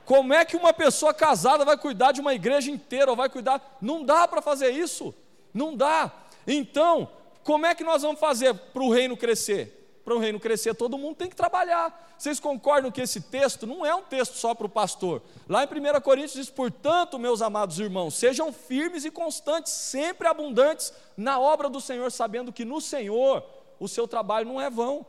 Como 0.04 0.32
é 0.32 0.44
que 0.44 0.56
uma 0.56 0.72
pessoa 0.72 1.12
casada 1.12 1.64
vai 1.64 1.76
cuidar 1.76 2.12
de 2.12 2.20
uma 2.20 2.34
igreja 2.34 2.70
inteira, 2.70 3.10
ou 3.10 3.16
vai 3.16 3.28
cuidar? 3.28 3.78
Não 3.80 4.04
dá 4.04 4.28
para 4.28 4.40
fazer 4.40 4.70
isso, 4.70 5.14
não 5.52 5.76
dá. 5.76 6.12
Então, 6.48 7.10
como 7.44 7.66
é 7.66 7.74
que 7.74 7.84
nós 7.84 8.00
vamos 8.00 8.18
fazer 8.18 8.54
para 8.54 8.82
o 8.82 8.90
reino 8.90 9.16
crescer? 9.16 10.00
Para 10.02 10.14
o 10.14 10.18
reino 10.18 10.40
crescer, 10.40 10.74
todo 10.74 10.96
mundo 10.96 11.16
tem 11.16 11.28
que 11.28 11.36
trabalhar. 11.36 12.14
Vocês 12.16 12.40
concordam 12.40 12.90
que 12.90 13.02
esse 13.02 13.20
texto 13.20 13.66
não 13.66 13.84
é 13.84 13.94
um 13.94 14.02
texto 14.02 14.32
só 14.36 14.54
para 14.54 14.66
o 14.66 14.70
pastor? 14.70 15.22
Lá 15.46 15.62
em 15.62 15.66
1 15.66 16.00
Coríntios 16.00 16.32
diz: 16.32 16.48
Portanto, 16.48 17.18
meus 17.18 17.42
amados 17.42 17.78
irmãos, 17.78 18.14
sejam 18.14 18.50
firmes 18.50 19.04
e 19.04 19.10
constantes, 19.10 19.70
sempre 19.70 20.26
abundantes 20.26 20.94
na 21.14 21.38
obra 21.38 21.68
do 21.68 21.78
Senhor, 21.78 22.10
sabendo 22.10 22.50
que 22.50 22.64
no 22.64 22.80
Senhor 22.80 23.44
o 23.78 23.86
seu 23.86 24.08
trabalho 24.08 24.48
não 24.48 24.58
é 24.58 24.70
vão. 24.70 25.04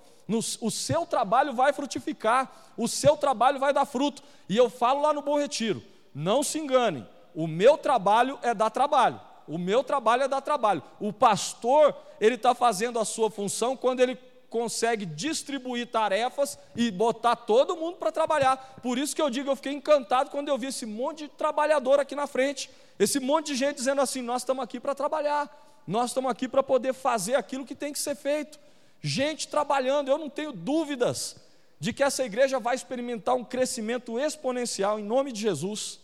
O 0.61 0.69
seu 0.69 1.07
trabalho 1.07 1.53
vai 1.53 1.73
frutificar, 1.73 2.51
o 2.77 2.87
seu 2.87 3.17
trabalho 3.17 3.57
vai 3.57 3.73
dar 3.73 3.85
fruto. 3.85 4.21
E 4.47 4.55
eu 4.55 4.69
falo 4.69 5.01
lá 5.01 5.13
no 5.13 5.21
Bom 5.21 5.39
Retiro: 5.39 5.81
não 6.13 6.43
se 6.43 6.59
enganem, 6.59 7.07
o 7.33 7.47
meu 7.47 7.77
trabalho 7.77 8.37
é 8.41 8.53
dar 8.53 8.69
trabalho. 8.69 9.19
O 9.49 9.57
meu 9.57 9.83
trabalho 9.83 10.21
é 10.21 10.27
dar 10.27 10.41
trabalho. 10.41 10.83
O 10.99 11.11
pastor, 11.11 11.95
ele 12.21 12.35
está 12.35 12.53
fazendo 12.53 12.99
a 12.99 13.03
sua 13.03 13.31
função 13.31 13.75
quando 13.75 13.99
ele 13.99 14.15
consegue 14.47 15.07
distribuir 15.07 15.87
tarefas 15.87 16.57
e 16.75 16.91
botar 16.91 17.35
todo 17.35 17.75
mundo 17.75 17.97
para 17.97 18.11
trabalhar. 18.11 18.75
Por 18.83 18.99
isso 18.99 19.15
que 19.15 19.21
eu 19.21 19.27
digo, 19.27 19.49
eu 19.49 19.55
fiquei 19.55 19.73
encantado 19.73 20.29
quando 20.29 20.49
eu 20.49 20.57
vi 20.57 20.67
esse 20.67 20.85
monte 20.85 21.23
de 21.23 21.29
trabalhador 21.29 21.99
aqui 21.99 22.13
na 22.13 22.27
frente, 22.27 22.69
esse 22.99 23.19
monte 23.19 23.47
de 23.47 23.55
gente 23.55 23.77
dizendo 23.77 24.01
assim: 24.01 24.21
nós 24.21 24.43
estamos 24.43 24.63
aqui 24.63 24.79
para 24.79 24.93
trabalhar, 24.93 25.49
nós 25.87 26.11
estamos 26.11 26.29
aqui 26.29 26.47
para 26.47 26.61
poder 26.61 26.93
fazer 26.93 27.33
aquilo 27.33 27.65
que 27.65 27.73
tem 27.73 27.91
que 27.91 27.97
ser 27.97 28.15
feito. 28.15 28.59
Gente 29.01 29.47
trabalhando, 29.47 30.09
eu 30.09 30.19
não 30.19 30.29
tenho 30.29 30.51
dúvidas 30.51 31.37
de 31.79 31.91
que 31.91 32.03
essa 32.03 32.23
igreja 32.23 32.59
vai 32.59 32.75
experimentar 32.75 33.33
um 33.33 33.43
crescimento 33.43 34.19
exponencial 34.19 34.99
em 34.99 35.03
nome 35.03 35.31
de 35.31 35.41
Jesus. 35.41 35.99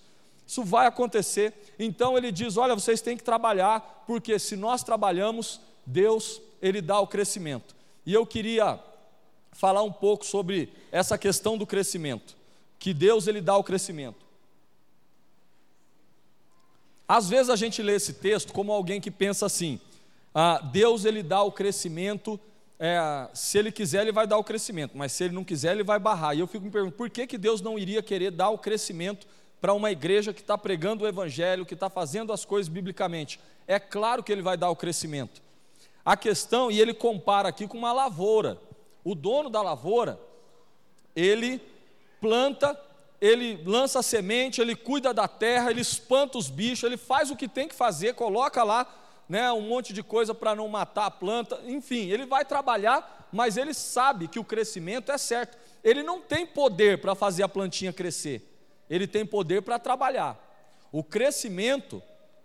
Isso 0.47 0.63
vai 0.63 0.87
acontecer. 0.87 1.53
Então 1.79 2.17
ele 2.17 2.31
diz: 2.31 2.57
olha, 2.57 2.75
vocês 2.75 3.01
têm 3.01 3.17
que 3.17 3.23
trabalhar, 3.23 4.03
porque 4.05 4.37
se 4.37 4.55
nós 4.55 4.83
trabalhamos, 4.83 5.59
Deus, 5.85 6.41
ele 6.61 6.81
dá 6.81 6.99
o 6.99 7.07
crescimento. 7.07 7.75
E 8.05 8.13
eu 8.13 8.25
queria 8.25 8.79
falar 9.51 9.81
um 9.83 9.91
pouco 9.91 10.25
sobre 10.25 10.71
essa 10.91 11.17
questão 11.17 11.57
do 11.57 11.65
crescimento, 11.65 12.35
que 12.77 12.93
Deus 12.93 13.27
ele 13.27 13.41
dá 13.41 13.55
o 13.55 13.63
crescimento. 13.63 14.25
Às 17.07 17.29
vezes 17.29 17.49
a 17.49 17.55
gente 17.55 17.81
lê 17.81 17.95
esse 17.95 18.13
texto 18.13 18.51
como 18.51 18.71
alguém 18.71 18.99
que 18.99 19.11
pensa 19.11 19.45
assim: 19.45 19.79
ah, 20.33 20.59
Deus 20.59 21.05
ele 21.05 21.23
dá 21.23 21.41
o 21.41 21.51
crescimento, 21.51 22.39
é, 22.79 23.29
se 23.33 23.57
ele 23.57 23.71
quiser 23.71 24.01
ele 24.01 24.11
vai 24.11 24.27
dar 24.27 24.37
o 24.37 24.43
crescimento, 24.43 24.97
mas 24.97 25.11
se 25.11 25.23
ele 25.23 25.33
não 25.33 25.43
quiser 25.43 25.71
ele 25.71 25.83
vai 25.83 25.97
barrar. 25.97 26.35
E 26.35 26.39
eu 26.39 26.47
fico 26.47 26.65
me 26.65 26.71
perguntando 26.71 26.97
por 26.97 27.09
que, 27.09 27.25
que 27.25 27.37
Deus 27.37 27.61
não 27.61 27.79
iria 27.79 28.03
querer 28.03 28.31
dar 28.31 28.49
o 28.49 28.57
crescimento 28.57 29.25
para 29.65 29.73
uma 29.73 29.89
igreja 29.89 30.31
que 30.31 30.41
está 30.41 30.55
pregando 30.55 31.03
o 31.03 31.07
Evangelho, 31.07 31.65
que 31.65 31.73
está 31.73 31.89
fazendo 31.89 32.31
as 32.31 32.45
coisas 32.45 32.69
biblicamente. 32.69 33.39
É 33.65 33.79
claro 33.79 34.21
que 34.21 34.31
ele 34.31 34.43
vai 34.43 34.55
dar 34.55 34.69
o 34.69 34.75
crescimento. 34.75 35.41
A 36.05 36.15
questão, 36.15 36.69
e 36.69 36.79
ele 36.79 36.93
compara 36.93 37.49
aqui 37.49 37.67
com 37.67 37.75
uma 37.75 37.91
lavoura. 37.91 38.59
O 39.03 39.15
dono 39.15 39.49
da 39.49 39.63
lavoura, 39.63 40.19
ele 41.15 41.59
planta, 42.21 42.79
ele 43.19 43.59
lança 43.65 44.01
a 44.01 44.03
semente, 44.03 44.61
ele 44.61 44.75
cuida 44.75 45.11
da 45.11 45.27
terra, 45.27 45.71
ele 45.71 45.81
espanta 45.81 46.37
os 46.37 46.47
bichos, 46.47 46.83
ele 46.83 46.95
faz 46.95 47.31
o 47.31 47.35
que 47.35 47.47
tem 47.47 47.67
que 47.67 47.73
fazer, 47.73 48.13
coloca 48.13 48.63
lá 48.63 48.85
né, 49.27 49.51
um 49.51 49.61
monte 49.61 49.93
de 49.93 50.03
coisa 50.03 50.31
para 50.35 50.53
não 50.53 50.67
matar 50.67 51.07
a 51.07 51.11
planta, 51.11 51.59
enfim, 51.65 52.07
ele 52.11 52.27
vai 52.27 52.45
trabalhar, 52.45 53.27
mas 53.31 53.57
ele 53.57 53.73
sabe 53.73 54.27
que 54.27 54.37
o 54.37 54.43
crescimento 54.43 55.11
é 55.11 55.17
certo. 55.17 55.57
Ele 55.83 56.03
não 56.03 56.21
tem 56.21 56.45
poder 56.45 57.01
para 57.01 57.15
fazer 57.15 57.41
a 57.41 57.49
plantinha 57.49 57.91
crescer 57.91 58.51
ele 58.89 59.07
tem 59.07 59.25
poder 59.25 59.61
para 59.61 59.79
trabalhar. 59.79 60.41
O 60.91 61.03
crescimento 61.03 62.01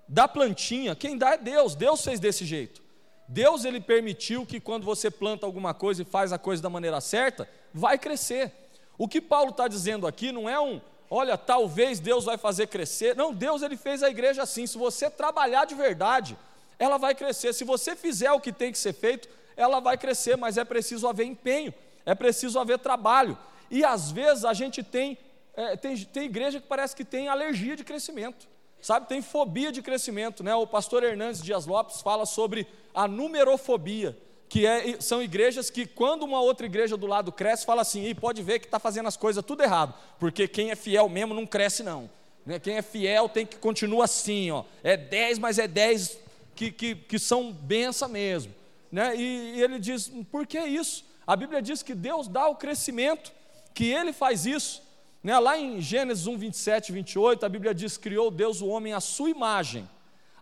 da 0.08 0.26
plantinha, 0.26 0.96
quem 0.96 1.16
dá 1.16 1.34
é 1.34 1.38
Deus. 1.38 1.74
Deus 1.74 2.02
fez 2.02 2.18
desse 2.18 2.44
jeito. 2.44 2.82
Deus 3.28 3.64
ele 3.64 3.80
permitiu 3.80 4.44
que 4.44 4.58
quando 4.58 4.84
você 4.84 5.08
planta 5.08 5.46
alguma 5.46 5.72
coisa 5.72 6.02
e 6.02 6.04
faz 6.04 6.32
a 6.32 6.38
coisa 6.38 6.60
da 6.60 6.68
maneira 6.68 7.00
certa, 7.00 7.48
vai 7.72 7.96
crescer. 7.96 8.52
O 8.98 9.06
que 9.06 9.20
Paulo 9.20 9.50
está 9.50 9.68
dizendo 9.68 10.06
aqui 10.06 10.32
não 10.32 10.48
é 10.48 10.60
um, 10.60 10.80
olha, 11.08 11.38
talvez 11.38 12.00
Deus 12.00 12.24
vai 12.24 12.36
fazer 12.36 12.66
crescer. 12.66 13.14
Não, 13.14 13.32
Deus 13.32 13.62
ele 13.62 13.76
fez 13.76 14.02
a 14.02 14.10
igreja 14.10 14.42
assim. 14.42 14.66
Se 14.66 14.76
você 14.76 15.08
trabalhar 15.08 15.64
de 15.64 15.76
verdade, 15.76 16.36
ela 16.76 16.98
vai 16.98 17.14
crescer. 17.14 17.52
Se 17.52 17.62
você 17.62 17.94
fizer 17.94 18.32
o 18.32 18.40
que 18.40 18.52
tem 18.52 18.72
que 18.72 18.78
ser 18.78 18.92
feito, 18.92 19.28
ela 19.56 19.78
vai 19.78 19.96
crescer, 19.96 20.36
mas 20.36 20.58
é 20.58 20.64
preciso 20.64 21.06
haver 21.06 21.26
empenho, 21.26 21.72
é 22.04 22.14
preciso 22.14 22.58
haver 22.58 22.78
trabalho. 22.78 23.38
E 23.70 23.84
às 23.84 24.10
vezes 24.10 24.44
a 24.44 24.52
gente 24.52 24.82
tem 24.82 25.16
é, 25.60 25.76
tem, 25.76 25.96
tem 25.96 26.24
igreja 26.24 26.60
que 26.60 26.66
parece 26.66 26.96
que 26.96 27.04
tem 27.04 27.28
alergia 27.28 27.76
de 27.76 27.84
crescimento, 27.84 28.48
sabe? 28.80 29.08
Tem 29.08 29.20
fobia 29.20 29.70
de 29.70 29.82
crescimento, 29.82 30.42
né? 30.42 30.54
O 30.54 30.66
pastor 30.66 31.02
Hernandes 31.02 31.42
Dias 31.42 31.66
Lopes 31.66 32.00
fala 32.00 32.24
sobre 32.24 32.66
a 32.94 33.06
numerofobia, 33.06 34.16
que 34.48 34.66
é, 34.66 35.00
são 35.00 35.22
igrejas 35.22 35.68
que, 35.68 35.86
quando 35.86 36.22
uma 36.22 36.40
outra 36.40 36.64
igreja 36.66 36.96
do 36.96 37.06
lado 37.06 37.30
cresce, 37.30 37.66
fala 37.66 37.82
assim: 37.82 38.06
e 38.06 38.14
pode 38.14 38.42
ver 38.42 38.58
que 38.58 38.66
está 38.66 38.78
fazendo 38.78 39.06
as 39.06 39.16
coisas 39.16 39.44
tudo 39.44 39.62
errado, 39.62 39.94
porque 40.18 40.48
quem 40.48 40.70
é 40.70 40.76
fiel 40.76 41.08
mesmo 41.08 41.34
não 41.34 41.46
cresce, 41.46 41.82
não. 41.82 42.10
Né? 42.46 42.58
Quem 42.58 42.76
é 42.76 42.82
fiel 42.82 43.28
tem 43.28 43.44
que 43.44 43.56
continuar 43.56 44.04
assim, 44.04 44.50
ó. 44.50 44.64
É 44.82 44.96
10, 44.96 45.38
mas 45.38 45.58
é 45.58 45.68
10 45.68 46.18
que, 46.54 46.70
que, 46.72 46.94
que 46.94 47.18
são 47.18 47.52
benção 47.52 48.08
mesmo. 48.08 48.54
Né? 48.90 49.14
E, 49.14 49.56
e 49.56 49.62
ele 49.62 49.78
diz: 49.78 50.10
por 50.30 50.46
que 50.46 50.58
isso? 50.58 51.04
A 51.26 51.36
Bíblia 51.36 51.62
diz 51.62 51.82
que 51.82 51.94
Deus 51.94 52.26
dá 52.26 52.48
o 52.48 52.56
crescimento, 52.56 53.30
que 53.72 53.90
Ele 53.90 54.12
faz 54.12 54.46
isso. 54.46 54.82
Né? 55.22 55.38
Lá 55.38 55.58
em 55.58 55.80
Gênesis 55.80 56.26
1, 56.26 56.36
27 56.36 56.88
e 56.88 56.92
28, 56.92 57.44
a 57.44 57.48
Bíblia 57.48 57.74
diz: 57.74 57.96
criou 57.96 58.30
Deus 58.30 58.60
o 58.60 58.68
homem 58.68 58.92
à 58.92 59.00
sua 59.00 59.30
imagem. 59.30 59.88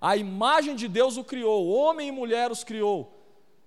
A 0.01 0.17
imagem 0.17 0.77
de 0.77 0.87
Deus 0.87 1.17
o 1.17 1.25
criou, 1.25 1.69
homem 1.69 2.09
e 2.09 2.13
mulher 2.13 2.51
os 2.51 2.63
criou. 2.63 3.15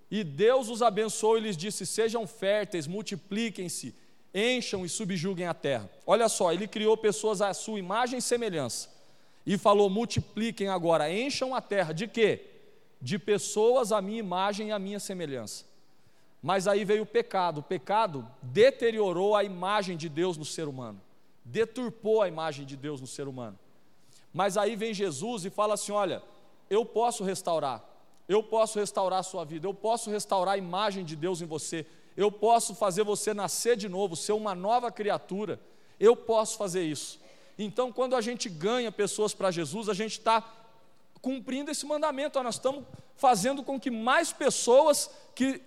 E 0.10 0.24
Deus 0.24 0.70
os 0.70 0.82
abençoou 0.82 1.38
e 1.38 1.42
lhes 1.42 1.58
disse: 1.58 1.86
Sejam 1.86 2.26
férteis, 2.26 2.88
multipliquem-se, 2.88 3.96
encham 4.34 4.86
e 4.86 4.90
subjuguem 4.90 5.48
a 5.48 5.54
terra. 5.54 5.90
Olha 6.06 6.30
só, 6.30 6.52
ele 6.52 6.68
criou 6.68 6.96
pessoas 6.98 7.42
à 7.42 7.54
sua 7.54 7.80
imagem 7.80 8.20
e 8.20 8.22
semelhança. 8.22 8.90
E 9.46 9.58
falou: 9.58 9.90
multipliquem 9.90 10.68
agora, 10.68 11.12
encham 11.12 11.54
a 11.56 11.62
terra. 11.62 11.94
De 11.94 12.08
quê? 12.08 12.46
De 13.02 13.18
pessoas 13.18 13.92
à 13.92 14.02
minha 14.02 14.20
imagem 14.20 14.70
e 14.70 14.72
à 14.72 14.80
minha 14.80 15.00
semelhança. 15.00 15.66
Mas 16.42 16.68
aí 16.68 16.84
veio 16.84 17.04
o 17.04 17.06
pecado. 17.06 17.60
O 17.60 17.64
pecado 17.64 18.28
deteriorou 18.42 19.36
a 19.36 19.44
imagem 19.44 19.96
de 19.96 20.10
Deus 20.10 20.38
no 20.38 20.46
ser 20.46 20.68
humano, 20.68 21.00
deturpou 21.46 22.22
a 22.22 22.28
imagem 22.28 22.66
de 22.66 22.76
Deus 22.76 23.00
no 23.00 23.08
ser 23.08 23.28
humano. 23.28 23.58
Mas 24.34 24.58
aí 24.58 24.76
vem 24.76 24.94
Jesus 24.94 25.46
e 25.46 25.50
fala 25.50 25.76
assim: 25.76 25.92
olha, 25.92 26.24
eu 26.70 26.86
posso 26.86 27.24
restaurar, 27.24 27.84
eu 28.28 28.42
posso 28.42 28.80
restaurar 28.80 29.20
a 29.20 29.24
sua 29.24 29.46
vida, 29.46 29.68
eu 29.68 29.74
posso 29.74 30.10
restaurar 30.10 30.56
a 30.56 30.58
imagem 30.58 31.06
de 31.06 31.16
Deus 31.16 31.42
em 31.42 31.46
você, 31.46 31.86
eu 32.18 32.32
posso 32.32 32.74
fazer 32.74 33.04
você 33.04 33.34
nascer 33.34 33.78
de 33.78 33.88
novo, 33.88 34.16
ser 34.16 34.34
uma 34.34 34.56
nova 34.56 34.92
criatura, 34.92 35.60
eu 36.00 36.16
posso 36.16 36.58
fazer 36.58 36.84
isso. 36.84 37.20
Então, 37.58 37.92
quando 37.92 38.16
a 38.16 38.22
gente 38.22 38.50
ganha 38.50 38.92
pessoas 38.92 39.34
para 39.34 39.52
Jesus, 39.52 39.90
a 39.90 39.94
gente 39.94 40.14
está 40.14 40.44
cumprindo 41.22 41.70
esse 41.70 41.86
mandamento, 41.86 42.42
nós 42.42 42.56
estamos 42.56 42.84
fazendo 43.16 43.62
com 43.62 43.80
que 43.80 43.92
mais 43.92 44.34
pessoas 44.34 45.12
que 45.36 45.62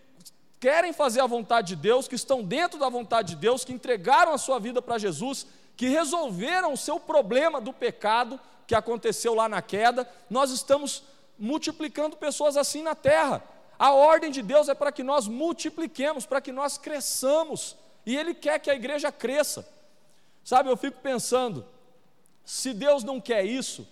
querem 0.65 0.95
fazer 0.95 1.21
a 1.21 1.27
vontade 1.27 1.69
de 1.69 1.77
Deus, 1.77 2.09
que 2.09 2.15
estão 2.15 2.43
dentro 2.43 2.79
da 2.79 2.89
vontade 2.89 3.35
de 3.35 3.37
Deus, 3.37 3.67
que 3.67 3.73
entregaram 3.75 4.33
a 4.33 4.39
sua 4.39 4.59
vida 4.59 4.81
para 4.81 4.97
Jesus, 4.97 5.47
que 5.77 5.89
resolveram 5.89 6.73
o 6.73 6.77
seu 6.77 6.99
problema 6.99 7.61
do 7.61 7.71
pecado 7.71 8.41
que 8.67 8.75
aconteceu 8.75 9.35
lá 9.35 9.47
na 9.47 9.61
queda, 9.61 10.11
nós 10.31 10.51
estamos 10.51 11.03
multiplicando 11.39 12.17
pessoas 12.17 12.57
assim 12.57 12.83
na 12.83 12.95
terra. 12.95 13.45
A 13.79 13.93
ordem 13.93 14.31
de 14.31 14.41
Deus 14.41 14.71
é 14.71 14.75
para 14.75 14.91
que 14.91 15.03
nós 15.03 15.29
multipliquemos, 15.29 16.25
para 16.25 16.41
que 16.41 16.51
nós 16.51 16.79
cresçamos, 16.79 17.77
e 18.07 18.17
Ele 18.17 18.33
quer 18.33 18.59
que 18.59 18.71
a 18.71 18.75
igreja 18.75 19.13
cresça. 19.13 19.69
Sabe, 20.43 20.71
eu 20.71 20.79
fico 20.79 20.99
pensando, 21.03 21.63
se 22.43 22.73
Deus 22.73 23.05
não 23.05 23.21
quer 23.21 23.45
isso, 23.45 23.87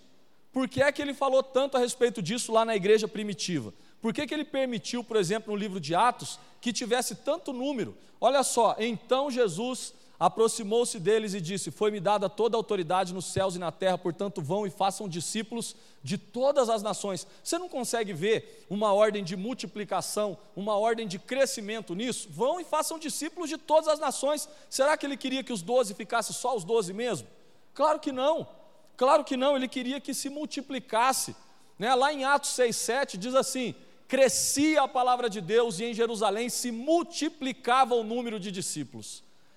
por 0.50 0.66
que 0.66 0.82
é 0.82 0.90
que 0.90 1.02
Ele 1.02 1.12
falou 1.12 1.42
tanto 1.42 1.76
a 1.76 1.80
respeito 1.80 2.22
disso 2.22 2.50
lá 2.50 2.64
na 2.64 2.74
igreja 2.74 3.06
primitiva? 3.06 3.74
Por 4.02 4.12
que, 4.12 4.26
que 4.26 4.34
Ele 4.34 4.44
permitiu, 4.44 5.04
por 5.04 5.16
exemplo, 5.16 5.52
no 5.52 5.58
livro 5.58 5.78
de 5.78 5.94
Atos, 5.94 6.38
que 6.60 6.72
tivesse 6.72 7.14
tanto 7.14 7.52
número? 7.52 7.96
Olha 8.20 8.42
só, 8.42 8.74
então 8.78 9.30
Jesus 9.30 9.94
aproximou-se 10.18 10.98
deles 10.98 11.34
e 11.34 11.40
disse: 11.40 11.70
Foi-me 11.70 12.00
dada 12.00 12.28
toda 12.28 12.56
a 12.56 12.58
autoridade 12.58 13.14
nos 13.14 13.26
céus 13.26 13.54
e 13.54 13.60
na 13.60 13.70
terra, 13.70 13.96
portanto, 13.96 14.42
vão 14.42 14.66
e 14.66 14.70
façam 14.70 15.08
discípulos 15.08 15.76
de 16.02 16.18
todas 16.18 16.68
as 16.68 16.82
nações. 16.82 17.26
Você 17.44 17.58
não 17.58 17.68
consegue 17.68 18.12
ver 18.12 18.66
uma 18.68 18.92
ordem 18.92 19.22
de 19.22 19.36
multiplicação, 19.36 20.36
uma 20.56 20.76
ordem 20.76 21.06
de 21.06 21.20
crescimento 21.20 21.94
nisso? 21.94 22.28
Vão 22.30 22.60
e 22.60 22.64
façam 22.64 22.98
discípulos 22.98 23.48
de 23.48 23.56
todas 23.56 23.86
as 23.86 24.00
nações. 24.00 24.48
Será 24.68 24.96
que 24.96 25.06
ele 25.06 25.16
queria 25.16 25.44
que 25.44 25.52
os 25.52 25.62
doze 25.62 25.94
ficassem 25.94 26.34
só 26.34 26.56
os 26.56 26.64
doze 26.64 26.92
mesmo? 26.92 27.28
Claro 27.72 28.00
que 28.00 28.10
não. 28.10 28.48
Claro 28.96 29.24
que 29.24 29.36
não, 29.36 29.56
ele 29.56 29.68
queria 29.68 30.00
que 30.00 30.12
se 30.12 30.28
multiplicasse. 30.28 31.34
Né? 31.78 31.94
Lá 31.94 32.12
em 32.12 32.24
Atos 32.24 32.50
6,7 32.50 33.16
diz 33.16 33.34
assim: 33.34 33.74
crescia 34.12 34.82
a 34.82 34.88
palavra 34.98 35.28
de 35.34 35.40
Deus 35.40 35.80
e 35.80 35.84
em 35.84 35.94
Jerusalém 35.94 36.48
se 36.60 36.70
multiplicava 36.70 37.94
o 37.94 38.04
número 38.04 38.38
de 38.44 38.50
discípulos 38.60 39.10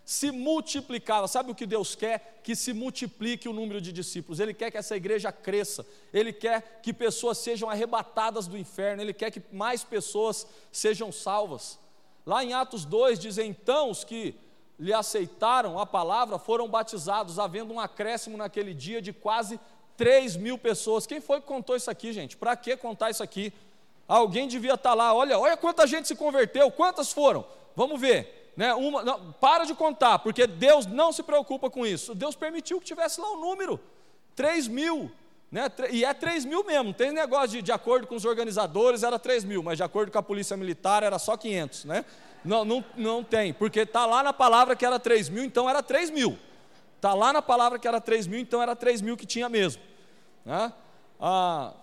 se 0.05 0.31
multiplicava. 0.31 1.27
Sabe 1.27 1.51
o 1.51 1.55
que 1.55 1.65
Deus 1.65 1.95
quer? 1.95 2.39
Que 2.43 2.55
se 2.55 2.71
multiplique 2.73 3.49
o 3.49 3.53
número 3.53 3.81
de 3.81 3.91
discípulos. 3.91 4.39
Ele 4.39 4.53
quer 4.53 4.69
que 4.69 4.77
essa 4.77 4.95
igreja 4.95 5.31
cresça. 5.31 5.83
Ele 6.13 6.31
quer 6.31 6.79
que 6.83 6.93
pessoas 6.93 7.39
sejam 7.39 7.69
arrebatadas 7.69 8.45
do 8.45 8.55
inferno. 8.55 9.01
Ele 9.01 9.13
quer 9.13 9.31
que 9.31 9.41
mais 9.51 9.83
pessoas 9.83 10.45
sejam 10.71 11.11
salvas. 11.11 11.79
Lá 12.23 12.43
em 12.43 12.53
Atos 12.53 12.85
2 12.85 13.17
diz: 13.17 13.39
Então 13.39 13.89
os 13.89 14.03
que 14.03 14.35
lhe 14.79 14.93
aceitaram 14.93 15.79
a 15.79 15.87
palavra 15.87 16.37
foram 16.37 16.67
batizados, 16.67 17.39
havendo 17.39 17.73
um 17.73 17.79
acréscimo 17.79 18.37
naquele 18.37 18.75
dia 18.75 19.01
de 19.01 19.11
quase 19.11 19.59
3 19.97 20.35
mil 20.35 20.57
pessoas. 20.57 21.07
Quem 21.07 21.19
foi 21.19 21.41
que 21.41 21.47
contou 21.47 21.75
isso 21.75 21.89
aqui, 21.89 22.13
gente? 22.13 22.37
Para 22.37 22.55
que 22.55 22.77
contar 22.77 23.09
isso 23.09 23.23
aqui? 23.23 23.51
Alguém 24.07 24.47
devia 24.47 24.73
estar 24.75 24.93
lá. 24.93 25.13
Olha, 25.13 25.37
olha 25.39 25.57
quanta 25.57 25.87
gente 25.87 26.07
se 26.07 26.15
converteu. 26.15 26.69
Quantas 26.71 27.11
foram? 27.11 27.45
Vamos 27.75 27.99
ver 27.99 28.45
né, 28.55 28.73
uma, 28.73 29.03
não, 29.03 29.33
para 29.33 29.65
de 29.65 29.73
contar, 29.73 30.19
porque 30.19 30.47
Deus 30.47 30.85
não 30.85 31.11
se 31.11 31.21
preocupa 31.21 31.69
com 31.69 31.85
isso. 31.85 32.15
Deus 32.15 32.35
permitiu 32.35 32.79
que 32.79 32.85
tivesse 32.85 33.19
lá 33.19 33.29
o 33.31 33.35
um 33.35 33.41
número, 33.41 33.79
3 34.35 34.67
mil, 34.67 35.11
né, 35.51 35.69
e 35.91 36.05
é 36.05 36.13
3 36.13 36.45
mil 36.45 36.63
mesmo, 36.63 36.93
tem 36.93 37.11
negócio 37.11 37.49
de, 37.49 37.61
de 37.61 37.71
acordo 37.71 38.07
com 38.07 38.15
os 38.15 38.25
organizadores 38.25 39.03
era 39.03 39.19
3 39.19 39.43
mil, 39.43 39.61
mas 39.61 39.77
de 39.77 39.83
acordo 39.83 40.11
com 40.11 40.17
a 40.17 40.23
polícia 40.23 40.55
militar 40.55 41.03
era 41.03 41.19
só 41.19 41.35
500, 41.35 41.85
né? 41.85 42.05
Não, 42.43 42.63
não, 42.63 42.85
não 42.95 43.23
tem, 43.23 43.53
porque 43.53 43.81
está 43.81 44.05
lá 44.05 44.21
na 44.21 44.31
palavra 44.31 44.75
que 44.75 44.85
era 44.85 44.99
3 44.99 45.29
mil, 45.29 45.43
então 45.43 45.69
era 45.69 45.81
3 45.81 46.11
mil. 46.11 46.37
Está 46.95 47.13
lá 47.13 47.33
na 47.33 47.41
palavra 47.41 47.77
que 47.77 47.87
era 47.87 47.99
3 47.99 48.27
mil, 48.27 48.39
então 48.39 48.61
era 48.61 48.75
3 48.75 49.01
mil 49.01 49.17
que 49.17 49.25
tinha 49.25 49.49
mesmo. 49.49 49.81
Né? 50.45 50.71
Ah, 51.19 51.73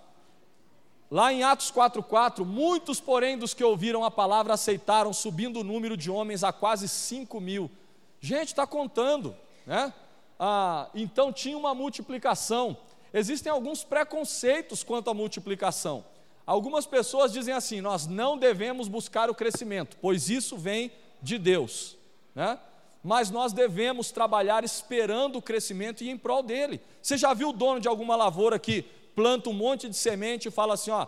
Lá 1.13 1.31
em 1.31 1.43
Atos 1.43 1.71
4,4, 1.71 2.43
muitos, 2.43 2.99
porém, 2.99 3.37
dos 3.37 3.53
que 3.53 3.63
ouviram 3.63 4.03
a 4.03 4.11
palavra 4.11 4.55
aceitaram, 4.55 5.13
subindo 5.13 5.61
o 5.61 5.63
número 5.63 5.95
de 5.95 6.11
homens 6.11 6.43
a 6.43 6.55
quase 6.55 6.89
5 6.89 7.39
mil. 7.39 7.71
Gente, 8.19 8.49
está 8.49 8.67
contando, 8.67 9.37
né? 9.67 9.93
Ah, 10.41 10.89
então 10.95 11.31
tinha 11.31 11.59
uma 11.59 11.75
multiplicação. 11.75 12.75
Existem 13.13 13.53
alguns 13.53 13.85
preconceitos 13.85 14.83
quanto 14.83 15.11
à 15.11 15.13
multiplicação. 15.13 16.03
Algumas 16.47 16.87
pessoas 16.87 17.31
dizem 17.31 17.53
assim: 17.53 17.83
nós 17.83 18.07
não 18.07 18.39
devemos 18.39 18.89
buscar 18.89 19.29
o 19.29 19.35
crescimento, 19.35 19.99
pois 20.01 20.31
isso 20.31 20.57
vem 20.57 20.91
de 21.21 21.37
Deus, 21.37 21.95
né? 22.35 22.59
Mas 23.05 23.29
nós 23.31 23.53
devemos 23.53 24.11
trabalhar 24.11 24.65
esperando 24.65 25.37
o 25.37 25.43
crescimento 25.43 26.03
e 26.03 26.09
em 26.09 26.17
prol 26.17 26.43
dele. 26.43 26.81
Você 27.03 27.19
já 27.19 27.35
viu 27.35 27.51
o 27.51 27.53
dono 27.53 27.81
de 27.81 27.89
alguma 27.89 28.17
lavoura 28.17 28.59
que 28.59 28.87
planta 29.15 29.51
um 29.51 29.53
monte 29.53 29.89
de 29.89 29.97
semente 29.97 30.49
e 30.49 30.51
fala 30.51 30.75
assim: 30.75 30.91
ó, 30.91 31.07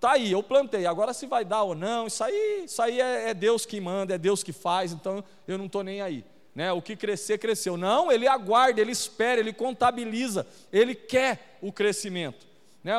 tá 0.00 0.12
aí, 0.12 0.32
eu 0.32 0.42
plantei, 0.42 0.86
agora 0.86 1.12
se 1.12 1.26
vai 1.26 1.44
dar 1.44 1.62
ou 1.62 1.74
não, 1.74 2.06
isso 2.06 2.22
aí, 2.22 2.64
isso 2.64 2.82
aí 2.82 3.00
é, 3.00 3.30
é 3.30 3.34
Deus 3.34 3.64
que 3.64 3.80
manda, 3.80 4.14
é 4.14 4.18
Deus 4.18 4.42
que 4.42 4.52
faz, 4.52 4.92
então 4.92 5.24
eu 5.46 5.56
não 5.56 5.66
estou 5.66 5.82
nem 5.82 6.00
aí. 6.00 6.24
Né? 6.54 6.72
O 6.72 6.80
que 6.80 6.94
crescer, 6.94 7.38
cresceu. 7.38 7.76
Não, 7.76 8.12
ele 8.12 8.28
aguarda, 8.28 8.80
ele 8.80 8.92
espera, 8.92 9.40
ele 9.40 9.52
contabiliza, 9.52 10.46
ele 10.72 10.94
quer 10.94 11.58
o 11.60 11.72
crescimento. 11.72 12.46
Né? 12.82 12.92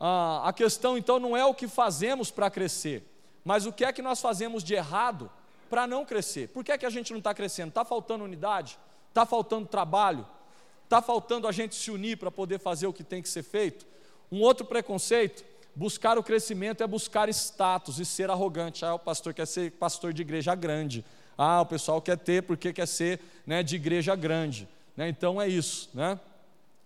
A, 0.00 0.52
questão 0.54 0.98
então 0.98 1.18
não 1.18 1.36
é 1.36 1.44
o 1.44 1.54
que 1.54 1.68
fazemos 1.68 2.30
para 2.30 2.50
crescer, 2.50 3.04
mas 3.44 3.64
o 3.64 3.72
que 3.72 3.84
é 3.84 3.92
que 3.92 4.02
nós 4.02 4.20
fazemos 4.20 4.64
de 4.64 4.74
errado 4.74 5.30
para 5.70 5.86
não 5.86 6.04
crescer. 6.04 6.48
Por 6.48 6.64
que 6.64 6.72
é 6.72 6.78
que 6.78 6.86
a 6.86 6.90
gente 6.90 7.12
não 7.12 7.18
está 7.18 7.34
crescendo? 7.34 7.68
Está 7.68 7.84
faltando 7.84 8.24
unidade? 8.24 8.78
Está 9.08 9.24
faltando 9.24 9.66
trabalho? 9.66 10.26
Está 10.84 11.02
faltando 11.02 11.48
a 11.48 11.52
gente 11.52 11.74
se 11.74 11.90
unir 11.90 12.16
para 12.16 12.30
poder 12.30 12.58
fazer 12.58 12.86
o 12.86 12.92
que 12.92 13.02
tem 13.02 13.22
que 13.22 13.28
ser 13.28 13.42
feito? 13.42 13.86
Um 14.30 14.40
outro 14.40 14.64
preconceito, 14.64 15.44
buscar 15.74 16.18
o 16.18 16.22
crescimento 16.22 16.82
é 16.82 16.86
buscar 16.86 17.28
status 17.28 17.98
e 17.98 18.04
ser 18.04 18.30
arrogante. 18.30 18.84
Ah, 18.84 18.94
o 18.94 18.98
pastor 18.98 19.34
quer 19.34 19.46
ser 19.46 19.72
pastor 19.72 20.12
de 20.12 20.22
igreja 20.22 20.54
grande. 20.54 21.04
Ah, 21.36 21.60
o 21.60 21.66
pessoal 21.66 22.00
quer 22.00 22.18
ter 22.18 22.42
porque 22.42 22.72
quer 22.72 22.86
ser 22.86 23.20
né, 23.46 23.62
de 23.62 23.76
igreja 23.76 24.16
grande. 24.16 24.68
Né? 24.96 25.08
Então 25.08 25.40
é 25.40 25.48
isso. 25.48 25.90
Né? 25.92 26.18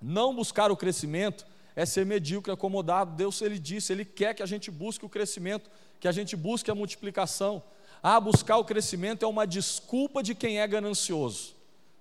Não 0.02 0.34
buscar 0.34 0.70
o 0.70 0.76
crescimento 0.76 1.46
é 1.76 1.86
ser 1.86 2.04
medíocre, 2.04 2.52
acomodado. 2.52 3.14
Deus, 3.14 3.40
Ele 3.40 3.58
disse, 3.58 3.92
Ele 3.92 4.04
quer 4.04 4.34
que 4.34 4.42
a 4.42 4.46
gente 4.46 4.70
busque 4.70 5.04
o 5.04 5.08
crescimento, 5.08 5.70
que 6.00 6.08
a 6.08 6.12
gente 6.12 6.34
busque 6.36 6.70
a 6.70 6.74
multiplicação. 6.74 7.62
Ah, 8.02 8.18
buscar 8.18 8.56
o 8.56 8.64
crescimento 8.64 9.24
é 9.24 9.28
uma 9.28 9.46
desculpa 9.46 10.22
de 10.22 10.34
quem 10.34 10.58
é 10.58 10.66
ganancioso, 10.66 11.54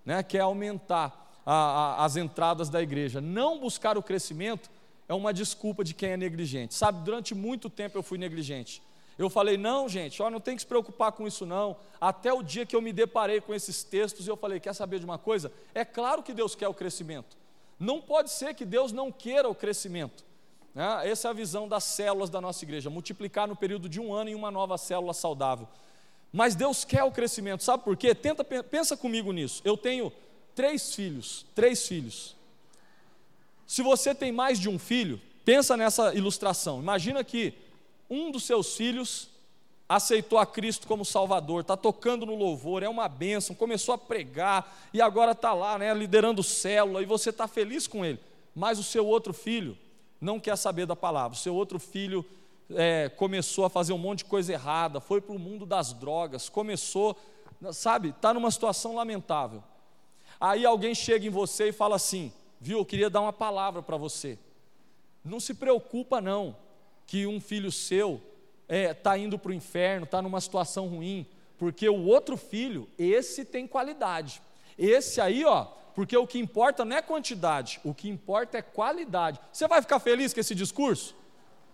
né? 0.05 0.23
quer 0.23 0.39
aumentar 0.39 1.29
a, 1.45 1.53
a, 1.53 2.05
as 2.05 2.15
entradas 2.15 2.69
da 2.69 2.81
igreja. 2.81 3.19
Não 3.19 3.59
buscar 3.59 3.97
o 3.97 4.03
crescimento 4.03 4.69
é 5.10 5.14
uma 5.14 5.34
desculpa 5.34 5.84
de 5.84 5.95
quem 5.95 6.12
é 6.12 6.18
negligente. 6.18 6.76
Sabe, 6.76 7.03
durante 7.03 7.34
muito 7.34 7.68
tempo 7.70 7.97
eu 7.97 8.03
fui 8.03 8.20
negligente. 8.20 8.82
Eu 9.18 9.30
falei, 9.30 9.57
não, 9.57 9.89
gente, 9.89 10.22
ó, 10.22 10.30
não 10.30 10.39
tem 10.39 10.55
que 10.55 10.62
se 10.62 10.68
preocupar 10.68 11.12
com 11.12 11.28
isso, 11.28 11.45
não. 11.45 11.76
Até 11.99 12.32
o 12.32 12.41
dia 12.43 12.66
que 12.66 12.76
eu 12.76 12.82
me 12.82 12.93
deparei 12.93 13.41
com 13.41 13.53
esses 13.53 13.84
textos, 13.84 14.28
eu 14.28 14.38
falei, 14.38 14.60
quer 14.60 14.74
saber 14.74 14.99
de 14.99 15.05
uma 15.05 15.18
coisa? 15.18 15.51
É 15.74 15.84
claro 15.84 16.24
que 16.24 16.32
Deus 16.32 16.55
quer 16.55 16.70
o 16.70 16.74
crescimento. 16.74 17.36
Não 17.78 17.99
pode 17.99 18.30
ser 18.30 18.53
que 18.53 18.64
Deus 18.64 18.93
não 18.93 19.12
queira 19.12 19.49
o 19.49 19.55
crescimento. 19.55 20.24
Né? 20.76 21.10
Essa 21.10 21.28
é 21.28 21.32
a 21.32 21.34
visão 21.34 21.68
das 21.68 21.84
células 21.84 22.30
da 22.30 22.39
nossa 22.39 22.64
igreja, 22.64 22.89
multiplicar 22.89 23.47
no 23.47 23.55
período 23.55 23.89
de 23.89 23.99
um 23.99 24.14
ano 24.14 24.30
em 24.30 24.36
uma 24.36 24.51
nova 24.51 24.78
célula 24.78 25.14
saudável. 25.14 25.68
Mas 26.32 26.53
Deus 26.53 26.86
quer 26.86 27.03
o 27.03 27.12
crescimento, 27.12 27.64
sabe 27.64 27.84
por 27.84 27.97
quê? 27.97 28.14
Tenta, 28.14 28.43
pensa 28.43 28.95
comigo 28.95 29.34
nisso. 29.34 29.62
Eu 29.66 29.76
tenho 29.76 30.14
três 30.53 30.93
filhos, 30.93 31.45
três 31.55 31.86
filhos. 31.88 32.36
Se 33.70 33.84
você 33.84 34.15
tem 34.15 34.32
mais 34.32 34.57
de 34.57 34.67
um 34.67 34.80
filho, 34.80 35.22
pensa 35.45 35.78
nessa 35.78 36.11
ilustração. 36.15 36.80
Imagina 36.80 37.24
que 37.24 37.53
um 38.09 38.32
dos 38.32 38.41
seus 38.41 38.76
filhos 38.76 39.30
aceitou 39.88 40.39
a 40.39 40.45
Cristo 40.45 40.88
como 40.88 41.05
Salvador, 41.05 41.61
está 41.61 41.78
tocando 41.78 42.26
no 42.26 42.34
louvor, 42.34 42.82
é 42.82 42.89
uma 42.89 43.07
bênção, 43.07 43.55
começou 43.55 43.93
a 43.93 43.97
pregar 43.97 44.76
e 44.91 44.99
agora 44.99 45.34
está 45.34 45.53
lá, 45.53 45.78
né, 45.78 45.93
liderando 45.93 46.41
célula, 46.41 47.03
e 47.03 47.05
você 47.05 47.30
está 47.30 47.47
feliz 47.47 47.86
com 47.86 48.03
ele. 48.03 48.20
Mas 48.55 48.80
o 48.80 48.84
seu 48.84 49.05
outro 49.05 49.34
filho 49.34 49.78
não 50.20 50.39
quer 50.39 50.55
saber 50.55 50.88
da 50.88 50.95
palavra, 50.95 51.38
o 51.38 51.39
seu 51.39 51.53
outro 51.53 51.78
filho 51.78 52.26
é, 52.72 53.07
começou 53.09 53.65
a 53.65 53.70
fazer 53.70 53.93
um 53.93 53.99
monte 53.99 54.20
de 54.20 54.26
coisa 54.26 54.51
errada, 54.51 54.99
foi 54.99 55.22
para 55.22 55.36
o 55.36 55.38
mundo 55.38 55.67
das 55.67 55.93
drogas, 55.93 56.49
começou, 56.49 57.15
sabe, 57.72 58.09
está 58.09 58.34
numa 58.34 58.49
situação 58.49 58.95
lamentável. 58.95 59.63
Aí 60.41 60.65
alguém 60.65 60.95
chega 60.95 61.28
em 61.28 61.30
você 61.30 61.70
e 61.70 61.72
fala 61.72 61.97
assim: 61.97 62.34
viu, 62.60 62.80
eu 62.80 62.86
queria 62.86 63.10
dar 63.10 63.22
uma 63.22 63.34
palavra 63.34 63.82
para 63.82 63.97
você. 63.97 64.38
Não 65.24 65.39
se 65.39 65.53
preocupa, 65.53 66.20
não, 66.20 66.55
que 67.05 67.26
um 67.26 67.39
filho 67.39 67.72
seu 67.72 68.22
está 68.64 68.76
é, 68.76 68.93
tá 68.93 69.18
indo 69.18 69.38
para 69.39 69.51
o 69.51 69.53
inferno, 69.53 70.05
está 70.05 70.22
numa 70.22 70.39
situação 70.39 70.88
ruim, 70.88 71.26
porque 71.57 71.89
o 71.89 72.05
outro 72.05 72.38
filho, 72.38 72.88
esse 72.97 73.43
tem 73.43 73.68
qualidade. 73.68 74.41
Esse 74.78 75.20
aí, 75.20 75.43
ó, 75.43 75.66
porque 75.95 76.16
o 76.16 76.28
que 76.28 76.39
importa 76.39 76.86
não 76.86 76.95
é 76.95 77.01
quantidade, 77.01 77.80
o 77.84 77.93
que 77.93 78.07
importa 78.07 78.57
é 78.57 78.62
qualidade. 78.62 79.39
Você 79.51 79.68
vai 79.68 79.82
ficar 79.82 79.99
feliz 79.99 80.34
com 80.34 80.39
esse 80.39 80.55
discurso? 80.55 81.16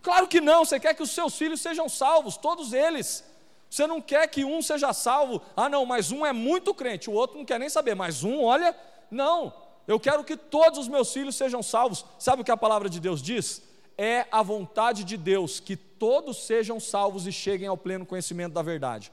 Claro 0.01 0.27
que 0.27 0.39
não, 0.39 0.63
você 0.63 0.79
quer 0.79 0.93
que 0.93 1.03
os 1.03 1.11
seus 1.11 1.37
filhos 1.37 1.61
sejam 1.61 1.89
salvos, 1.89 2.37
todos 2.37 2.73
eles. 2.73 3.23
Você 3.69 3.85
não 3.85 3.99
quer 3.99 4.27
que 4.27 4.45
um 4.45 4.61
seja 4.61 4.93
salvo, 4.93 5.41
ah 5.55 5.67
não, 5.67 5.85
mas 5.85 6.11
um 6.11 6.25
é 6.25 6.31
muito 6.31 6.73
crente, 6.73 7.09
o 7.09 7.13
outro 7.13 7.37
não 7.37 7.45
quer 7.45 7.59
nem 7.59 7.69
saber, 7.69 7.93
mas 7.95 8.23
um, 8.23 8.41
olha, 8.43 8.75
não, 9.11 9.53
eu 9.87 9.99
quero 9.99 10.23
que 10.23 10.35
todos 10.35 10.79
os 10.79 10.87
meus 10.87 11.11
filhos 11.13 11.35
sejam 11.35 11.61
salvos. 11.61 12.05
Sabe 12.17 12.41
o 12.41 12.45
que 12.45 12.51
a 12.51 12.57
palavra 12.57 12.89
de 12.89 12.99
Deus 12.99 13.21
diz? 13.21 13.61
É 13.97 14.25
a 14.31 14.41
vontade 14.41 15.03
de 15.03 15.15
Deus 15.15 15.59
que 15.59 15.75
todos 15.75 16.45
sejam 16.45 16.79
salvos 16.79 17.27
e 17.27 17.31
cheguem 17.31 17.67
ao 17.67 17.77
pleno 17.77 18.05
conhecimento 18.05 18.53
da 18.53 18.61
verdade. 18.61 19.11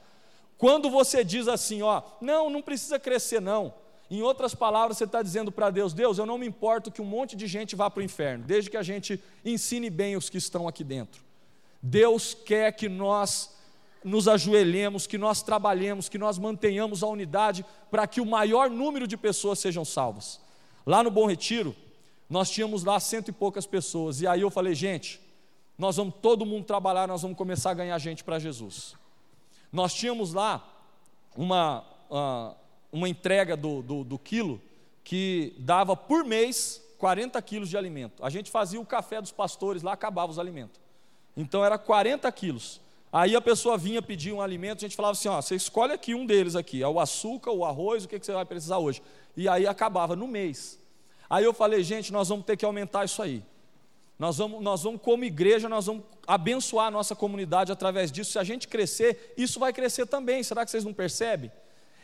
Quando 0.56 0.88
você 0.88 1.24
diz 1.24 1.48
assim, 1.48 1.82
ó, 1.82 2.02
não, 2.20 2.48
não 2.48 2.62
precisa 2.62 2.98
crescer, 2.98 3.40
não. 3.40 3.74
Em 4.10 4.22
outras 4.22 4.54
palavras, 4.54 4.98
você 4.98 5.04
está 5.04 5.22
dizendo 5.22 5.50
para 5.50 5.70
Deus: 5.70 5.94
Deus, 5.94 6.18
eu 6.18 6.26
não 6.26 6.36
me 6.36 6.46
importo 6.46 6.90
que 6.90 7.00
um 7.00 7.04
monte 7.04 7.34
de 7.34 7.46
gente 7.46 7.74
vá 7.74 7.88
para 7.88 8.00
o 8.00 8.04
inferno, 8.04 8.44
desde 8.44 8.70
que 8.70 8.76
a 8.76 8.82
gente 8.82 9.18
ensine 9.44 9.88
bem 9.88 10.16
os 10.16 10.28
que 10.28 10.36
estão 10.36 10.68
aqui 10.68 10.84
dentro. 10.84 11.22
Deus 11.82 12.34
quer 12.34 12.72
que 12.72 12.88
nós 12.88 13.56
nos 14.04 14.28
ajoelhemos, 14.28 15.06
que 15.06 15.16
nós 15.16 15.42
trabalhemos, 15.42 16.08
que 16.08 16.18
nós 16.18 16.38
mantenhamos 16.38 17.02
a 17.02 17.06
unidade 17.06 17.64
para 17.90 18.06
que 18.06 18.20
o 18.20 18.26
maior 18.26 18.68
número 18.68 19.06
de 19.06 19.16
pessoas 19.16 19.58
sejam 19.58 19.84
salvas. 19.84 20.40
Lá 20.86 21.02
no 21.02 21.10
Bom 21.10 21.26
Retiro, 21.26 21.74
nós 22.28 22.50
tínhamos 22.50 22.84
lá 22.84 22.98
cento 22.98 23.28
e 23.28 23.32
poucas 23.32 23.66
pessoas, 23.66 24.20
e 24.20 24.26
aí 24.26 24.40
eu 24.40 24.50
falei, 24.50 24.74
gente, 24.74 25.20
nós 25.78 25.96
vamos 25.96 26.14
todo 26.20 26.46
mundo 26.46 26.64
trabalhar, 26.64 27.06
nós 27.08 27.22
vamos 27.22 27.36
começar 27.36 27.70
a 27.70 27.74
ganhar 27.74 27.98
gente 27.98 28.24
para 28.24 28.38
Jesus. 28.38 28.94
Nós 29.72 29.94
tínhamos 29.94 30.32
lá 30.32 30.66
uma, 31.36 31.84
uh, 32.10 32.54
uma 32.92 33.08
entrega 33.08 33.56
do, 33.56 33.82
do, 33.82 34.04
do 34.04 34.18
quilo 34.18 34.60
que 35.02 35.54
dava 35.58 35.96
por 35.96 36.24
mês 36.24 36.82
40 36.98 37.40
quilos 37.42 37.68
de 37.68 37.76
alimento. 37.76 38.24
A 38.24 38.30
gente 38.30 38.50
fazia 38.50 38.80
o 38.80 38.86
café 38.86 39.20
dos 39.20 39.32
pastores 39.32 39.82
lá, 39.82 39.92
acabava 39.92 40.30
os 40.30 40.38
alimentos. 40.38 40.80
Então 41.36 41.64
era 41.64 41.76
40 41.76 42.30
quilos. 42.30 42.80
Aí 43.12 43.36
a 43.36 43.40
pessoa 43.42 43.76
vinha 43.76 44.00
pedir 44.00 44.32
um 44.32 44.40
alimento, 44.40 44.78
a 44.78 44.88
gente 44.88 44.96
falava 44.96 45.12
assim: 45.12 45.28
ó, 45.28 45.40
você 45.40 45.54
escolhe 45.54 45.92
aqui 45.92 46.14
um 46.14 46.24
deles 46.24 46.56
aqui, 46.56 46.82
é 46.82 46.88
o 46.88 46.98
açúcar, 46.98 47.50
o 47.50 47.64
arroz, 47.64 48.04
o 48.04 48.08
que, 48.08 48.18
que 48.18 48.24
você 48.24 48.32
vai 48.32 48.46
precisar 48.46 48.78
hoje. 48.78 49.02
E 49.36 49.46
aí 49.46 49.66
acabava 49.66 50.16
no 50.16 50.26
mês. 50.26 50.80
Aí 51.28 51.44
eu 51.44 51.52
falei, 51.52 51.82
gente, 51.82 52.12
nós 52.12 52.28
vamos 52.28 52.46
ter 52.46 52.56
que 52.56 52.64
aumentar 52.64 53.04
isso 53.04 53.22
aí. 53.22 53.42
Nós 54.18 54.38
vamos, 54.38 54.62
nós 54.62 54.82
vamos, 54.82 55.00
como 55.02 55.24
igreja, 55.24 55.68
nós 55.68 55.86
vamos 55.86 56.04
abençoar 56.26 56.86
a 56.86 56.90
nossa 56.90 57.14
comunidade 57.14 57.72
através 57.72 58.12
disso. 58.12 58.32
Se 58.32 58.38
a 58.38 58.44
gente 58.44 58.68
crescer, 58.68 59.34
isso 59.36 59.58
vai 59.58 59.72
crescer 59.72 60.06
também. 60.06 60.42
Será 60.42 60.64
que 60.64 60.70
vocês 60.70 60.84
não 60.84 60.94
percebem? 60.94 61.50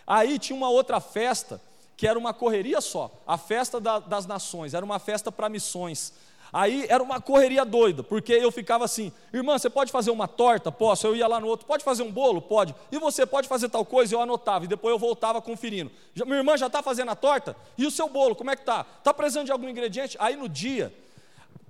Aí 0.07 0.39
tinha 0.39 0.57
uma 0.57 0.69
outra 0.69 1.01
festa, 1.01 1.61
que 1.97 2.07
era 2.07 2.19
uma 2.19 2.35
correria 2.35 2.81
só, 2.81 3.11
a 3.27 3.37
festa 3.37 3.81
da, 3.81 3.99
das 3.99 4.25
nações, 4.27 4.73
era 4.73 4.85
uma 4.85 4.99
festa 4.99 5.31
para 5.31 5.49
missões. 5.49 6.13
Aí 6.53 6.87
era 6.89 7.03
uma 7.03 7.21
correria 7.21 7.65
doida, 7.65 8.03
porque 8.03 8.33
eu 8.33 8.51
ficava 8.51 8.85
assim, 8.85 9.13
irmã, 9.33 9.59
você 9.59 9.69
pode 9.69 9.93
fazer 9.93 10.11
uma 10.11 10.27
torta? 10.27 10.73
Posso. 10.73 11.07
Eu 11.07 11.15
ia 11.15 11.27
lá 11.27 11.39
no 11.39 11.47
outro, 11.47 11.67
pode 11.67 11.85
fazer 11.85 12.03
um 12.03 12.11
bolo? 12.11 12.41
Pode. 12.41 12.75
E 12.91 12.99
você 12.99 13.27
pode 13.27 13.47
fazer 13.47 13.69
tal 13.69 13.85
coisa? 13.85 14.15
Eu 14.15 14.21
anotava, 14.21 14.65
e 14.65 14.69
depois 14.69 14.93
eu 14.93 14.99
voltava 14.99 15.43
conferindo. 15.43 15.91
Minha 16.25 16.39
irmã 16.39 16.57
já 16.57 16.67
está 16.67 16.83
fazendo 16.83 17.11
a 17.11 17.15
torta? 17.15 17.55
E 17.77 17.87
o 17.87 17.91
seu 17.91 18.09
bolo, 18.09 18.35
como 18.35 18.51
é 18.51 18.57
que 18.57 18.63
está? 18.63 18.87
Está 18.99 19.13
precisando 19.13 19.47
de 19.47 19.53
algum 19.53 19.69
ingrediente? 19.69 20.17
Aí 20.19 20.37
no 20.37 20.49
dia, 20.49 20.93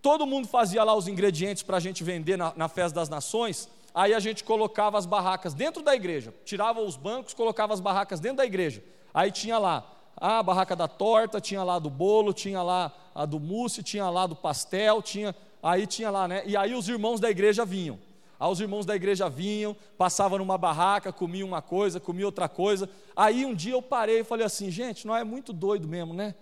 todo 0.00 0.26
mundo 0.26 0.46
fazia 0.46 0.84
lá 0.84 0.94
os 0.94 1.08
ingredientes 1.08 1.62
para 1.62 1.76
a 1.76 1.80
gente 1.80 2.04
vender 2.04 2.36
na, 2.36 2.52
na 2.56 2.68
festa 2.68 2.94
das 2.94 3.08
nações, 3.08 3.68
aí 3.92 4.14
a 4.14 4.20
gente 4.20 4.44
colocava 4.44 4.96
as 4.96 5.06
barracas 5.06 5.54
dentro 5.54 5.82
da 5.82 5.94
igreja, 5.94 6.32
tirava 6.44 6.80
os 6.80 6.96
bancos, 6.96 7.34
colocava 7.34 7.74
as 7.74 7.80
barracas 7.80 8.20
dentro 8.20 8.38
da 8.38 8.46
igreja, 8.46 8.82
aí 9.12 9.32
tinha 9.32 9.58
lá 9.58 9.97
a 10.20 10.42
barraca 10.42 10.74
da 10.74 10.88
torta, 10.88 11.40
tinha 11.40 11.62
lá 11.62 11.78
do 11.78 11.90
bolo, 11.90 12.32
tinha 12.32 12.62
lá 12.62 12.92
a 13.14 13.24
do 13.24 13.38
mousse, 13.38 13.82
tinha 13.82 14.08
lá 14.10 14.26
do 14.26 14.36
pastel, 14.36 15.02
tinha, 15.02 15.34
aí 15.62 15.86
tinha 15.86 16.10
lá, 16.10 16.28
né, 16.28 16.42
e 16.46 16.56
aí 16.56 16.74
os 16.74 16.88
irmãos 16.88 17.20
da 17.20 17.30
igreja 17.30 17.64
vinham, 17.64 17.98
Aí 18.40 18.48
os 18.52 18.60
irmãos 18.60 18.86
da 18.86 18.94
igreja 18.94 19.28
vinham, 19.28 19.74
passavam 19.96 20.38
numa 20.38 20.56
barraca, 20.56 21.12
comiam 21.12 21.48
uma 21.48 21.60
coisa, 21.60 21.98
comiam 21.98 22.26
outra 22.26 22.48
coisa. 22.48 22.88
Aí 23.16 23.44
um 23.44 23.52
dia 23.52 23.72
eu 23.72 23.82
parei 23.82 24.20
e 24.20 24.24
falei 24.24 24.46
assim, 24.46 24.70
gente, 24.70 25.08
não 25.08 25.16
é 25.16 25.24
muito 25.24 25.52
doido 25.52 25.88
mesmo, 25.88 26.14
né? 26.14 26.36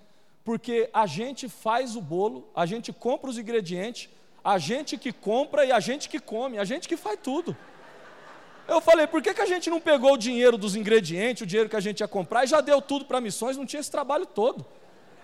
porque 0.46 0.88
a 0.92 1.06
gente 1.06 1.48
faz 1.48 1.96
o 1.96 2.00
bolo, 2.00 2.48
a 2.54 2.64
gente 2.66 2.92
compra 2.92 3.28
os 3.28 3.36
ingredientes, 3.36 4.08
a 4.44 4.58
gente 4.58 4.96
que 4.96 5.12
compra 5.12 5.64
e 5.64 5.72
a 5.72 5.80
gente 5.80 6.08
que 6.08 6.20
come, 6.20 6.56
a 6.56 6.64
gente 6.64 6.88
que 6.88 6.96
faz 6.96 7.18
tudo. 7.20 7.56
Eu 8.68 8.80
falei, 8.80 9.06
por 9.06 9.22
que, 9.22 9.32
que 9.32 9.40
a 9.40 9.46
gente 9.46 9.70
não 9.70 9.80
pegou 9.80 10.14
o 10.14 10.16
dinheiro 10.16 10.58
dos 10.58 10.74
ingredientes, 10.74 11.42
o 11.42 11.46
dinheiro 11.46 11.68
que 11.68 11.76
a 11.76 11.80
gente 11.80 12.00
ia 12.00 12.08
comprar 12.08 12.44
e 12.44 12.48
já 12.48 12.60
deu 12.60 12.82
tudo 12.82 13.04
para 13.04 13.20
missões, 13.20 13.56
não 13.56 13.64
tinha 13.64 13.80
esse 13.80 13.90
trabalho 13.90 14.26
todo. 14.26 14.66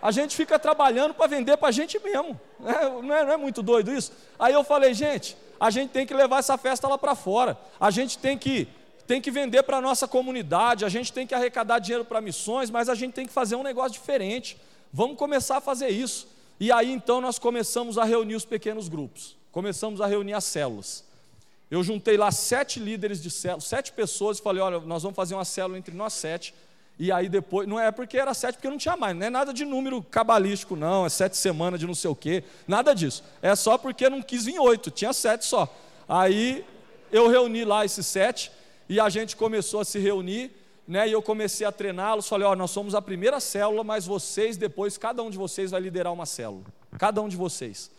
A 0.01 0.11
gente 0.11 0.35
fica 0.35 0.59
trabalhando 0.59 1.15
para 1.15 1.29
vender 1.29 1.57
para 1.57 1.69
a 1.69 1.73
gente 1.73 1.99
mesmo. 2.01 2.39
É, 2.65 2.89
não 2.89 3.15
é, 3.15 3.25
não 3.25 3.33
é 3.33 3.37
muito 3.37 3.61
doido 3.61 3.93
isso? 3.93 4.13
Aí 4.39 4.53
eu 4.53 4.63
falei, 4.63 4.95
gente, 4.95 5.37
a 5.59 5.69
gente 5.69 5.91
tem 5.91 6.07
que 6.07 6.15
levar 6.15 6.39
essa 6.39 6.57
festa 6.57 6.87
lá 6.87 6.97
para 6.97 7.17
fora. 7.17 7.59
A 7.81 7.91
gente 7.91 8.17
tem 8.17 8.39
que, 8.39 8.69
tem 9.05 9.21
que 9.21 9.33
vender 9.33 9.65
para 9.65 9.79
a 9.79 9.81
nossa 9.81 10.07
comunidade, 10.07 10.85
a 10.85 10.89
gente 10.89 11.13
tem 11.13 11.27
que 11.27 11.35
arrecadar 11.35 11.81
dinheiro 11.81 12.05
para 12.05 12.21
missões, 12.21 12.71
mas 12.71 12.89
a 12.89 12.95
gente 12.95 13.15
tem 13.15 13.27
que 13.27 13.33
fazer 13.33 13.57
um 13.57 13.65
negócio 13.65 13.93
diferente. 13.93 14.57
Vamos 14.93 15.17
começar 15.17 15.57
a 15.57 15.61
fazer 15.61 15.89
isso. 15.89 16.29
E 16.61 16.71
aí 16.71 16.93
então 16.93 17.21
nós 17.21 17.37
começamos 17.37 17.99
a 17.99 18.05
reunir 18.05 18.37
os 18.37 18.45
pequenos 18.45 18.89
grupos, 18.89 19.37
começamos 19.51 20.01
a 20.01 20.07
reunir 20.07 20.35
as 20.35 20.45
células. 20.45 21.05
Eu 21.73 21.83
juntei 21.83 22.19
lá 22.19 22.31
sete 22.31 22.79
líderes 22.79 23.19
de 23.19 23.31
células, 23.31 23.65
sete 23.65 23.93
pessoas 23.93 24.39
e 24.39 24.43
falei: 24.43 24.63
olha, 24.63 24.79
nós 24.81 25.03
vamos 25.03 25.17
fazer 25.17 25.35
uma 25.35 25.45
célula 25.47 25.79
entre 25.79 25.95
nós 25.95 26.13
sete. 26.13 26.55
E 26.99 27.11
aí 27.11 27.31
depois, 27.31 27.67
não 27.67 27.81
é 27.81 27.91
porque 27.91 28.19
era 28.19 28.35
sete, 28.35 28.57
porque 28.57 28.69
não 28.69 28.77
tinha 28.77 28.95
mais, 28.95 29.17
não 29.17 29.25
é 29.25 29.31
nada 29.31 29.55
de 29.55 29.65
número 29.65 30.03
cabalístico, 30.03 30.77
não, 30.77 31.07
é 31.07 31.09
sete 31.09 31.35
semanas 31.35 31.81
de 31.81 31.87
não 31.87 31.95
sei 31.95 32.11
o 32.11 32.15
quê, 32.15 32.45
nada 32.69 32.93
disso. 32.93 33.25
É 33.41 33.57
só 33.57 33.79
porque 33.79 34.11
não 34.11 34.21
quis 34.21 34.45
vir 34.45 34.59
oito, 34.59 34.91
tinha 34.91 35.15
sete 35.15 35.47
só. 35.47 35.67
Aí 36.07 36.63
eu 37.11 37.27
reuni 37.27 37.65
lá 37.65 37.87
esses 37.87 38.05
sete 38.05 38.53
e 38.87 39.01
a 39.01 39.09
gente 39.09 39.35
começou 39.35 39.81
a 39.81 39.85
se 39.87 39.99
reunir 39.99 40.51
né, 40.87 41.09
e 41.09 41.13
eu 41.13 41.23
comecei 41.23 41.67
a 41.67 41.73
treiná-los, 41.73 42.29
falei, 42.29 42.47
ó, 42.47 42.55
nós 42.55 42.71
somos 42.71 42.95
a 42.95 43.01
primeira 43.01 43.41
célula, 43.41 43.83
mas 43.83 44.05
vocês 44.05 44.59
depois, 44.59 44.99
cada 44.99 45.23
um 45.23 45.31
de 45.31 45.39
vocês 45.39 45.71
vai 45.71 45.81
liderar 45.81 46.13
uma 46.13 46.27
célula, 46.27 46.65
cada 46.99 47.23
um 47.23 47.31
de 47.31 47.37
vocês. 47.37 47.91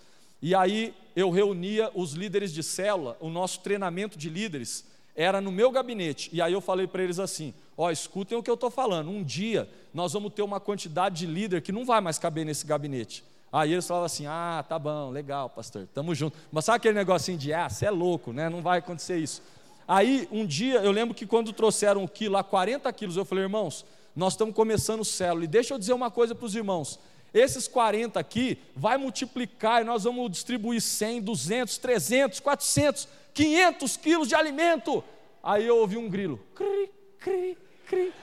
E 0.44 0.54
aí 0.54 0.94
eu 1.16 1.30
reunia 1.30 1.91
os 1.93 2.14
líderes 2.14 2.53
de 2.53 2.64
célula, 2.64 3.18
o 3.20 3.30
nosso 3.30 3.59
treinamento 3.59 4.18
de 4.18 4.30
líderes 4.30 4.86
era 5.16 5.39
no 5.39 5.51
meu 5.51 5.72
gabinete, 5.72 6.30
e 6.34 6.41
aí 6.41 6.53
eu 6.53 6.61
falei 6.61 6.88
para 6.88 7.03
eles 7.03 7.20
assim, 7.20 7.53
ó, 7.78 7.91
escutem 7.91 8.38
o 8.38 8.41
que 8.41 8.49
eu 8.49 8.55
estou 8.55 8.72
falando, 8.72 9.11
um 9.11 9.24
dia 9.24 9.70
nós 9.93 10.14
vamos 10.14 10.34
ter 10.34 10.41
uma 10.41 10.59
quantidade 10.59 11.20
de 11.20 11.26
líder 11.28 11.61
que 11.61 11.72
não 11.72 11.86
vai 11.86 12.01
mais 12.01 12.18
caber 12.18 12.45
nesse 12.45 12.66
gabinete. 12.66 13.24
Aí 13.51 13.72
eles 13.72 13.86
falavam 13.86 14.07
assim, 14.07 14.26
ah, 14.26 14.66
tá 14.68 14.80
bom, 14.80 15.11
legal, 15.11 15.47
pastor, 15.47 15.88
tamo 15.93 16.16
junto. 16.16 16.36
Mas 16.51 16.66
sabe 16.66 16.78
aquele 16.78 16.95
negocinho 16.95 17.38
de, 17.38 17.53
ah, 17.53 17.70
você 17.70 17.86
é 17.86 17.91
louco, 17.91 18.34
né? 18.34 18.49
não 18.49 18.64
vai 18.64 18.80
acontecer 18.80 19.20
isso. 19.20 19.43
Aí, 19.88 20.28
um 20.32 20.43
dia, 20.43 20.80
eu 20.80 20.91
lembro 20.91 21.14
que 21.14 21.28
quando 21.28 21.53
trouxeram 21.53 22.01
um 22.01 22.07
quilo, 22.07 22.34
lá 22.34 22.43
40 22.43 22.91
quilos, 22.93 23.16
eu 23.16 23.24
falei, 23.24 23.43
irmãos, 23.43 23.86
nós 24.16 24.34
estamos 24.34 24.55
começando 24.55 25.03
célula. 25.03 25.43
E 25.43 25.47
deixa 25.47 25.74
eu 25.74 25.78
dizer 25.78 25.93
uma 25.93 26.09
coisa 26.09 26.34
para 26.34 26.45
os 26.45 26.55
irmãos: 26.55 26.99
esses 27.34 27.68
40 27.68 28.20
aqui 28.20 28.60
vai 28.76 28.98
multiplicar 28.98 29.82
e 29.82 29.86
nós 29.86 30.04
vamos 30.04 30.30
distribuir 30.30 30.82
100, 30.82 31.22
200, 31.22 31.78
300, 31.78 32.40
400, 32.40 33.08
500 33.34 33.98
quilos 33.98 34.28
de 34.28 34.36
alimento. 34.36 35.04
Aí 35.42 35.66
eu 35.66 35.78
ouvi 35.78 35.98
um 35.98 36.08
grilo: 36.08 36.40
cri, 36.54 36.92
cri, 37.20 37.58
cri. 37.88 38.14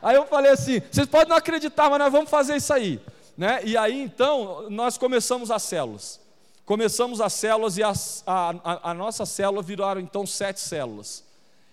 Aí 0.00 0.16
eu 0.16 0.26
falei 0.26 0.52
assim: 0.52 0.80
vocês 0.90 1.06
podem 1.06 1.28
não 1.28 1.36
acreditar, 1.36 1.90
mas 1.90 1.98
nós 1.98 2.12
vamos 2.12 2.30
fazer 2.30 2.56
isso 2.56 2.72
aí. 2.72 3.00
Né? 3.36 3.60
E 3.64 3.76
aí 3.76 4.00
então 4.00 4.70
nós 4.70 4.96
começamos 4.96 5.50
as 5.50 5.64
células. 5.64 6.20
Começamos 6.64 7.20
as 7.20 7.32
células 7.32 7.76
e 7.76 7.82
as, 7.82 8.22
a, 8.24 8.54
a, 8.62 8.90
a 8.90 8.94
nossa 8.94 9.26
célula 9.26 9.62
viraram 9.62 10.00
então 10.00 10.24
sete 10.24 10.60
células. 10.60 11.24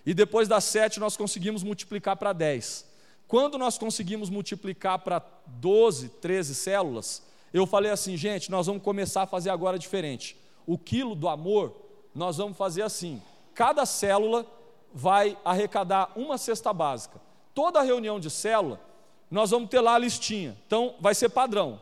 E 0.03 0.15
depois 0.15 0.47
das 0.47 0.63
sete 0.63 0.99
nós 0.99 1.15
conseguimos 1.15 1.61
multiplicar 1.61 2.15
para 2.17 2.33
dez. 2.33 2.88
Quando 3.29 3.59
nós 3.59 3.77
conseguimos 3.77 4.27
multiplicar 4.27 4.97
para 4.97 5.21
12, 5.45 6.09
13 6.09 6.55
células, 6.55 7.21
eu 7.53 7.67
falei 7.67 7.91
assim, 7.91 8.17
gente, 8.17 8.49
nós 8.49 8.65
vamos 8.65 8.81
começar 8.81 9.21
a 9.21 9.27
fazer 9.27 9.51
agora 9.51 9.77
diferente. 9.77 10.35
O 10.65 10.79
quilo 10.79 11.13
do 11.13 11.29
amor, 11.29 11.75
nós 12.15 12.37
vamos 12.37 12.57
fazer 12.57 12.81
assim: 12.81 13.21
cada 13.53 13.85
célula 13.85 14.47
vai 14.91 15.37
arrecadar 15.45 16.11
uma 16.15 16.39
cesta 16.39 16.73
básica. 16.73 17.21
Toda 17.53 17.83
reunião 17.83 18.19
de 18.19 18.31
célula, 18.31 18.81
nós 19.29 19.51
vamos 19.51 19.69
ter 19.69 19.79
lá 19.79 19.93
a 19.93 19.99
listinha. 19.99 20.57
Então, 20.65 20.95
vai 20.99 21.13
ser 21.13 21.29
padrão. 21.29 21.79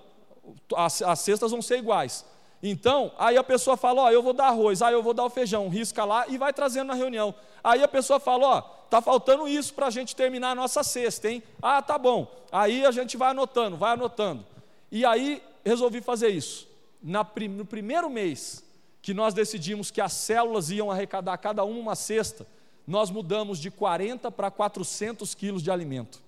As, 0.76 1.02
as 1.02 1.20
cestas 1.22 1.52
vão 1.52 1.62
ser 1.62 1.78
iguais. 1.78 2.26
Então, 2.62 3.14
aí 3.18 3.38
a 3.38 3.44
pessoa 3.44 3.78
fala, 3.78 4.02
ó, 4.02 4.12
eu 4.12 4.22
vou 4.22 4.34
dar 4.34 4.48
arroz, 4.48 4.82
aí 4.82 4.94
eu 4.94 5.02
vou 5.02 5.14
dar 5.14 5.24
o 5.24 5.30
feijão, 5.30 5.70
risca 5.70 6.04
lá 6.04 6.28
e 6.28 6.38
vai 6.38 6.52
trazendo 6.52 6.88
na 6.88 6.94
reunião. 6.94 7.34
Aí 7.64 7.82
a 7.82 7.88
pessoa 7.88 8.20
fala, 8.20 8.48
ó, 8.48 8.77
tá 8.90 9.02
faltando 9.02 9.48
isso 9.48 9.74
para 9.74 9.88
a 9.88 9.90
gente 9.90 10.16
terminar 10.16 10.52
a 10.52 10.56
nossa 10.56 10.84
cesta, 10.84 11.30
hein? 11.30 11.44
Ah, 11.62 11.82
tá 11.82 11.98
bom. 11.98 12.32
Aí 12.52 12.86
a 12.86 12.92
gente 12.92 13.18
vai 13.18 13.32
anotando, 13.32 13.78
vai 13.78 13.94
anotando. 13.94 14.46
E 14.92 15.06
aí 15.06 15.42
resolvi 15.66 16.02
fazer 16.02 16.30
isso. 16.30 16.68
Na, 17.02 17.26
no 17.50 17.66
primeiro 17.66 18.10
mês 18.10 18.64
que 19.02 19.14
nós 19.14 19.34
decidimos 19.34 19.92
que 19.92 20.02
as 20.02 20.14
células 20.14 20.70
iam 20.70 20.92
arrecadar 20.92 21.38
cada 21.38 21.64
uma 21.64 21.80
uma 21.80 21.96
cesta, 21.96 22.46
nós 22.86 23.10
mudamos 23.10 23.60
de 23.60 23.70
40 23.70 24.32
para 24.32 24.50
400 24.50 25.36
quilos 25.36 25.62
de 25.62 25.70
alimento. 25.70 26.22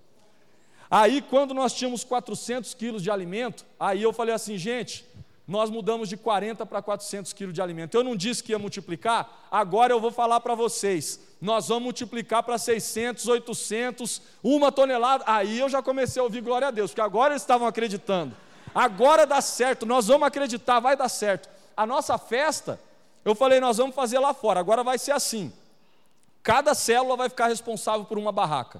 Aí, 0.91 1.21
quando 1.21 1.53
nós 1.53 1.73
tínhamos 1.73 2.03
400 2.03 2.73
quilos 2.73 3.03
de 3.03 3.11
alimento, 3.11 3.65
aí 3.79 4.01
eu 4.01 4.11
falei 4.11 4.33
assim, 4.33 4.57
gente, 4.57 5.05
nós 5.49 5.71
mudamos 5.71 6.07
de 6.07 6.15
40 6.15 6.63
para 6.63 6.79
400 6.79 7.33
quilos 7.33 7.55
de 7.55 7.59
alimento. 7.59 7.95
Eu 7.95 8.03
não 8.03 8.15
disse 8.15 8.43
que 8.43 8.51
ia 8.51 8.59
multiplicar, 8.59 9.47
agora 9.49 9.91
eu 9.91 9.99
vou 9.99 10.11
falar 10.11 10.39
para 10.41 10.53
vocês. 10.53 11.19
Nós 11.41 11.69
vamos 11.69 11.85
multiplicar 11.85 12.43
para 12.43 12.55
600, 12.59 13.27
800, 13.27 14.21
uma 14.43 14.71
tonelada. 14.71 15.23
Aí 15.25 15.57
eu 15.57 15.67
já 15.67 15.81
comecei 15.81 16.19
a 16.19 16.23
ouvir 16.23 16.41
glória 16.41 16.67
a 16.67 16.71
Deus, 16.71 16.91
porque 16.91 17.01
agora 17.01 17.33
eles 17.33 17.41
estavam 17.41 17.67
acreditando. 17.67 18.37
Agora 18.75 19.25
dá 19.25 19.41
certo, 19.41 19.87
nós 19.87 20.05
vamos 20.05 20.27
acreditar, 20.27 20.79
vai 20.79 20.95
dar 20.95 21.09
certo. 21.09 21.49
A 21.75 21.83
nossa 21.83 22.15
festa, 22.19 22.79
eu 23.25 23.33
falei, 23.33 23.59
nós 23.59 23.77
vamos 23.77 23.95
fazer 23.95 24.19
lá 24.19 24.35
fora, 24.35 24.59
agora 24.59 24.83
vai 24.83 24.99
ser 24.99 25.13
assim. 25.13 25.51
Cada 26.43 26.75
célula 26.75 27.17
vai 27.17 27.27
ficar 27.27 27.47
responsável 27.47 28.05
por 28.05 28.19
uma 28.19 28.31
barraca. 28.31 28.79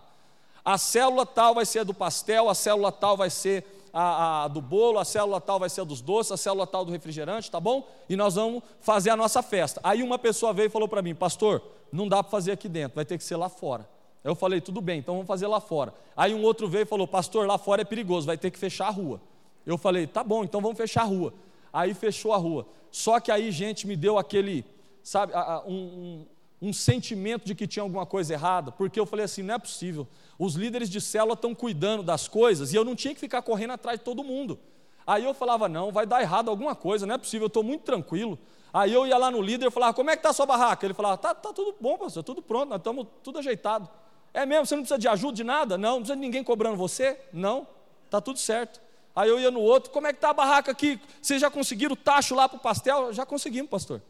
A 0.64 0.78
célula 0.78 1.26
tal 1.26 1.56
vai 1.56 1.66
ser 1.66 1.80
a 1.80 1.84
do 1.84 1.96
pastel, 1.96 2.48
a 2.48 2.54
célula 2.54 2.92
tal 2.92 3.18
vai 3.18 3.32
ser 3.32 3.66
a, 3.94 4.44
a, 4.44 4.48
do 4.48 4.62
bolo, 4.62 5.00
a 5.00 5.06
célula 5.06 5.42
tal 5.42 5.60
vai 5.60 5.70
ser 5.70 5.82
a 5.82 5.84
dos 5.84 6.02
doces, 6.02 6.32
a 6.32 6.38
célula 6.38 6.68
tal 6.68 6.86
do 6.86 6.92
refrigerante, 6.92 7.50
tá 7.50 7.60
bom? 7.60 7.88
E 8.08 8.16
nós 8.16 8.36
vamos 8.36 8.64
fazer 8.80 9.10
a 9.10 9.16
nossa 9.16 9.42
festa. 9.42 9.80
Aí 9.84 10.04
uma 10.04 10.20
pessoa 10.20 10.54
veio 10.54 10.68
e 10.68 10.70
falou 10.70 10.88
para 10.88 11.02
mim, 11.02 11.16
pastor, 11.16 11.62
não 11.92 12.08
dá 12.08 12.24
para 12.24 12.32
fazer 12.32 12.52
aqui 12.52 12.70
dentro, 12.70 12.96
vai 12.96 13.06
ter 13.06 13.18
que 13.18 13.24
ser 13.24 13.36
lá 13.36 13.50
fora. 13.50 13.88
Eu 14.24 14.36
falei, 14.36 14.60
tudo 14.60 14.82
bem, 14.82 15.00
então 15.00 15.16
vamos 15.16 15.28
fazer 15.28 15.48
lá 15.48 15.60
fora. 15.60 15.94
Aí 16.16 16.34
um 16.34 16.44
outro 16.44 16.68
veio 16.68 16.84
e 16.84 16.86
falou, 16.86 17.08
pastor, 17.08 17.48
lá 17.48 17.58
fora 17.58 17.82
é 17.82 17.86
perigoso, 17.86 18.28
vai 18.28 18.38
ter 18.38 18.52
que 18.52 18.60
fechar 18.60 18.88
a 18.88 18.92
rua. 18.92 19.22
Eu 19.66 19.78
falei, 19.78 20.08
tá 20.08 20.24
bom, 20.24 20.44
então 20.44 20.62
vamos 20.62 20.78
fechar 20.78 21.02
a 21.02 21.06
rua. 21.06 21.34
Aí 21.72 21.94
fechou 21.94 22.34
a 22.34 22.38
rua. 22.38 22.66
Só 22.92 23.20
que 23.20 23.32
aí, 23.32 23.52
gente, 23.52 23.88
me 23.88 23.96
deu 23.96 24.18
aquele, 24.18 24.66
sabe, 25.04 25.34
um, 25.66 25.74
um, 25.74 26.26
um 26.62 26.74
sentimento 26.74 27.46
de 27.46 27.56
que 27.56 27.66
tinha 27.66 27.84
alguma 27.84 28.06
coisa 28.06 28.34
errada, 28.34 28.72
porque 28.72 29.00
eu 29.00 29.06
falei 29.06 29.26
assim: 29.26 29.42
não 29.42 29.56
é 29.56 29.60
possível. 29.60 30.08
Os 30.38 30.56
líderes 30.56 30.90
de 30.90 31.00
célula 31.00 31.34
estão 31.34 31.56
cuidando 31.56 32.04
das 32.04 32.28
coisas 32.28 32.74
e 32.74 32.76
eu 32.76 32.84
não 32.84 32.96
tinha 32.96 33.14
que 33.14 33.20
ficar 33.20 33.42
correndo 33.42 33.72
atrás 33.72 34.00
de 34.00 34.06
todo 34.06 34.24
mundo. 34.24 34.60
Aí 35.08 35.24
eu 35.24 35.34
falava: 35.34 35.70
não, 35.70 35.92
vai 35.92 36.06
dar 36.06 36.22
errado 36.22 36.50
alguma 36.50 36.76
coisa, 36.76 37.06
não 37.06 37.16
é 37.16 37.18
possível, 37.18 37.46
eu 37.46 37.48
estou 37.48 37.64
muito 37.64 37.84
tranquilo. 37.84 38.38
Aí 38.74 38.94
eu 38.94 39.08
ia 39.08 39.18
lá 39.18 39.32
no 39.32 39.42
líder 39.42 39.68
e 39.68 39.72
falava: 39.72 39.94
como 39.94 40.10
é 40.10 40.14
que 40.14 40.20
está 40.20 40.30
a 40.30 40.34
sua 40.34 40.46
barraca? 40.46 40.86
Ele 40.86 40.94
falava: 40.94 41.18
tá, 41.18 41.34
tá 41.34 41.54
tudo 41.54 41.76
bom, 41.80 41.98
pastor, 41.98 42.24
tudo 42.24 42.42
pronto, 42.42 42.70
nós 42.70 42.80
estamos 42.80 43.08
tudo 43.24 43.40
ajeitado. 43.40 43.90
É 44.34 44.46
mesmo, 44.46 44.66
você 44.66 44.76
não 44.76 44.84
precisa 44.84 45.00
de 45.00 45.08
ajuda 45.08 45.34
de 45.34 45.44
nada? 45.44 45.78
Não, 45.78 45.92
não 45.92 45.98
precisa 46.00 46.16
de 46.16 46.22
ninguém 46.22 46.44
cobrando 46.44 46.76
você? 46.76 47.20
Não, 47.34 47.66
está 48.06 48.22
tudo 48.22 48.38
certo. 48.38 48.80
Aí 49.16 49.28
eu 49.28 49.40
ia 49.40 49.50
no 49.50 49.60
outro, 49.60 49.92
como 49.92 50.08
é 50.08 50.14
que 50.14 50.18
está 50.18 50.30
a 50.30 50.34
barraca 50.34 50.72
aqui? 50.72 51.00
Vocês 51.22 51.42
já 51.42 51.50
conseguiram 51.50 51.94
o 51.94 51.96
tacho 51.96 52.36
lá 52.36 52.48
para 52.48 52.58
o 52.58 52.60
pastel? 52.60 53.12
Já 53.12 53.26
conseguimos, 53.26 53.70
pastor. 53.70 54.02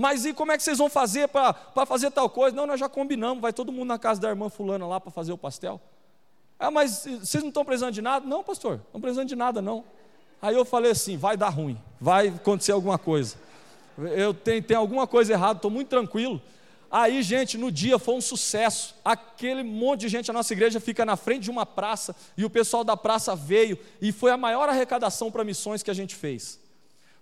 Mas 0.00 0.24
e 0.24 0.32
como 0.32 0.50
é 0.50 0.56
que 0.56 0.62
vocês 0.62 0.78
vão 0.78 0.88
fazer 0.88 1.28
para 1.28 1.84
fazer 1.84 2.10
tal 2.10 2.30
coisa? 2.30 2.56
Não, 2.56 2.66
nós 2.66 2.80
já 2.80 2.88
combinamos, 2.88 3.42
vai 3.42 3.52
todo 3.52 3.70
mundo 3.70 3.88
na 3.88 3.98
casa 3.98 4.18
da 4.18 4.30
irmã 4.30 4.48
fulana 4.48 4.86
lá 4.86 4.98
para 4.98 5.10
fazer 5.10 5.30
o 5.30 5.36
pastel. 5.36 5.78
Ah, 6.58 6.70
mas 6.70 7.06
vocês 7.20 7.42
não 7.42 7.48
estão 7.48 7.62
precisando 7.66 7.92
de 7.92 8.00
nada? 8.00 8.26
Não, 8.26 8.42
pastor, 8.42 8.80
não 8.94 9.00
precisando 9.02 9.28
de 9.28 9.36
nada, 9.36 9.60
não. 9.60 9.84
Aí 10.40 10.56
eu 10.56 10.64
falei 10.64 10.92
assim, 10.92 11.18
vai 11.18 11.36
dar 11.36 11.50
ruim, 11.50 11.78
vai 12.00 12.28
acontecer 12.28 12.72
alguma 12.72 12.96
coisa. 12.96 13.36
Eu 14.16 14.32
tenho, 14.32 14.62
tenho 14.62 14.80
alguma 14.80 15.06
coisa 15.06 15.34
errada, 15.34 15.58
estou 15.58 15.70
muito 15.70 15.88
tranquilo. 15.88 16.40
Aí, 16.90 17.22
gente, 17.22 17.58
no 17.58 17.70
dia 17.70 17.98
foi 17.98 18.14
um 18.14 18.22
sucesso. 18.22 18.96
Aquele 19.04 19.62
monte 19.62 20.00
de 20.00 20.08
gente, 20.08 20.30
a 20.30 20.32
nossa 20.32 20.54
igreja 20.54 20.80
fica 20.80 21.04
na 21.04 21.14
frente 21.14 21.42
de 21.42 21.50
uma 21.50 21.66
praça, 21.66 22.16
e 22.38 22.44
o 22.46 22.48
pessoal 22.48 22.84
da 22.84 22.96
praça 22.96 23.36
veio, 23.36 23.78
e 24.00 24.12
foi 24.12 24.30
a 24.30 24.38
maior 24.38 24.66
arrecadação 24.66 25.30
para 25.30 25.44
missões 25.44 25.82
que 25.82 25.90
a 25.90 25.94
gente 25.94 26.14
fez. 26.14 26.58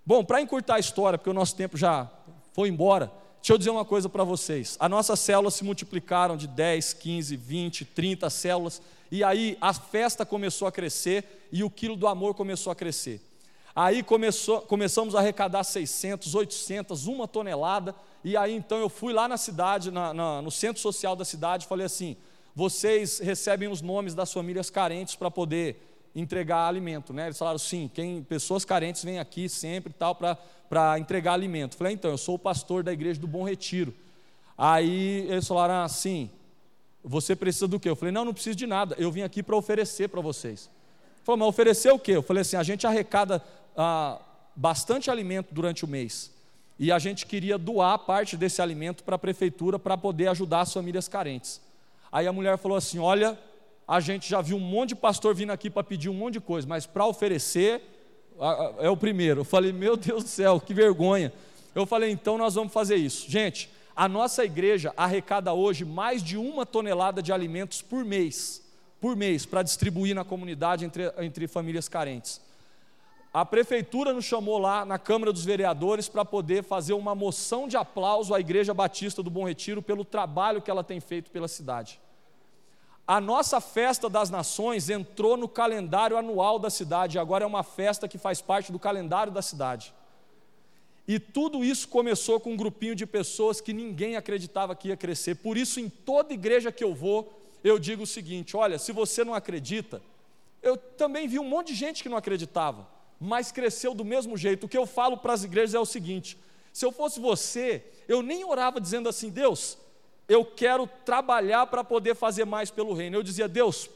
Bom, 0.05 0.23
para 0.23 0.39
encurtar 0.39 0.75
a 0.75 0.79
história, 0.79 1.17
porque 1.19 1.29
o 1.29 1.33
nosso 1.33 1.57
tempo 1.57 1.75
já 1.75 2.09
foi 2.59 2.67
embora, 2.67 3.09
deixa 3.37 3.53
eu 3.53 3.57
dizer 3.57 3.69
uma 3.69 3.85
coisa 3.85 4.09
para 4.09 4.21
vocês. 4.21 4.75
As 4.81 4.89
nossas 4.89 5.17
células 5.21 5.53
se 5.53 5.63
multiplicaram 5.63 6.35
de 6.35 6.45
10, 6.45 6.91
15, 6.91 7.37
20, 7.37 7.85
30 7.85 8.29
células, 8.29 8.81
e 9.09 9.23
aí 9.23 9.57
a 9.61 9.73
festa 9.73 10.25
começou 10.25 10.67
a 10.67 10.71
crescer 10.73 11.47
e 11.53 11.63
o 11.63 11.69
quilo 11.69 11.95
do 11.95 12.05
amor 12.05 12.35
começou 12.35 12.69
a 12.69 12.75
crescer. 12.75 13.21
Aí 13.73 14.03
começou, 14.03 14.59
começamos 14.59 15.15
a 15.15 15.19
arrecadar 15.19 15.63
600, 15.63 16.35
800, 16.35 17.07
uma 17.07 17.29
tonelada, 17.29 17.95
e 18.25 18.35
aí 18.35 18.53
então 18.53 18.77
eu 18.77 18.89
fui 18.89 19.13
lá 19.13 19.25
na 19.25 19.37
cidade, 19.37 19.89
na, 19.89 20.13
na, 20.13 20.41
no 20.41 20.51
centro 20.51 20.81
social 20.81 21.15
da 21.15 21.23
cidade, 21.23 21.65
falei 21.65 21.85
assim: 21.85 22.17
vocês 22.53 23.19
recebem 23.19 23.69
os 23.69 23.81
nomes 23.81 24.13
das 24.13 24.33
famílias 24.33 24.69
carentes 24.69 25.15
para 25.15 25.31
poder 25.31 25.88
entregar 26.15 26.67
alimento, 26.67 27.13
né? 27.13 27.25
Eles 27.27 27.37
falaram 27.37 27.59
sim, 27.59 27.89
quem 27.93 28.23
pessoas 28.23 28.65
carentes 28.65 29.03
vêm 29.03 29.19
aqui 29.19 29.47
sempre 29.47 29.93
tal 29.93 30.15
para 30.15 30.99
entregar 30.99 31.33
alimento. 31.33 31.75
Falei, 31.75 31.93
então, 31.93 32.11
eu 32.11 32.17
sou 32.17 32.35
o 32.35 32.39
pastor 32.39 32.83
da 32.83 32.91
igreja 32.91 33.19
do 33.19 33.27
Bom 33.27 33.43
Retiro. 33.43 33.93
Aí 34.57 35.25
eles 35.29 35.47
falaram 35.47 35.83
assim: 35.83 36.29
você 37.03 37.35
precisa 37.35 37.67
do 37.67 37.79
quê? 37.79 37.89
Eu 37.89 37.95
falei, 37.95 38.11
não, 38.11 38.25
não 38.25 38.33
preciso 38.33 38.57
de 38.57 38.67
nada, 38.67 38.95
eu 38.97 39.11
vim 39.11 39.21
aqui 39.21 39.41
para 39.41 39.55
oferecer 39.55 40.09
para 40.09 40.21
vocês. 40.21 40.69
Falou, 41.23 41.37
mas 41.37 41.47
oferecer 41.47 41.91
o 41.91 41.99
quê? 41.99 42.13
Eu 42.13 42.23
falei 42.23 42.41
assim: 42.41 42.57
a 42.57 42.63
gente 42.63 42.85
arrecada 42.85 43.41
ah, 43.75 44.19
bastante 44.55 45.09
alimento 45.09 45.53
durante 45.53 45.85
o 45.85 45.87
mês. 45.87 46.31
E 46.77 46.91
a 46.91 46.99
gente 46.99 47.25
queria 47.25 47.57
doar 47.57 47.99
parte 47.99 48.37
desse 48.37 48.61
alimento 48.61 49.03
para 49.03 49.15
a 49.15 49.19
prefeitura 49.19 49.77
para 49.77 49.97
poder 49.97 50.27
ajudar 50.27 50.61
as 50.61 50.71
famílias 50.73 51.07
carentes. 51.07 51.61
Aí 52.11 52.25
a 52.27 52.33
mulher 52.33 52.57
falou 52.57 52.77
assim: 52.77 52.99
Olha, 52.99 53.37
a 53.89 53.99
gente 53.99 54.29
já 54.29 54.39
viu 54.39 54.55
um 54.55 54.59
monte 54.59 54.89
de 54.89 54.95
pastor 54.95 55.33
vindo 55.33 55.51
aqui 55.51 55.67
para 55.67 55.83
pedir 55.83 56.09
um 56.09 56.13
monte 56.13 56.33
de 56.33 56.39
coisa, 56.39 56.67
mas 56.67 56.85
para 56.85 57.07
oferecer 57.07 57.81
é 58.77 58.87
o 58.87 58.95
primeiro. 58.95 59.41
Eu 59.41 59.43
falei, 59.43 59.73
meu 59.73 59.97
Deus 59.97 60.23
do 60.23 60.29
céu, 60.29 60.61
que 60.61 60.75
vergonha. 60.75 61.33
Eu 61.73 61.87
falei, 61.87 62.11
então 62.11 62.37
nós 62.37 62.53
vamos 62.53 62.71
fazer 62.71 62.97
isso. 62.97 63.27
Gente, 63.27 63.67
a 63.95 64.07
nossa 64.07 64.45
igreja 64.45 64.93
arrecada 64.95 65.51
hoje 65.53 65.85
mais 65.85 66.21
de 66.21 66.37
uma 66.37 66.67
tonelada 66.67 67.19
de 67.19 67.33
alimentos 67.33 67.81
por 67.81 68.05
mês, 68.05 68.63
por 69.01 69.15
mês, 69.15 69.43
para 69.43 69.63
distribuir 69.63 70.13
na 70.13 70.23
comunidade 70.23 70.85
entre, 70.85 71.11
entre 71.17 71.47
famílias 71.47 71.89
carentes. 71.89 72.39
A 73.33 73.43
prefeitura 73.43 74.13
nos 74.13 74.25
chamou 74.25 74.59
lá 74.59 74.85
na 74.85 74.99
Câmara 74.99 75.33
dos 75.33 75.43
Vereadores 75.43 76.07
para 76.07 76.23
poder 76.23 76.63
fazer 76.63 76.93
uma 76.93 77.15
moção 77.15 77.67
de 77.67 77.75
aplauso 77.75 78.35
à 78.35 78.39
Igreja 78.39 78.71
Batista 78.71 79.23
do 79.23 79.31
Bom 79.31 79.47
Retiro 79.47 79.81
pelo 79.81 80.05
trabalho 80.05 80.61
que 80.61 80.69
ela 80.69 80.83
tem 80.83 80.99
feito 80.99 81.31
pela 81.31 81.47
cidade. 81.47 81.99
A 83.09 83.19
nossa 83.19 83.59
festa 83.59 84.07
das 84.07 84.29
nações 84.29 84.87
entrou 84.87 85.35
no 85.35 85.47
calendário 85.47 86.15
anual 86.15 86.59
da 86.59 86.69
cidade, 86.69 87.17
agora 87.17 87.43
é 87.43 87.47
uma 87.47 87.63
festa 87.63 88.07
que 88.07 88.19
faz 88.19 88.39
parte 88.39 88.71
do 88.71 88.77
calendário 88.77 89.33
da 89.33 89.41
cidade. 89.41 89.91
E 91.07 91.17
tudo 91.17 91.63
isso 91.63 91.87
começou 91.87 92.39
com 92.39 92.53
um 92.53 92.55
grupinho 92.55 92.93
de 92.93 93.07
pessoas 93.07 93.59
que 93.59 93.73
ninguém 93.73 94.15
acreditava 94.15 94.75
que 94.75 94.89
ia 94.89 94.95
crescer. 94.95 95.33
Por 95.37 95.57
isso, 95.57 95.79
em 95.79 95.89
toda 95.89 96.35
igreja 96.35 96.71
que 96.71 96.83
eu 96.83 96.93
vou, 96.93 97.33
eu 97.63 97.79
digo 97.79 98.03
o 98.03 98.05
seguinte: 98.05 98.55
olha, 98.55 98.77
se 98.77 98.91
você 98.91 99.23
não 99.23 99.33
acredita, 99.33 100.03
eu 100.61 100.77
também 100.77 101.27
vi 101.27 101.39
um 101.39 101.49
monte 101.49 101.69
de 101.69 101.79
gente 101.79 102.03
que 102.03 102.09
não 102.09 102.17
acreditava, 102.17 102.87
mas 103.19 103.51
cresceu 103.51 103.95
do 103.95 104.05
mesmo 104.05 104.37
jeito. 104.37 104.67
O 104.67 104.69
que 104.69 104.77
eu 104.77 104.85
falo 104.85 105.17
para 105.17 105.33
as 105.33 105.43
igrejas 105.43 105.73
é 105.73 105.79
o 105.79 105.83
seguinte: 105.83 106.37
se 106.71 106.85
eu 106.85 106.91
fosse 106.91 107.19
você, 107.19 107.83
eu 108.07 108.21
nem 108.21 108.45
orava 108.45 108.79
dizendo 108.79 109.09
assim, 109.09 109.31
Deus, 109.31 109.79
eu 110.29 110.45
quero 110.45 110.87
trabalhar 111.03 111.65
para 111.65 111.83
poder 111.83 112.15
fazer 112.15 112.45
mais 112.45 112.69
pelo 112.69 112.93
reino. 112.93 113.17
Eu 113.17 113.23
dizia, 113.23 113.47
Deus, 113.47 113.89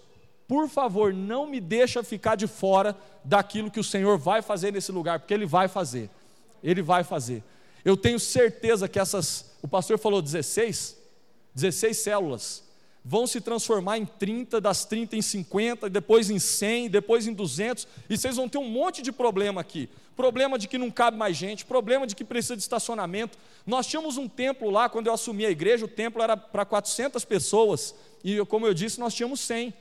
por 0.47 0.67
favor, 0.67 1.13
não 1.13 1.45
me 1.45 1.61
deixa 1.61 2.03
ficar 2.03 2.35
de 2.35 2.47
fora 2.47 2.97
daquilo 3.23 3.69
que 3.69 3.79
o 3.79 3.83
Senhor 3.83 4.17
vai 4.17 4.41
fazer 4.41 4.73
nesse 4.73 4.91
lugar, 4.91 5.19
porque 5.19 5.33
Ele 5.33 5.45
vai 5.45 5.67
fazer. 5.67 6.09
Ele 6.63 6.81
vai 6.81 7.03
fazer. 7.03 7.43
Eu 7.85 7.95
tenho 7.95 8.19
certeza 8.19 8.89
que 8.89 8.99
essas, 8.99 9.53
o 9.61 9.67
pastor 9.67 9.99
falou 9.99 10.21
16, 10.21 10.97
16 11.53 11.97
células, 11.97 12.63
vão 13.05 13.27
se 13.27 13.41
transformar 13.41 13.97
em 13.97 14.05
30, 14.05 14.61
das 14.61 14.85
30 14.85 15.17
em 15.17 15.21
50, 15.21 15.89
depois 15.89 16.29
em 16.29 16.39
100, 16.39 16.89
depois 16.89 17.27
em 17.27 17.33
200, 17.33 17.87
e 18.09 18.17
vocês 18.17 18.37
vão 18.37 18.47
ter 18.47 18.57
um 18.57 18.69
monte 18.69 19.01
de 19.01 19.11
problema 19.11 19.59
aqui. 19.59 19.89
Problema 20.15 20.57
de 20.57 20.67
que 20.67 20.77
não 20.77 20.89
cabe 20.89 21.17
mais 21.17 21.35
gente, 21.35 21.65
problema 21.65 22.07
de 22.07 22.15
que 22.15 22.23
precisa 22.23 22.55
de 22.55 22.61
estacionamento. 22.61 23.37
Nós 23.65 23.87
tínhamos 23.87 24.17
um 24.17 24.27
templo 24.27 24.69
lá, 24.69 24.87
quando 24.87 25.07
eu 25.07 25.13
assumi 25.13 25.45
a 25.45 25.49
igreja, 25.49 25.85
o 25.85 25.87
templo 25.87 26.21
era 26.21 26.37
para 26.37 26.63
400 26.63 27.25
pessoas, 27.25 27.93
e 28.23 28.43
como 28.45 28.65
eu 28.65 28.73
disse, 28.73 28.99
nós 28.99 29.13
tínhamos 29.13 29.41
100. 29.41 29.73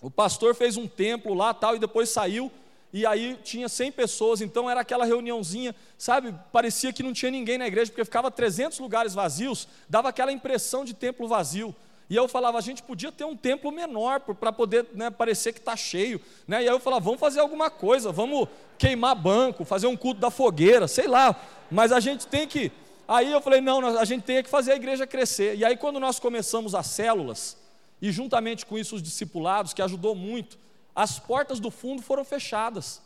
O 0.00 0.10
pastor 0.10 0.54
fez 0.54 0.76
um 0.76 0.88
templo 0.88 1.34
lá 1.34 1.52
tal, 1.52 1.76
e 1.76 1.78
depois 1.78 2.08
saiu, 2.08 2.50
e 2.92 3.04
aí 3.04 3.38
tinha 3.42 3.68
100 3.68 3.92
pessoas, 3.92 4.40
então 4.40 4.70
era 4.70 4.80
aquela 4.80 5.04
reuniãozinha, 5.04 5.74
sabe? 5.98 6.34
Parecia 6.50 6.92
que 6.92 7.02
não 7.02 7.12
tinha 7.12 7.30
ninguém 7.30 7.58
na 7.58 7.66
igreja, 7.66 7.90
porque 7.90 8.04
ficava 8.04 8.30
300 8.30 8.78
lugares 8.78 9.12
vazios, 9.12 9.68
dava 9.88 10.08
aquela 10.08 10.32
impressão 10.32 10.84
de 10.84 10.94
templo 10.94 11.28
vazio. 11.28 11.74
E 12.12 12.16
eu 12.16 12.28
falava, 12.28 12.58
a 12.58 12.60
gente 12.60 12.82
podia 12.82 13.10
ter 13.10 13.24
um 13.24 13.34
templo 13.34 13.72
menor 13.72 14.20
para 14.20 14.52
poder 14.52 14.86
né, 14.92 15.08
parecer 15.08 15.50
que 15.50 15.58
está 15.58 15.74
cheio. 15.74 16.20
Né? 16.46 16.56
E 16.56 16.68
aí 16.68 16.74
eu 16.74 16.78
falava, 16.78 17.02
vamos 17.02 17.18
fazer 17.18 17.40
alguma 17.40 17.70
coisa, 17.70 18.12
vamos 18.12 18.48
queimar 18.76 19.16
banco, 19.16 19.64
fazer 19.64 19.86
um 19.86 19.96
culto 19.96 20.20
da 20.20 20.30
fogueira, 20.30 20.86
sei 20.86 21.08
lá. 21.08 21.34
Mas 21.70 21.90
a 21.90 22.00
gente 22.00 22.26
tem 22.26 22.46
que. 22.46 22.70
Aí 23.08 23.32
eu 23.32 23.40
falei, 23.40 23.62
não, 23.62 23.98
a 23.98 24.04
gente 24.04 24.24
tem 24.24 24.42
que 24.42 24.50
fazer 24.50 24.72
a 24.72 24.76
igreja 24.76 25.06
crescer. 25.06 25.56
E 25.56 25.64
aí 25.64 25.74
quando 25.74 25.98
nós 25.98 26.20
começamos 26.20 26.74
as 26.74 26.86
células, 26.88 27.56
e 27.98 28.12
juntamente 28.12 28.66
com 28.66 28.76
isso 28.76 28.96
os 28.96 29.02
discipulados, 29.02 29.72
que 29.72 29.80
ajudou 29.80 30.14
muito, 30.14 30.58
as 30.94 31.18
portas 31.18 31.58
do 31.58 31.70
fundo 31.70 32.02
foram 32.02 32.26
fechadas. 32.26 33.00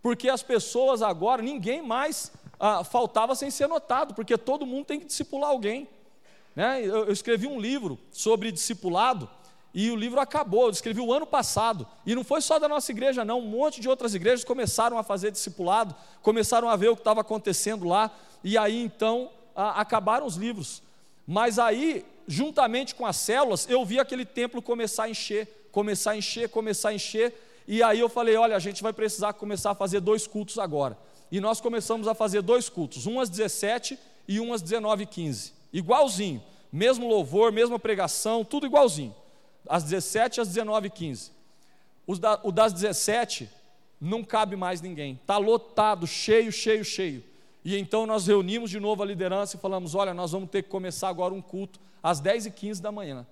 Porque 0.00 0.26
as 0.26 0.42
pessoas 0.42 1.02
agora, 1.02 1.42
ninguém 1.42 1.82
mais 1.82 2.32
ah, 2.58 2.82
faltava 2.82 3.34
sem 3.34 3.50
ser 3.50 3.66
notado, 3.66 4.14
porque 4.14 4.38
todo 4.38 4.64
mundo 4.64 4.86
tem 4.86 4.98
que 4.98 5.04
discipular 5.04 5.50
alguém. 5.50 5.86
Né? 6.58 6.84
Eu, 6.84 7.04
eu 7.04 7.12
escrevi 7.12 7.46
um 7.46 7.60
livro 7.60 7.96
sobre 8.10 8.50
discipulado 8.50 9.30
e 9.72 9.92
o 9.92 9.94
livro 9.94 10.18
acabou, 10.18 10.64
eu 10.64 10.70
escrevi 10.70 11.00
o 11.00 11.12
ano 11.12 11.24
passado. 11.24 11.86
E 12.04 12.16
não 12.16 12.24
foi 12.24 12.40
só 12.40 12.58
da 12.58 12.66
nossa 12.66 12.90
igreja, 12.90 13.24
não. 13.24 13.38
Um 13.38 13.46
monte 13.46 13.80
de 13.80 13.88
outras 13.88 14.12
igrejas 14.12 14.44
começaram 14.44 14.98
a 14.98 15.04
fazer 15.04 15.30
discipulado, 15.30 15.94
começaram 16.20 16.68
a 16.68 16.74
ver 16.74 16.88
o 16.88 16.96
que 16.96 17.00
estava 17.00 17.20
acontecendo 17.20 17.86
lá, 17.86 18.10
e 18.42 18.58
aí 18.58 18.82
então 18.82 19.30
a, 19.54 19.80
acabaram 19.80 20.26
os 20.26 20.34
livros. 20.34 20.82
Mas 21.24 21.60
aí, 21.60 22.04
juntamente 22.26 22.92
com 22.92 23.06
as 23.06 23.18
células, 23.18 23.70
eu 23.70 23.84
vi 23.84 24.00
aquele 24.00 24.24
templo 24.24 24.60
começar 24.60 25.04
a 25.04 25.10
encher, 25.10 25.68
começar 25.70 26.10
a 26.10 26.16
encher, 26.16 26.48
começar 26.48 26.88
a 26.88 26.94
encher. 26.94 27.32
E 27.68 27.84
aí 27.84 28.00
eu 28.00 28.08
falei: 28.08 28.34
olha, 28.34 28.56
a 28.56 28.58
gente 28.58 28.82
vai 28.82 28.92
precisar 28.92 29.32
começar 29.34 29.70
a 29.70 29.74
fazer 29.76 30.00
dois 30.00 30.26
cultos 30.26 30.58
agora. 30.58 30.98
E 31.30 31.40
nós 31.40 31.60
começamos 31.60 32.08
a 32.08 32.16
fazer 32.16 32.42
dois 32.42 32.68
cultos, 32.68 33.06
um 33.06 33.20
às 33.20 33.30
17 33.30 33.96
e 34.26 34.40
um 34.40 34.52
às 34.52 34.60
19h15 34.60 35.57
igualzinho, 35.72 36.42
mesmo 36.72 37.08
louvor, 37.08 37.52
mesma 37.52 37.78
pregação, 37.78 38.44
tudo 38.44 38.66
igualzinho, 38.66 39.14
às 39.68 39.82
17 39.84 40.40
às 40.40 40.48
19 40.48 40.90
15 40.90 41.38
da, 42.16 42.40
o 42.42 42.52
das 42.52 42.72
17 42.72 43.50
não 44.00 44.22
cabe 44.22 44.54
mais 44.56 44.80
ninguém, 44.80 45.18
está 45.20 45.36
lotado, 45.36 46.06
cheio, 46.06 46.52
cheio, 46.52 46.84
cheio. 46.84 47.24
E 47.64 47.76
então 47.76 48.06
nós 48.06 48.26
reunimos 48.28 48.70
de 48.70 48.78
novo 48.78 49.02
a 49.02 49.06
liderança 49.06 49.56
e 49.56 49.60
falamos: 49.60 49.94
olha, 49.94 50.14
nós 50.14 50.30
vamos 50.30 50.48
ter 50.48 50.62
que 50.62 50.68
começar 50.68 51.08
agora 51.08 51.34
um 51.34 51.42
culto 51.42 51.80
às 52.02 52.20
10 52.20 52.46
e 52.46 52.50
15 52.52 52.80
da 52.80 52.92
manhã. 52.92 53.26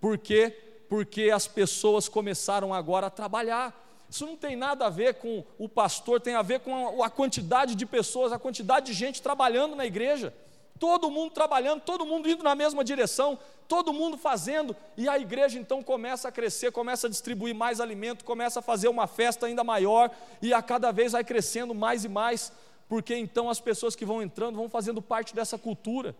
Por 0.00 0.18
quê? 0.18 0.54
Porque 0.88 1.30
as 1.30 1.46
pessoas 1.46 2.08
começaram 2.08 2.74
agora 2.74 3.06
a 3.06 3.10
trabalhar. 3.10 3.86
Isso 4.10 4.26
não 4.26 4.36
tem 4.36 4.56
nada 4.56 4.86
a 4.86 4.90
ver 4.90 5.14
com 5.14 5.44
o 5.58 5.68
pastor, 5.68 6.20
tem 6.20 6.34
a 6.34 6.42
ver 6.42 6.60
com 6.60 7.02
a 7.02 7.10
quantidade 7.10 7.74
de 7.74 7.86
pessoas, 7.86 8.32
a 8.32 8.38
quantidade 8.38 8.86
de 8.86 8.92
gente 8.94 9.22
trabalhando 9.22 9.76
na 9.76 9.86
igreja 9.86 10.34
todo 10.78 11.10
mundo 11.10 11.32
trabalhando, 11.32 11.80
todo 11.80 12.06
mundo 12.06 12.28
indo 12.28 12.42
na 12.42 12.54
mesma 12.54 12.84
direção, 12.84 13.38
todo 13.66 13.92
mundo 13.92 14.16
fazendo, 14.16 14.74
e 14.96 15.08
a 15.08 15.18
igreja 15.18 15.58
então 15.58 15.82
começa 15.82 16.28
a 16.28 16.32
crescer, 16.32 16.72
começa 16.72 17.06
a 17.06 17.10
distribuir 17.10 17.54
mais 17.54 17.80
alimento, 17.80 18.24
começa 18.24 18.60
a 18.60 18.62
fazer 18.62 18.88
uma 18.88 19.06
festa 19.06 19.46
ainda 19.46 19.64
maior, 19.64 20.10
e 20.40 20.54
a 20.54 20.62
cada 20.62 20.90
vez 20.90 21.12
vai 21.12 21.24
crescendo 21.24 21.74
mais 21.74 22.04
e 22.04 22.08
mais, 22.08 22.52
porque 22.88 23.14
então 23.14 23.50
as 23.50 23.60
pessoas 23.60 23.94
que 23.94 24.04
vão 24.04 24.22
entrando 24.22 24.56
vão 24.56 24.68
fazendo 24.68 25.02
parte 25.02 25.34
dessa 25.34 25.58
cultura. 25.58 26.16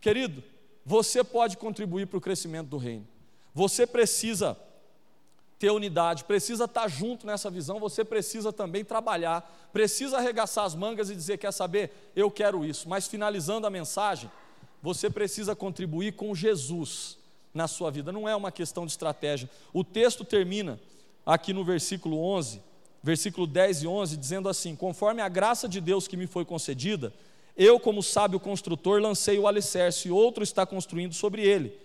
Querido, 0.00 0.42
você 0.84 1.22
pode 1.22 1.56
contribuir 1.56 2.06
para 2.06 2.16
o 2.18 2.20
crescimento 2.20 2.68
do 2.68 2.78
reino, 2.78 3.06
você 3.52 3.86
precisa 3.86 4.56
ter 5.60 5.70
unidade, 5.70 6.24
precisa 6.24 6.64
estar 6.64 6.88
junto 6.88 7.26
nessa 7.26 7.50
visão, 7.50 7.78
você 7.78 8.02
precisa 8.02 8.50
também 8.50 8.82
trabalhar, 8.82 9.68
precisa 9.74 10.16
arregaçar 10.16 10.64
as 10.64 10.74
mangas 10.74 11.10
e 11.10 11.14
dizer: 11.14 11.36
quer 11.36 11.52
saber, 11.52 11.92
eu 12.16 12.30
quero 12.30 12.64
isso. 12.64 12.88
Mas 12.88 13.06
finalizando 13.06 13.66
a 13.66 13.70
mensagem, 13.70 14.30
você 14.82 15.10
precisa 15.10 15.54
contribuir 15.54 16.14
com 16.14 16.34
Jesus 16.34 17.18
na 17.52 17.68
sua 17.68 17.90
vida, 17.90 18.10
não 18.10 18.26
é 18.26 18.34
uma 18.34 18.50
questão 18.50 18.86
de 18.86 18.92
estratégia. 18.92 19.50
O 19.70 19.84
texto 19.84 20.24
termina 20.24 20.80
aqui 21.26 21.52
no 21.52 21.62
versículo 21.62 22.18
11, 22.18 22.62
versículo 23.02 23.46
10 23.46 23.82
e 23.82 23.86
11, 23.86 24.16
dizendo 24.16 24.48
assim: 24.48 24.74
Conforme 24.74 25.20
a 25.20 25.28
graça 25.28 25.68
de 25.68 25.78
Deus 25.78 26.08
que 26.08 26.16
me 26.16 26.26
foi 26.26 26.46
concedida, 26.46 27.12
eu, 27.54 27.78
como 27.78 28.02
sábio 28.02 28.40
construtor, 28.40 28.98
lancei 29.02 29.38
o 29.38 29.46
alicerce 29.46 30.08
e 30.08 30.10
outro 30.10 30.42
está 30.42 30.64
construindo 30.64 31.12
sobre 31.12 31.42
ele. 31.42 31.78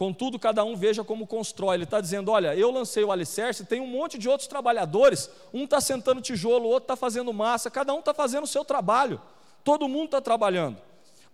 Contudo, 0.00 0.38
cada 0.38 0.64
um 0.64 0.74
veja 0.74 1.04
como 1.04 1.26
constrói. 1.26 1.76
Ele 1.76 1.84
está 1.84 2.00
dizendo: 2.00 2.30
olha, 2.30 2.56
eu 2.56 2.70
lancei 2.70 3.04
o 3.04 3.12
alicerce, 3.12 3.66
tem 3.66 3.82
um 3.82 3.86
monte 3.86 4.16
de 4.16 4.30
outros 4.30 4.48
trabalhadores, 4.48 5.28
um 5.52 5.64
está 5.64 5.78
sentando 5.78 6.22
tijolo, 6.22 6.64
o 6.64 6.68
outro 6.68 6.84
está 6.84 6.96
fazendo 6.96 7.30
massa, 7.34 7.70
cada 7.70 7.92
um 7.92 7.98
está 7.98 8.14
fazendo 8.14 8.44
o 8.44 8.46
seu 8.46 8.64
trabalho, 8.64 9.20
todo 9.62 9.86
mundo 9.86 10.06
está 10.06 10.18
trabalhando. 10.18 10.78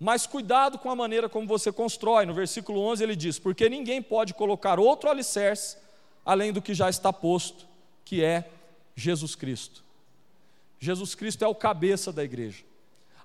Mas 0.01 0.27
cuidado 0.27 0.81
com 0.81 0.91
a 0.91 0.97
maneira 0.97 1.29
como 1.29 1.47
você 1.47 1.71
constrói. 1.71 2.27
No 2.27 2.35
versículo 2.35 2.81
11 2.81 3.05
ele 3.05 3.15
diz: 3.15 3.39
Porque 3.39 3.69
ninguém 3.69 4.03
pode 4.03 4.35
colocar 4.35 4.81
outro 4.81 5.09
alicerce 5.09 5.77
além 6.25 6.53
do 6.53 6.61
que 6.61 6.75
já 6.75 6.91
está 6.91 7.13
posto, 7.13 7.69
que 8.05 8.25
é 8.25 8.51
Jesus 8.97 9.37
Cristo. 9.37 9.85
Jesus 10.81 11.15
Cristo 11.15 11.45
é 11.45 11.47
o 11.47 11.55
cabeça 11.55 12.13
da 12.13 12.25
igreja. 12.25 12.65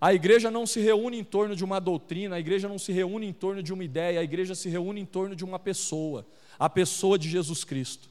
A 0.02 0.16
igreja 0.16 0.50
não 0.50 0.66
se 0.66 0.80
reúne 0.80 1.20
em 1.20 1.24
torno 1.24 1.56
de 1.56 1.64
uma 1.64 1.80
doutrina, 1.80 2.36
a 2.36 2.40
igreja 2.40 2.68
não 2.68 2.80
se 2.80 2.92
reúne 2.92 3.28
em 3.28 3.34
torno 3.34 3.62
de 3.62 3.72
uma 3.72 3.84
ideia, 3.84 4.20
a 4.20 4.24
igreja 4.24 4.56
se 4.56 4.68
reúne 4.68 5.00
em 5.00 5.06
torno 5.06 5.36
de 5.36 5.46
uma 5.46 5.60
pessoa, 5.60 6.26
a 6.58 6.68
pessoa 6.68 7.20
de 7.20 7.30
Jesus 7.30 7.64
Cristo. 7.64 8.10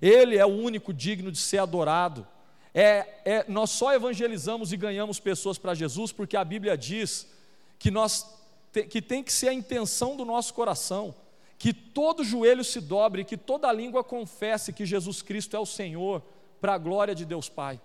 Ele 0.00 0.36
é 0.36 0.46
o 0.46 0.48
único 0.48 0.94
digno 0.94 1.32
de 1.32 1.38
ser 1.38 1.58
adorado. 1.58 2.24
É, 2.72 3.08
é, 3.24 3.44
nós 3.48 3.70
só 3.70 3.92
evangelizamos 3.92 4.72
e 4.72 4.76
ganhamos 4.76 5.18
pessoas 5.18 5.58
para 5.58 5.74
Jesus 5.74 6.12
porque 6.12 6.36
a 6.36 6.44
Bíblia 6.44 6.78
diz 6.78 7.28
que, 7.80 7.90
nós, 7.90 8.32
que 8.88 9.02
tem 9.02 9.20
que 9.20 9.32
ser 9.32 9.48
a 9.48 9.52
intenção 9.52 10.16
do 10.16 10.24
nosso 10.24 10.54
coração, 10.54 11.12
que 11.58 11.72
todo 11.72 12.22
joelho 12.22 12.62
se 12.62 12.80
dobre, 12.80 13.24
que 13.24 13.36
toda 13.36 13.72
língua 13.72 14.04
confesse 14.04 14.72
que 14.72 14.86
Jesus 14.86 15.20
Cristo 15.20 15.56
é 15.56 15.58
o 15.58 15.66
Senhor, 15.66 16.22
para 16.60 16.74
a 16.74 16.78
glória 16.78 17.14
de 17.14 17.24
Deus 17.24 17.48
Pai. 17.48 17.80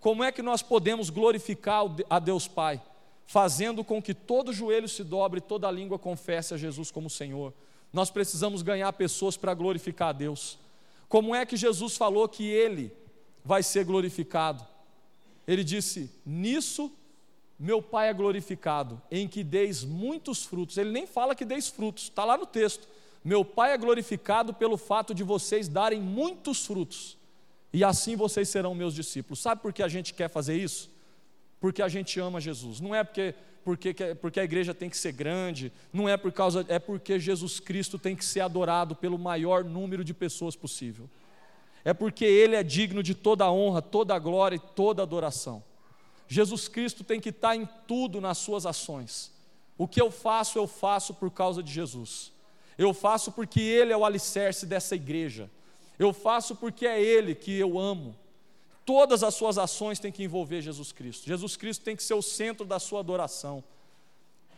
Como 0.00 0.22
é 0.22 0.30
que 0.30 0.42
nós 0.42 0.60
podemos 0.62 1.08
glorificar 1.08 1.84
a 2.08 2.18
Deus 2.18 2.46
Pai? 2.46 2.80
Fazendo 3.30 3.84
com 3.84 4.02
que 4.02 4.12
todo 4.12 4.52
joelho 4.52 4.88
se 4.88 5.04
dobre 5.04 5.40
toda 5.40 5.70
língua 5.70 5.96
confesse 6.00 6.52
a 6.52 6.56
Jesus 6.56 6.90
como 6.90 7.08
Senhor. 7.08 7.54
Nós 7.92 8.10
precisamos 8.10 8.60
ganhar 8.60 8.92
pessoas 8.94 9.36
para 9.36 9.54
glorificar 9.54 10.08
a 10.08 10.12
Deus. 10.12 10.58
Como 11.08 11.32
é 11.32 11.46
que 11.46 11.56
Jesus 11.56 11.96
falou 11.96 12.28
que 12.28 12.42
Ele 12.42 12.92
vai 13.44 13.62
ser 13.62 13.84
glorificado? 13.84 14.66
Ele 15.46 15.62
disse: 15.62 16.10
Nisso 16.26 16.90
meu 17.56 17.80
Pai 17.80 18.08
é 18.08 18.12
glorificado, 18.12 19.00
em 19.08 19.28
que 19.28 19.44
deis 19.44 19.84
muitos 19.84 20.44
frutos. 20.44 20.76
Ele 20.76 20.90
nem 20.90 21.06
fala 21.06 21.36
que 21.36 21.44
deis 21.44 21.68
frutos, 21.68 22.04
está 22.04 22.24
lá 22.24 22.36
no 22.36 22.46
texto. 22.46 22.88
Meu 23.22 23.44
Pai 23.44 23.72
é 23.72 23.78
glorificado 23.78 24.52
pelo 24.52 24.76
fato 24.76 25.14
de 25.14 25.22
vocês 25.22 25.68
darem 25.68 26.00
muitos 26.00 26.66
frutos, 26.66 27.16
e 27.72 27.84
assim 27.84 28.16
vocês 28.16 28.48
serão 28.48 28.74
meus 28.74 28.92
discípulos. 28.92 29.38
Sabe 29.38 29.62
por 29.62 29.72
que 29.72 29.84
a 29.84 29.88
gente 29.88 30.14
quer 30.14 30.28
fazer 30.28 30.56
isso? 30.56 30.89
Porque 31.60 31.82
a 31.82 31.88
gente 31.88 32.18
ama 32.18 32.40
Jesus, 32.40 32.80
não 32.80 32.94
é 32.94 33.04
porque, 33.04 33.34
porque, 33.62 33.94
porque 34.14 34.40
a 34.40 34.44
igreja 34.44 34.72
tem 34.72 34.88
que 34.88 34.96
ser 34.96 35.12
grande, 35.12 35.70
não 35.92 36.08
é 36.08 36.16
por 36.16 36.32
causa, 36.32 36.64
é 36.68 36.78
porque 36.78 37.18
Jesus 37.18 37.60
Cristo 37.60 37.98
tem 37.98 38.16
que 38.16 38.24
ser 38.24 38.40
adorado 38.40 38.96
pelo 38.96 39.18
maior 39.18 39.62
número 39.62 40.02
de 40.02 40.14
pessoas 40.14 40.56
possível. 40.56 41.08
É 41.84 41.92
porque 41.92 42.24
Ele 42.24 42.56
é 42.56 42.62
digno 42.62 43.02
de 43.02 43.14
toda 43.14 43.44
a 43.44 43.52
honra, 43.52 43.82
toda 43.82 44.14
a 44.14 44.18
glória 44.18 44.56
e 44.56 44.74
toda 44.74 45.02
a 45.02 45.04
adoração. 45.04 45.62
Jesus 46.26 46.68
Cristo 46.68 47.04
tem 47.04 47.20
que 47.20 47.30
estar 47.30 47.56
em 47.56 47.68
tudo 47.86 48.20
nas 48.20 48.38
suas 48.38 48.64
ações. 48.64 49.32
O 49.76 49.88
que 49.88 50.00
eu 50.00 50.10
faço, 50.10 50.58
eu 50.58 50.66
faço 50.66 51.14
por 51.14 51.30
causa 51.30 51.62
de 51.62 51.72
Jesus. 51.72 52.32
Eu 52.78 52.94
faço 52.94 53.32
porque 53.32 53.60
Ele 53.60 53.92
é 53.92 53.96
o 53.96 54.04
alicerce 54.04 54.64
dessa 54.64 54.94
igreja. 54.94 55.50
Eu 55.98 56.12
faço 56.12 56.54
porque 56.56 56.86
é 56.86 57.02
Ele 57.02 57.34
que 57.34 57.58
eu 57.58 57.78
amo 57.78 58.16
todas 58.84 59.22
as 59.22 59.34
suas 59.34 59.58
ações 59.58 59.98
têm 59.98 60.12
que 60.12 60.22
envolver 60.22 60.60
Jesus 60.60 60.92
Cristo. 60.92 61.26
Jesus 61.26 61.56
Cristo 61.56 61.84
tem 61.84 61.96
que 61.96 62.02
ser 62.02 62.14
o 62.14 62.22
centro 62.22 62.66
da 62.66 62.78
sua 62.78 63.00
adoração. 63.00 63.62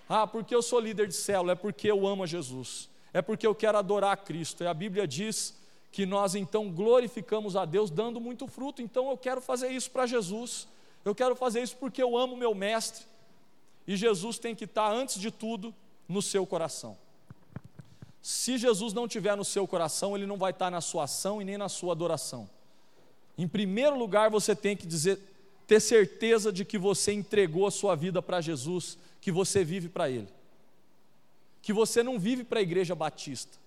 Ah, 0.09 0.27
porque 0.27 0.55
eu 0.55 0.62
sou 0.62 0.81
líder 0.81 1.09
de 1.09 1.14
célula, 1.14 1.53
é 1.53 1.55
porque 1.55 1.91
eu 1.91 2.07
amo 2.07 2.25
a 2.25 2.27
Jesus, 2.27 2.89
é 3.12 3.23
porque 3.23 3.47
eu 3.47 3.55
quero 3.55 3.79
adorar 3.79 4.12
a 4.12 4.16
Cristo. 4.16 4.62
E 4.62 4.66
a 4.66 4.75
Bíblia 4.75 5.07
diz 5.07 5.57
que 5.91 6.07
nós 6.07 6.35
então 6.35 6.70
glorificamos 6.70 7.55
a 7.55 7.64
Deus 7.64 7.91
dando 7.91 8.20
muito 8.20 8.47
fruto, 8.47 8.81
então 8.81 9.11
eu 9.11 9.16
quero 9.16 9.41
fazer 9.41 9.70
isso 9.70 9.91
para 9.91 10.07
Jesus, 10.07 10.66
eu 11.05 11.14
quero 11.14 11.37
fazer 11.37 11.62
isso 11.62 11.77
porque 11.77 12.03
eu 12.03 12.16
amo 12.16 12.37
meu 12.37 12.55
Mestre, 12.55 13.05
e 13.87 13.97
Jesus 13.97 14.39
tem 14.39 14.55
que 14.55 14.64
estar, 14.64 14.91
antes 14.91 15.20
de 15.20 15.31
tudo, 15.31 15.75
no 16.09 16.23
seu 16.23 16.47
coração. 16.47 16.97
Se 18.23 18.57
Jesus 18.57 18.93
não 18.93 19.07
estiver 19.07 19.37
no 19.37 19.45
seu 19.45 19.66
coração, 19.66 20.16
ele 20.16 20.27
não 20.27 20.37
vai 20.37 20.53
estar 20.53 20.70
na 20.70 20.81
sua 20.81 21.05
ação 21.05 21.43
e 21.43 21.45
nem 21.45 21.59
na 21.59 21.68
sua 21.68 21.93
adoração. 21.93 22.49
Em 23.37 23.49
primeiro 23.49 23.99
lugar, 23.99 24.30
você 24.30 24.55
tem 24.55 24.76
que 24.76 24.87
dizer, 24.87 25.18
ter 25.66 25.80
certeza 25.80 26.53
de 26.53 26.64
que 26.64 26.78
você 26.78 27.12
entregou 27.12 27.66
a 27.66 27.70
sua 27.70 27.95
vida 27.95 28.20
para 28.20 28.41
Jesus, 28.41 28.99
que 29.20 29.33
você 29.33 29.64
vive 29.64 29.89
para 29.89 30.11
Ele, 30.11 30.28
que 31.62 31.72
você 31.72 32.03
não 32.03 32.18
vive 32.18 32.45
para 32.45 32.59
a 32.59 32.62
igreja 32.62 32.95
batista. 32.95 33.59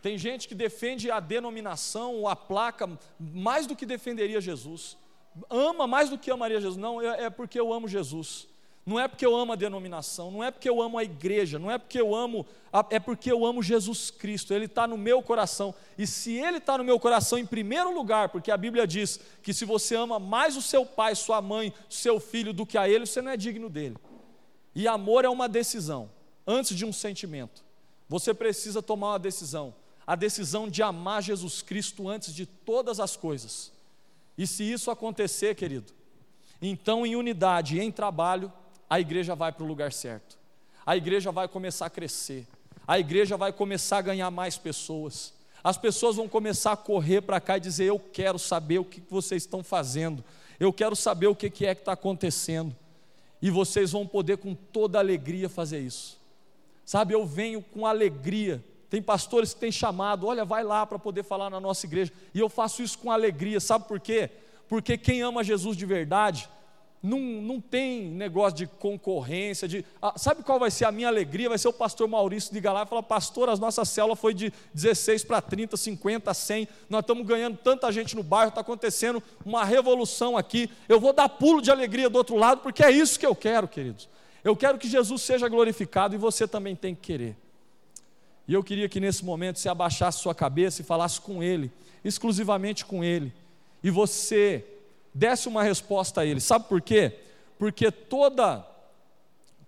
Tem 0.00 0.16
gente 0.16 0.46
que 0.46 0.54
defende 0.54 1.10
a 1.10 1.18
denominação 1.18 2.14
ou 2.14 2.28
a 2.28 2.36
placa 2.36 2.88
mais 3.18 3.66
do 3.66 3.74
que 3.74 3.84
defenderia 3.84 4.40
Jesus. 4.40 4.96
ama 5.50 5.86
mais 5.86 6.08
do 6.08 6.16
que 6.16 6.30
amaria 6.30 6.60
Jesus. 6.60 6.76
Não, 6.76 7.02
é, 7.02 7.24
é 7.24 7.30
porque 7.30 7.58
eu 7.58 7.72
amo 7.72 7.88
Jesus. 7.88 8.46
Não 8.86 9.00
é 9.00 9.08
porque 9.08 9.26
eu 9.26 9.34
amo 9.34 9.52
a 9.52 9.56
denominação, 9.56 10.30
não 10.30 10.44
é 10.44 10.50
porque 10.52 10.70
eu 10.70 10.80
amo 10.80 10.96
a 10.96 11.02
igreja, 11.02 11.58
não 11.58 11.68
é 11.68 11.76
porque 11.76 12.00
eu 12.00 12.14
amo, 12.14 12.46
é 12.88 13.00
porque 13.00 13.32
eu 13.32 13.44
amo 13.44 13.60
Jesus 13.60 14.12
Cristo, 14.12 14.54
Ele 14.54 14.66
está 14.66 14.86
no 14.86 14.96
meu 14.96 15.20
coração. 15.20 15.74
E 15.98 16.06
se 16.06 16.34
Ele 16.34 16.58
está 16.58 16.78
no 16.78 16.84
meu 16.84 17.00
coração 17.00 17.36
em 17.36 17.44
primeiro 17.44 17.92
lugar, 17.92 18.28
porque 18.28 18.48
a 18.48 18.56
Bíblia 18.56 18.86
diz 18.86 19.18
que 19.42 19.52
se 19.52 19.64
você 19.64 19.96
ama 19.96 20.20
mais 20.20 20.56
o 20.56 20.62
seu 20.62 20.86
pai, 20.86 21.16
sua 21.16 21.42
mãe, 21.42 21.74
seu 21.90 22.20
filho 22.20 22.52
do 22.52 22.64
que 22.64 22.78
a 22.78 22.88
Ele, 22.88 23.06
você 23.06 23.20
não 23.20 23.32
é 23.32 23.36
digno 23.36 23.68
dele. 23.68 23.96
E 24.72 24.86
amor 24.86 25.24
é 25.24 25.28
uma 25.28 25.48
decisão, 25.48 26.08
antes 26.46 26.76
de 26.76 26.84
um 26.84 26.92
sentimento. 26.92 27.64
Você 28.08 28.32
precisa 28.32 28.80
tomar 28.80 29.14
uma 29.14 29.18
decisão, 29.18 29.74
a 30.06 30.14
decisão 30.14 30.68
de 30.68 30.80
amar 30.80 31.24
Jesus 31.24 31.60
Cristo 31.60 32.08
antes 32.08 32.32
de 32.32 32.46
todas 32.46 33.00
as 33.00 33.16
coisas. 33.16 33.72
E 34.38 34.46
se 34.46 34.62
isso 34.62 34.92
acontecer, 34.92 35.56
querido, 35.56 35.92
então 36.62 37.04
em 37.04 37.16
unidade, 37.16 37.80
em 37.80 37.90
trabalho, 37.90 38.52
a 38.88 39.00
igreja 39.00 39.34
vai 39.34 39.52
para 39.52 39.64
o 39.64 39.66
lugar 39.66 39.92
certo, 39.92 40.38
a 40.84 40.96
igreja 40.96 41.32
vai 41.32 41.48
começar 41.48 41.86
a 41.86 41.90
crescer, 41.90 42.46
a 42.86 42.98
igreja 42.98 43.36
vai 43.36 43.52
começar 43.52 43.98
a 43.98 44.02
ganhar 44.02 44.30
mais 44.30 44.56
pessoas, 44.56 45.34
as 45.62 45.76
pessoas 45.76 46.16
vão 46.16 46.28
começar 46.28 46.72
a 46.72 46.76
correr 46.76 47.22
para 47.22 47.40
cá 47.40 47.56
e 47.56 47.60
dizer: 47.60 47.86
Eu 47.86 47.98
quero 47.98 48.38
saber 48.38 48.78
o 48.78 48.84
que 48.84 49.02
vocês 49.10 49.42
estão 49.42 49.64
fazendo, 49.64 50.22
eu 50.60 50.72
quero 50.72 50.94
saber 50.94 51.26
o 51.26 51.34
que 51.34 51.46
é 51.46 51.74
que 51.74 51.80
está 51.80 51.92
acontecendo, 51.92 52.74
e 53.42 53.50
vocês 53.50 53.92
vão 53.92 54.06
poder 54.06 54.38
com 54.38 54.54
toda 54.54 54.98
alegria 54.98 55.48
fazer 55.48 55.80
isso. 55.80 56.18
Sabe, 56.84 57.14
eu 57.14 57.26
venho 57.26 57.60
com 57.60 57.84
alegria. 57.84 58.64
Tem 58.88 59.02
pastores 59.02 59.52
que 59.52 59.58
têm 59.58 59.72
chamado, 59.72 60.28
olha, 60.28 60.44
vai 60.44 60.62
lá 60.62 60.86
para 60.86 60.98
poder 60.98 61.24
falar 61.24 61.50
na 61.50 61.58
nossa 61.58 61.84
igreja, 61.84 62.12
e 62.32 62.38
eu 62.38 62.48
faço 62.48 62.82
isso 62.82 62.96
com 62.98 63.10
alegria, 63.10 63.58
sabe 63.58 63.88
por 63.88 63.98
quê? 63.98 64.30
Porque 64.68 64.96
quem 64.96 65.22
ama 65.22 65.42
Jesus 65.42 65.76
de 65.76 65.84
verdade, 65.84 66.48
não, 67.02 67.18
não 67.18 67.60
tem 67.60 68.02
negócio 68.02 68.56
de 68.56 68.66
concorrência, 68.66 69.68
de, 69.68 69.84
ah, 70.00 70.14
sabe 70.16 70.42
qual 70.42 70.58
vai 70.58 70.70
ser 70.70 70.86
a 70.86 70.92
minha 70.92 71.08
alegria? 71.08 71.48
Vai 71.48 71.58
ser 71.58 71.68
o 71.68 71.72
pastor 71.72 72.08
Maurício 72.08 72.52
de 72.52 72.60
lá 72.60 72.82
e 72.82 72.86
falar, 72.86 73.02
pastor, 73.02 73.48
as 73.48 73.60
nossas 73.60 73.88
células 73.88 74.18
foi 74.18 74.34
de 74.34 74.52
16 74.74 75.24
para 75.24 75.40
30, 75.40 75.76
50, 75.76 76.34
100, 76.34 76.68
nós 76.90 77.00
estamos 77.00 77.26
ganhando 77.26 77.56
tanta 77.58 77.92
gente 77.92 78.16
no 78.16 78.22
bairro, 78.22 78.48
está 78.48 78.60
acontecendo 78.60 79.22
uma 79.44 79.64
revolução 79.64 80.36
aqui, 80.36 80.70
eu 80.88 80.98
vou 80.98 81.12
dar 81.12 81.28
pulo 81.28 81.62
de 81.62 81.70
alegria 81.70 82.10
do 82.10 82.16
outro 82.16 82.36
lado, 82.36 82.60
porque 82.60 82.82
é 82.82 82.90
isso 82.90 83.18
que 83.18 83.26
eu 83.26 83.34
quero, 83.34 83.68
queridos. 83.68 84.08
Eu 84.42 84.56
quero 84.56 84.78
que 84.78 84.88
Jesus 84.88 85.22
seja 85.22 85.48
glorificado 85.48 86.14
e 86.14 86.18
você 86.18 86.46
também 86.46 86.74
tem 86.74 86.94
que 86.94 87.02
querer. 87.02 87.36
E 88.48 88.54
eu 88.54 88.62
queria 88.62 88.88
que 88.88 89.00
nesse 89.00 89.24
momento 89.24 89.58
você 89.58 89.68
abaixasse 89.68 90.20
sua 90.20 90.34
cabeça 90.34 90.80
e 90.80 90.84
falasse 90.84 91.20
com 91.20 91.42
Ele, 91.42 91.70
exclusivamente 92.04 92.84
com 92.84 93.02
Ele, 93.02 93.32
e 93.82 93.90
você 93.90 94.64
desse 95.16 95.48
uma 95.48 95.62
resposta 95.62 96.20
a 96.20 96.26
ele. 96.26 96.40
Sabe 96.40 96.68
por 96.68 96.82
quê? 96.82 97.18
Porque 97.58 97.90
toda 97.90 98.66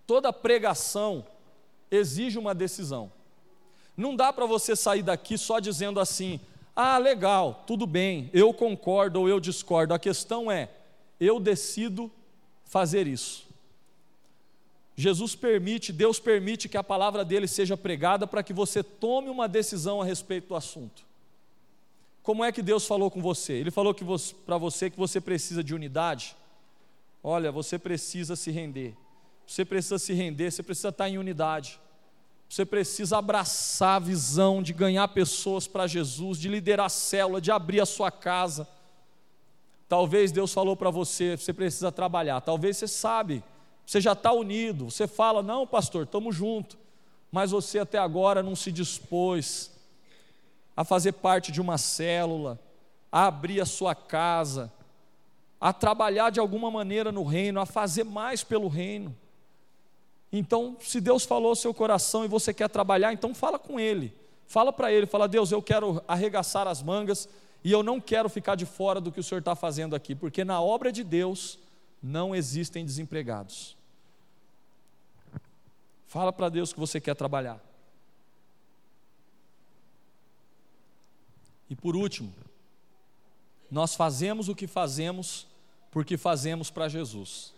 toda 0.06 0.32
pregação 0.32 1.24
exige 1.90 2.38
uma 2.38 2.54
decisão. 2.54 3.10
Não 3.96 4.14
dá 4.14 4.32
para 4.32 4.46
você 4.46 4.76
sair 4.76 5.02
daqui 5.02 5.38
só 5.38 5.58
dizendo 5.58 6.00
assim: 6.00 6.38
"Ah, 6.76 6.98
legal, 6.98 7.64
tudo 7.66 7.86
bem, 7.86 8.28
eu 8.34 8.52
concordo 8.52 9.20
ou 9.20 9.28
eu 9.28 9.40
discordo". 9.40 9.94
A 9.94 9.98
questão 9.98 10.52
é: 10.52 10.68
eu 11.18 11.40
decido 11.40 12.10
fazer 12.64 13.06
isso. 13.06 13.48
Jesus 14.94 15.34
permite, 15.34 15.92
Deus 15.92 16.20
permite 16.20 16.68
que 16.68 16.76
a 16.76 16.84
palavra 16.84 17.24
dele 17.24 17.48
seja 17.48 17.76
pregada 17.76 18.26
para 18.26 18.42
que 18.42 18.52
você 18.52 18.82
tome 18.82 19.30
uma 19.30 19.48
decisão 19.48 20.02
a 20.02 20.04
respeito 20.04 20.48
do 20.48 20.56
assunto. 20.56 21.07
Como 22.22 22.44
é 22.44 22.52
que 22.52 22.62
Deus 22.62 22.86
falou 22.86 23.10
com 23.10 23.22
você? 23.22 23.54
Ele 23.54 23.70
falou 23.70 23.94
para 24.44 24.58
você 24.58 24.90
que 24.90 24.98
você 24.98 25.20
precisa 25.20 25.64
de 25.64 25.74
unidade. 25.74 26.36
Olha, 27.22 27.50
você 27.50 27.78
precisa 27.78 28.36
se 28.36 28.50
render. 28.50 28.94
Você 29.46 29.64
precisa 29.64 29.98
se 29.98 30.12
render, 30.12 30.50
você 30.50 30.62
precisa 30.62 30.90
estar 30.90 31.08
em 31.08 31.16
unidade. 31.16 31.80
Você 32.48 32.64
precisa 32.64 33.18
abraçar 33.18 33.96
a 33.96 33.98
visão 33.98 34.62
de 34.62 34.72
ganhar 34.72 35.08
pessoas 35.08 35.66
para 35.66 35.86
Jesus, 35.86 36.38
de 36.38 36.48
liderar 36.48 36.86
a 36.86 36.90
célula, 36.90 37.40
de 37.40 37.50
abrir 37.50 37.80
a 37.80 37.86
sua 37.86 38.10
casa. 38.10 38.68
Talvez 39.88 40.30
Deus 40.32 40.52
falou 40.52 40.76
para 40.76 40.90
você, 40.90 41.36
você 41.36 41.52
precisa 41.52 41.90
trabalhar. 41.90 42.40
Talvez 42.42 42.76
você 42.76 42.86
sabe, 42.86 43.42
você 43.86 44.00
já 44.00 44.12
está 44.12 44.32
unido. 44.32 44.90
Você 44.90 45.06
fala, 45.06 45.42
não, 45.42 45.66
pastor, 45.66 46.04
estamos 46.04 46.36
juntos. 46.36 46.76
Mas 47.32 47.50
você 47.50 47.78
até 47.78 47.98
agora 47.98 48.42
não 48.42 48.56
se 48.56 48.72
dispôs 48.72 49.70
a 50.78 50.84
fazer 50.84 51.10
parte 51.10 51.50
de 51.50 51.60
uma 51.60 51.76
célula, 51.76 52.56
a 53.10 53.26
abrir 53.26 53.60
a 53.60 53.66
sua 53.66 53.96
casa, 53.96 54.72
a 55.60 55.72
trabalhar 55.72 56.30
de 56.30 56.38
alguma 56.38 56.70
maneira 56.70 57.10
no 57.10 57.24
reino, 57.24 57.58
a 57.58 57.66
fazer 57.66 58.04
mais 58.04 58.44
pelo 58.44 58.68
reino. 58.68 59.12
Então, 60.32 60.76
se 60.80 61.00
Deus 61.00 61.24
falou 61.24 61.48
ao 61.48 61.56
seu 61.56 61.74
coração 61.74 62.24
e 62.24 62.28
você 62.28 62.54
quer 62.54 62.68
trabalhar, 62.68 63.12
então 63.12 63.34
fala 63.34 63.58
com 63.58 63.80
Ele. 63.80 64.14
Fala 64.46 64.72
para 64.72 64.92
Ele, 64.92 65.04
fala, 65.04 65.26
Deus, 65.26 65.50
eu 65.50 65.60
quero 65.60 66.00
arregaçar 66.06 66.68
as 66.68 66.80
mangas 66.80 67.28
e 67.64 67.72
eu 67.72 67.82
não 67.82 68.00
quero 68.00 68.28
ficar 68.28 68.54
de 68.54 68.64
fora 68.64 69.00
do 69.00 69.10
que 69.10 69.18
o 69.18 69.24
Senhor 69.24 69.40
está 69.40 69.56
fazendo 69.56 69.96
aqui, 69.96 70.14
porque 70.14 70.44
na 70.44 70.62
obra 70.62 70.92
de 70.92 71.02
Deus 71.02 71.58
não 72.00 72.36
existem 72.36 72.84
desempregados. 72.84 73.76
Fala 76.06 76.32
para 76.32 76.48
Deus 76.48 76.72
que 76.72 76.78
você 76.78 77.00
quer 77.00 77.16
trabalhar. 77.16 77.67
E 81.68 81.76
por 81.76 81.94
último, 81.94 82.32
nós 83.70 83.94
fazemos 83.94 84.48
o 84.48 84.54
que 84.54 84.66
fazemos 84.66 85.46
porque 85.90 86.16
fazemos 86.16 86.70
para 86.70 86.88
Jesus. 86.88 87.52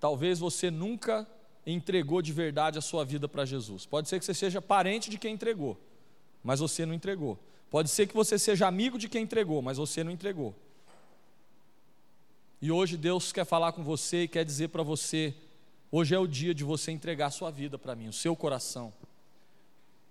Talvez 0.00 0.38
você 0.38 0.70
nunca 0.70 1.26
entregou 1.66 2.22
de 2.22 2.32
verdade 2.32 2.78
a 2.78 2.82
sua 2.82 3.04
vida 3.04 3.28
para 3.28 3.44
Jesus. 3.44 3.84
Pode 3.84 4.08
ser 4.08 4.18
que 4.18 4.24
você 4.24 4.34
seja 4.34 4.62
parente 4.62 5.10
de 5.10 5.18
quem 5.18 5.34
entregou, 5.34 5.78
mas 6.42 6.60
você 6.60 6.86
não 6.86 6.94
entregou. 6.94 7.38
Pode 7.70 7.90
ser 7.90 8.06
que 8.06 8.14
você 8.14 8.38
seja 8.38 8.66
amigo 8.66 8.98
de 8.98 9.08
quem 9.08 9.24
entregou, 9.24 9.60
mas 9.60 9.76
você 9.76 10.02
não 10.02 10.10
entregou. 10.10 10.54
E 12.60 12.72
hoje 12.72 12.96
Deus 12.96 13.32
quer 13.32 13.44
falar 13.44 13.72
com 13.72 13.84
você 13.84 14.22
e 14.22 14.28
quer 14.28 14.44
dizer 14.44 14.68
para 14.68 14.82
você: 14.82 15.34
hoje 15.92 16.14
é 16.14 16.18
o 16.18 16.26
dia 16.26 16.54
de 16.54 16.64
você 16.64 16.90
entregar 16.90 17.26
a 17.26 17.30
sua 17.30 17.50
vida 17.50 17.78
para 17.78 17.94
mim, 17.94 18.08
o 18.08 18.12
seu 18.12 18.34
coração. 18.34 18.92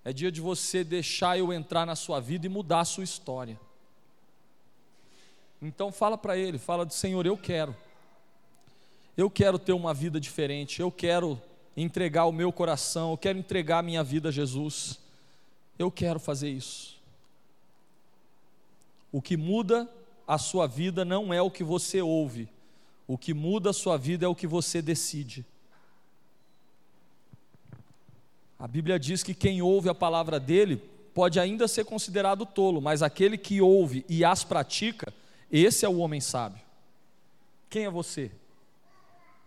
É 0.07 0.13
dia 0.13 0.31
de 0.31 0.39
você 0.39 0.85
deixar 0.85 1.37
eu 1.37 1.51
entrar 1.51 1.85
na 1.85 1.93
sua 1.93 2.21
vida 2.21 2.45
e 2.45 2.49
mudar 2.49 2.79
a 2.79 2.85
sua 2.85 3.03
história. 3.03 3.59
Então 5.61 5.91
fala 5.91 6.17
para 6.17 6.37
ele, 6.37 6.57
fala 6.57 6.85
do 6.85 6.93
Senhor, 6.93 7.25
eu 7.25 7.35
quero. 7.35 7.75
Eu 9.17 9.29
quero 9.29 9.59
ter 9.59 9.73
uma 9.73 9.93
vida 9.93 10.17
diferente, 10.17 10.79
eu 10.79 10.89
quero 10.89 11.37
entregar 11.75 12.23
o 12.23 12.31
meu 12.31 12.53
coração, 12.53 13.11
eu 13.11 13.17
quero 13.17 13.37
entregar 13.37 13.79
a 13.79 13.81
minha 13.81 14.01
vida 14.01 14.29
a 14.29 14.31
Jesus. 14.31 14.97
Eu 15.77 15.91
quero 15.91 16.21
fazer 16.21 16.51
isso. 16.51 16.95
O 19.11 19.21
que 19.21 19.35
muda 19.35 19.93
a 20.25 20.37
sua 20.37 20.67
vida 20.67 21.03
não 21.03 21.33
é 21.33 21.41
o 21.41 21.51
que 21.51 21.65
você 21.65 22.01
ouve, 22.01 22.47
o 23.05 23.17
que 23.17 23.33
muda 23.33 23.71
a 23.71 23.73
sua 23.73 23.97
vida 23.97 24.25
é 24.25 24.29
o 24.29 24.35
que 24.35 24.47
você 24.47 24.81
decide. 24.81 25.45
A 28.59 28.67
Bíblia 28.67 28.99
diz 28.99 29.21
que 29.21 29.33
quem 29.33 29.61
ouve 29.61 29.89
a 29.89 29.95
palavra 29.95 30.39
dele 30.39 30.77
pode 31.13 31.39
ainda 31.39 31.67
ser 31.67 31.85
considerado 31.85 32.45
tolo, 32.45 32.81
mas 32.81 33.01
aquele 33.01 33.37
que 33.37 33.61
ouve 33.61 34.05
e 34.09 34.23
as 34.23 34.43
pratica, 34.43 35.13
esse 35.51 35.85
é 35.85 35.89
o 35.89 35.97
homem 35.97 36.21
sábio. 36.21 36.61
Quem 37.69 37.85
é 37.85 37.89
você? 37.89 38.31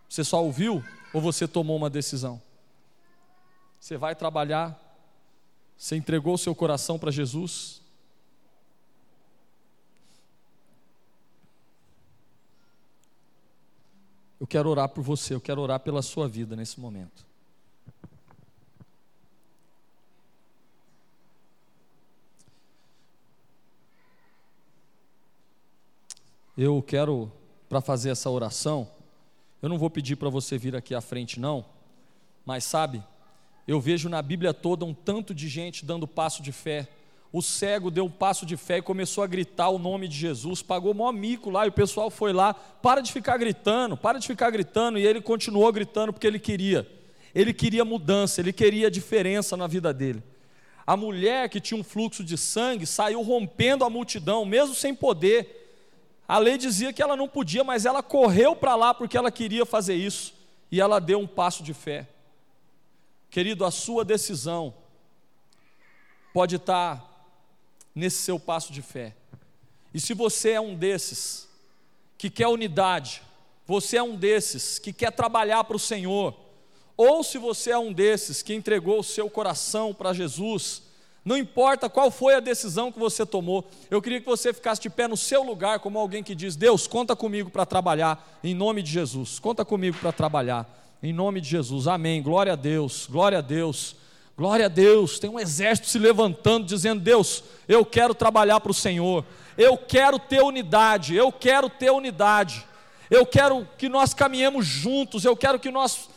Você 0.09 0.25
só 0.25 0.43
ouviu 0.45 0.85
ou 1.13 1.21
você 1.21 1.47
tomou 1.47 1.77
uma 1.77 1.91
decisão? 1.91 2.41
Você 3.79 3.97
vai 3.97 4.15
trabalhar? 4.15 4.79
Você 5.77 5.97
entregou 5.97 6.35
o 6.35 6.39
seu 6.39 6.55
coração 6.55 6.99
para 6.99 7.11
Jesus? 7.11 7.81
Eu 14.39 14.47
quero 14.47 14.69
orar 14.69 14.89
por 14.89 15.03
você, 15.03 15.35
eu 15.35 15.41
quero 15.41 15.61
orar 15.61 15.81
pela 15.81 16.03
sua 16.03 16.27
vida 16.27 16.57
nesse 16.57 16.81
momento. 16.81 17.30
Eu 26.57 26.83
quero, 26.83 27.31
para 27.69 27.81
fazer 27.81 28.11
essa 28.11 28.29
oração, 28.29 28.89
eu 29.63 29.69
não 29.69 29.79
vou 29.79 29.91
pedir 29.91 30.17
para 30.17 30.29
você 30.29 30.57
vir 30.59 30.75
aqui 30.75 30.95
à 30.95 31.01
frente, 31.01 31.39
não, 31.39 31.65
mas 32.45 32.65
sabe, 32.65 33.03
eu 33.67 33.81
vejo 33.81 34.09
na 34.09 34.21
Bíblia 34.21 34.53
toda 34.53 34.85
um 34.85 34.95
tanto 34.95 35.35
de 35.35 35.49
gente 35.49 35.85
dando 35.85 36.07
passo 36.07 36.43
de 36.43 36.51
fé. 36.51 36.89
O 37.33 37.41
cego 37.41 37.91
deu 37.91 38.07
um 38.07 38.11
passo 38.11 38.45
de 38.45 38.57
fé 38.57 38.79
e 38.79 38.83
começou 38.83 39.23
a 39.23 39.27
gritar 39.27 39.69
o 39.69 39.79
nome 39.79 40.09
de 40.09 40.17
Jesus, 40.17 40.63
pagou 40.63 40.93
mó 40.93 41.13
mico 41.13 41.51
lá 41.51 41.65
e 41.65 41.69
o 41.69 41.73
pessoal 41.73 42.11
foi 42.11 42.33
lá, 42.33 42.53
para 42.53 43.01
de 43.01 43.13
ficar 43.13 43.37
gritando, 43.37 43.97
para 43.97 44.19
de 44.19 44.27
ficar 44.27 44.51
gritando, 44.51 44.99
e 44.99 45.07
ele 45.07 45.21
continuou 45.21 45.71
gritando 45.73 46.13
porque 46.13 46.27
ele 46.27 46.41
queria. 46.41 46.89
Ele 47.33 47.55
queria 47.55 47.85
mudança, 47.85 48.41
ele 48.41 48.53
queria 48.53 48.91
diferença 48.91 49.57
na 49.57 49.69
vida 49.69 49.95
dele. 49.95 50.21
A 50.85 50.97
mulher 50.97 51.49
que 51.49 51.61
tinha 51.61 51.79
um 51.79 51.85
fluxo 51.85 52.25
de 52.25 52.37
sangue 52.37 52.85
saiu 52.85 53.23
rompendo 53.23 53.85
a 53.85 53.91
multidão, 53.91 54.45
mesmo 54.45 54.75
sem 54.75 54.93
poder, 54.93 55.60
A 56.31 56.39
lei 56.39 56.57
dizia 56.57 56.93
que 56.93 57.03
ela 57.03 57.17
não 57.17 57.27
podia, 57.27 57.65
mas 57.65 57.85
ela 57.85 58.05
correu 58.05 58.55
para 58.55 58.77
lá 58.77 58.95
porque 58.95 59.17
ela 59.17 59.33
queria 59.33 59.67
fazer 59.67 59.97
isso. 59.97 60.33
E 60.71 60.81
ela 60.81 61.01
deu 61.01 61.19
um 61.19 61.27
passo 61.27 61.61
de 61.61 61.75
fé. 61.75 62.07
Querido, 63.29 63.65
a 63.65 63.71
sua 63.73 64.05
decisão 64.05 64.73
pode 66.33 66.55
estar 66.55 67.05
nesse 67.93 68.19
seu 68.19 68.39
passo 68.39 68.73
de 68.73 68.81
fé. 68.81 69.17
E 69.93 69.99
se 69.99 70.15
você 70.15 70.51
é 70.51 70.61
um 70.61 70.77
desses 70.77 71.49
que 72.17 72.31
quer 72.31 72.47
unidade, 72.47 73.23
você 73.67 73.97
é 73.97 74.03
um 74.03 74.15
desses 74.15 74.79
que 74.79 74.93
quer 74.93 75.11
trabalhar 75.11 75.65
para 75.65 75.75
o 75.75 75.81
Senhor, 75.81 76.39
ou 76.97 77.25
se 77.25 77.39
você 77.39 77.73
é 77.73 77.79
um 77.79 77.93
desses 77.93 78.41
que 78.41 78.55
entregou 78.55 79.01
o 79.01 79.05
seu 79.05 79.29
coração 79.29 79.93
para 79.93 80.13
Jesus, 80.13 80.81
não 81.25 81.37
importa 81.37 81.89
qual 81.89 82.11
foi 82.11 82.35
a 82.35 82.41
decisão 82.41 82.91
que 82.91 82.99
você 82.99 83.27
tomou, 83.27 83.69
eu 83.91 84.01
queria 84.01 84.21
que 84.21 84.27
você 84.27 84.55
ficasse 84.55 84.81
de 84.81 84.89
pé 84.89 85.07
no 85.07 85.17
seu 85.17 85.43
lugar, 85.43 85.79
como 85.81 85.99
alguém 85.99 86.23
que 86.23 86.35
diz: 86.35 86.57
Deus, 86.57 86.87
conta 86.87 87.15
comigo 87.15 87.51
para 87.51 87.67
trabalhar, 87.67 88.39
em 88.43 88.55
nome 88.55 88.83
de 88.83 88.91
Jesus, 88.91 89.39
conta 89.39 89.65
comigo 89.65 89.99
para 89.99 90.13
trabalhar, 90.13 90.67
em 91.03 91.13
nome 91.13 91.41
de 91.41 91.49
Jesus, 91.49 91.87
amém. 91.87 92.23
Glória 92.23 92.55
a 92.55 92.57
Deus, 92.57 93.07
glória 93.11 93.39
a 93.39 93.43
Deus, 93.43 93.95
glória 94.37 94.65
a 94.65 94.69
Deus. 94.69 95.19
Tem 95.19 95.29
um 95.29 95.39
exército 95.39 95.89
se 95.89 95.99
levantando, 95.99 96.67
dizendo: 96.67 97.03
Deus, 97.03 97.45
eu 97.69 97.85
quero 97.85 98.15
trabalhar 98.15 98.59
para 98.61 98.71
o 98.71 98.75
Senhor, 98.75 99.23
eu 99.59 99.77
quero 99.77 100.19
ter 100.19 100.43
unidade, 100.43 101.15
eu 101.15 101.31
quero 101.31 101.69
ter 101.69 101.91
unidade, 101.91 102.65
eu 103.11 103.27
quero 103.27 103.69
que 103.77 103.91
nós 103.91 104.15
caminhemos 104.15 104.65
juntos, 104.65 105.27
eu 105.27 105.37
quero 105.37 105.61
que 105.61 105.71
nós 105.71 106.09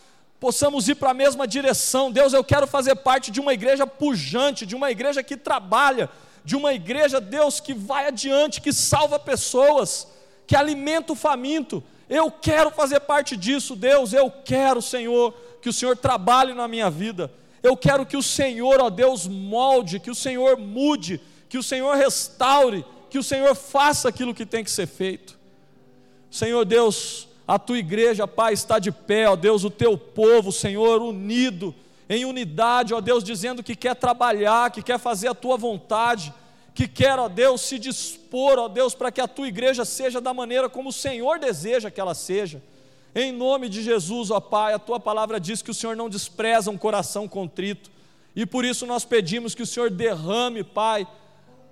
possamos 0.44 0.90
ir 0.90 0.96
para 0.96 1.12
a 1.12 1.14
mesma 1.14 1.48
direção. 1.48 2.12
Deus, 2.12 2.34
eu 2.34 2.44
quero 2.44 2.68
fazer 2.68 2.96
parte 2.96 3.32
de 3.32 3.40
uma 3.40 3.54
igreja 3.54 3.88
pujante, 3.88 4.66
de 4.66 4.76
uma 4.76 4.92
igreja 4.92 5.24
que 5.24 5.38
trabalha, 5.38 6.10
de 6.44 6.54
uma 6.54 6.74
igreja, 6.74 7.22
Deus, 7.22 7.62
que 7.62 7.74
vai 7.74 8.08
adiante, 8.08 8.60
que 8.60 8.74
salva 8.74 9.18
pessoas, 9.18 10.06
que 10.46 10.54
alimenta 10.54 11.14
o 11.14 11.16
faminto. 11.16 11.82
Eu 12.10 12.30
quero 12.30 12.70
fazer 12.72 13.00
parte 13.00 13.38
disso, 13.38 13.74
Deus. 13.74 14.12
Eu 14.12 14.30
quero, 14.30 14.82
Senhor, 14.82 15.34
que 15.62 15.70
o 15.70 15.74
Senhor 15.74 15.96
trabalhe 15.96 16.54
na 16.54 16.68
minha 16.68 16.90
vida. 16.90 17.32
Eu 17.64 17.78
quero 17.78 18.06
que 18.06 18.18
o 18.18 18.22
Senhor, 18.22 18.82
ó 18.82 18.90
Deus, 18.90 19.26
molde, 19.26 19.98
que 19.98 20.12
o 20.12 20.16
Senhor 20.16 20.58
mude, 20.58 21.22
que 21.48 21.58
o 21.58 21.64
Senhor 21.64 21.96
restaure, 21.96 22.84
que 23.10 23.18
o 23.18 23.24
Senhor 23.24 23.56
faça 23.56 24.10
aquilo 24.10 24.36
que 24.36 24.46
tem 24.46 24.62
que 24.62 24.72
ser 24.72 24.88
feito. 24.88 25.40
Senhor 26.30 26.66
Deus, 26.66 27.30
a 27.48 27.60
tua 27.60 27.78
igreja, 27.78 28.28
Pai, 28.28 28.54
está 28.54 28.80
de 28.80 28.92
pé, 28.92 29.28
ó 29.28 29.36
Deus, 29.36 29.64
o 29.64 29.70
teu 29.70 29.98
povo, 29.98 30.52
Senhor, 30.52 31.02
unido, 31.02 31.76
em 32.10 32.26
unidade, 32.26 32.94
ó 32.94 33.02
Deus, 33.02 33.24
dizendo 33.24 33.62
que 33.62 33.76
quer 33.76 33.96
trabalhar, 33.96 34.72
que 34.72 34.82
quer 34.82 34.98
fazer 34.98 35.28
a 35.28 35.36
tua 35.36 35.58
vontade, 35.58 36.34
que 36.74 36.88
quer, 36.88 37.20
ó 37.20 37.28
Deus, 37.28 37.62
se 37.62 37.78
dispor, 37.78 38.58
ó 38.58 38.68
Deus, 38.68 38.96
para 38.96 39.12
que 39.12 39.20
a 39.22 39.28
tua 39.28 39.48
igreja 39.48 39.84
seja 39.84 40.22
da 40.22 40.34
maneira 40.34 40.70
como 40.70 40.90
o 40.90 40.94
Senhor 40.94 41.38
deseja 41.38 41.92
que 41.92 42.00
ela 42.00 42.14
seja. 42.14 42.62
Em 43.14 43.32
nome 43.32 43.70
de 43.70 43.84
Jesus, 43.84 44.32
ó 44.32 44.40
Pai, 44.40 44.74
a 44.74 44.80
tua 44.80 45.00
palavra 45.00 45.40
diz 45.40 45.62
que 45.62 45.70
o 45.70 45.74
Senhor 45.74 45.96
não 45.96 46.10
despreza 46.10 46.72
um 46.72 46.78
coração 46.78 47.28
contrito, 47.28 47.92
e 48.36 48.46
por 48.46 48.66
isso 48.66 48.88
nós 48.88 49.06
pedimos 49.06 49.54
que 49.54 49.62
o 49.62 49.68
Senhor 49.68 49.92
derrame, 49.92 50.64
Pai, 50.64 51.06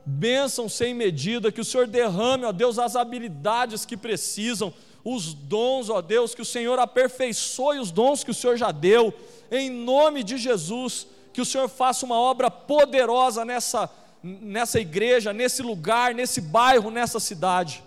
bênção 0.06 0.68
sem 0.68 0.94
medida, 0.94 1.52
que 1.52 1.62
o 1.62 1.66
Senhor 1.66 1.88
derrame, 1.88 2.46
ó 2.46 2.52
Deus, 2.52 2.78
as 2.78 2.96
habilidades 2.96 3.86
que 3.86 3.96
precisam 3.96 4.74
os 5.04 5.34
dons, 5.34 5.90
ó 5.90 6.02
Deus, 6.02 6.36
que 6.36 6.42
o 6.42 6.46
Senhor 6.46 6.78
aperfeiçoe 6.80 7.80
os 7.80 7.92
dons 7.92 8.24
que 8.24 8.32
o 8.32 8.34
Senhor 8.34 8.58
já 8.58 8.72
deu, 8.72 9.14
em 9.52 9.70
nome 9.70 10.24
de 10.24 10.38
Jesus, 10.38 11.08
que 11.34 11.42
o 11.42 11.46
Senhor 11.46 11.68
faça 11.68 12.06
uma 12.06 12.20
obra 12.20 12.52
poderosa 12.52 13.44
nessa, 13.44 13.90
nessa 14.24 14.80
igreja, 14.80 15.34
nesse 15.34 15.62
lugar, 15.62 16.14
nesse 16.14 16.42
bairro, 16.42 16.92
nessa 16.92 17.20
cidade, 17.20 17.84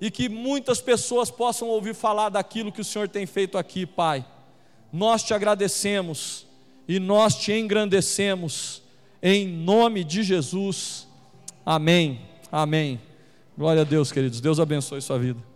e 0.00 0.10
que 0.10 0.28
muitas 0.28 0.80
pessoas 0.80 1.30
possam 1.30 1.68
ouvir 1.68 1.94
falar 1.94 2.28
daquilo 2.28 2.72
que 2.72 2.80
o 2.80 2.84
Senhor 2.84 3.08
tem 3.08 3.26
feito 3.26 3.58
aqui, 3.58 3.84
Pai. 3.84 4.24
Nós 4.92 5.22
te 5.22 5.34
agradecemos 5.34 6.46
e 6.86 6.98
nós 6.98 7.34
te 7.34 7.52
engrandecemos, 7.52 8.82
em 9.22 9.46
nome 9.46 10.04
de 10.04 10.22
Jesus. 10.22 11.06
Amém. 11.66 12.20
Amém. 12.50 13.00
Glória 13.56 13.82
a 13.82 13.84
Deus, 13.84 14.10
queridos. 14.10 14.40
Deus 14.40 14.58
abençoe 14.60 15.02
sua 15.02 15.18
vida. 15.18 15.47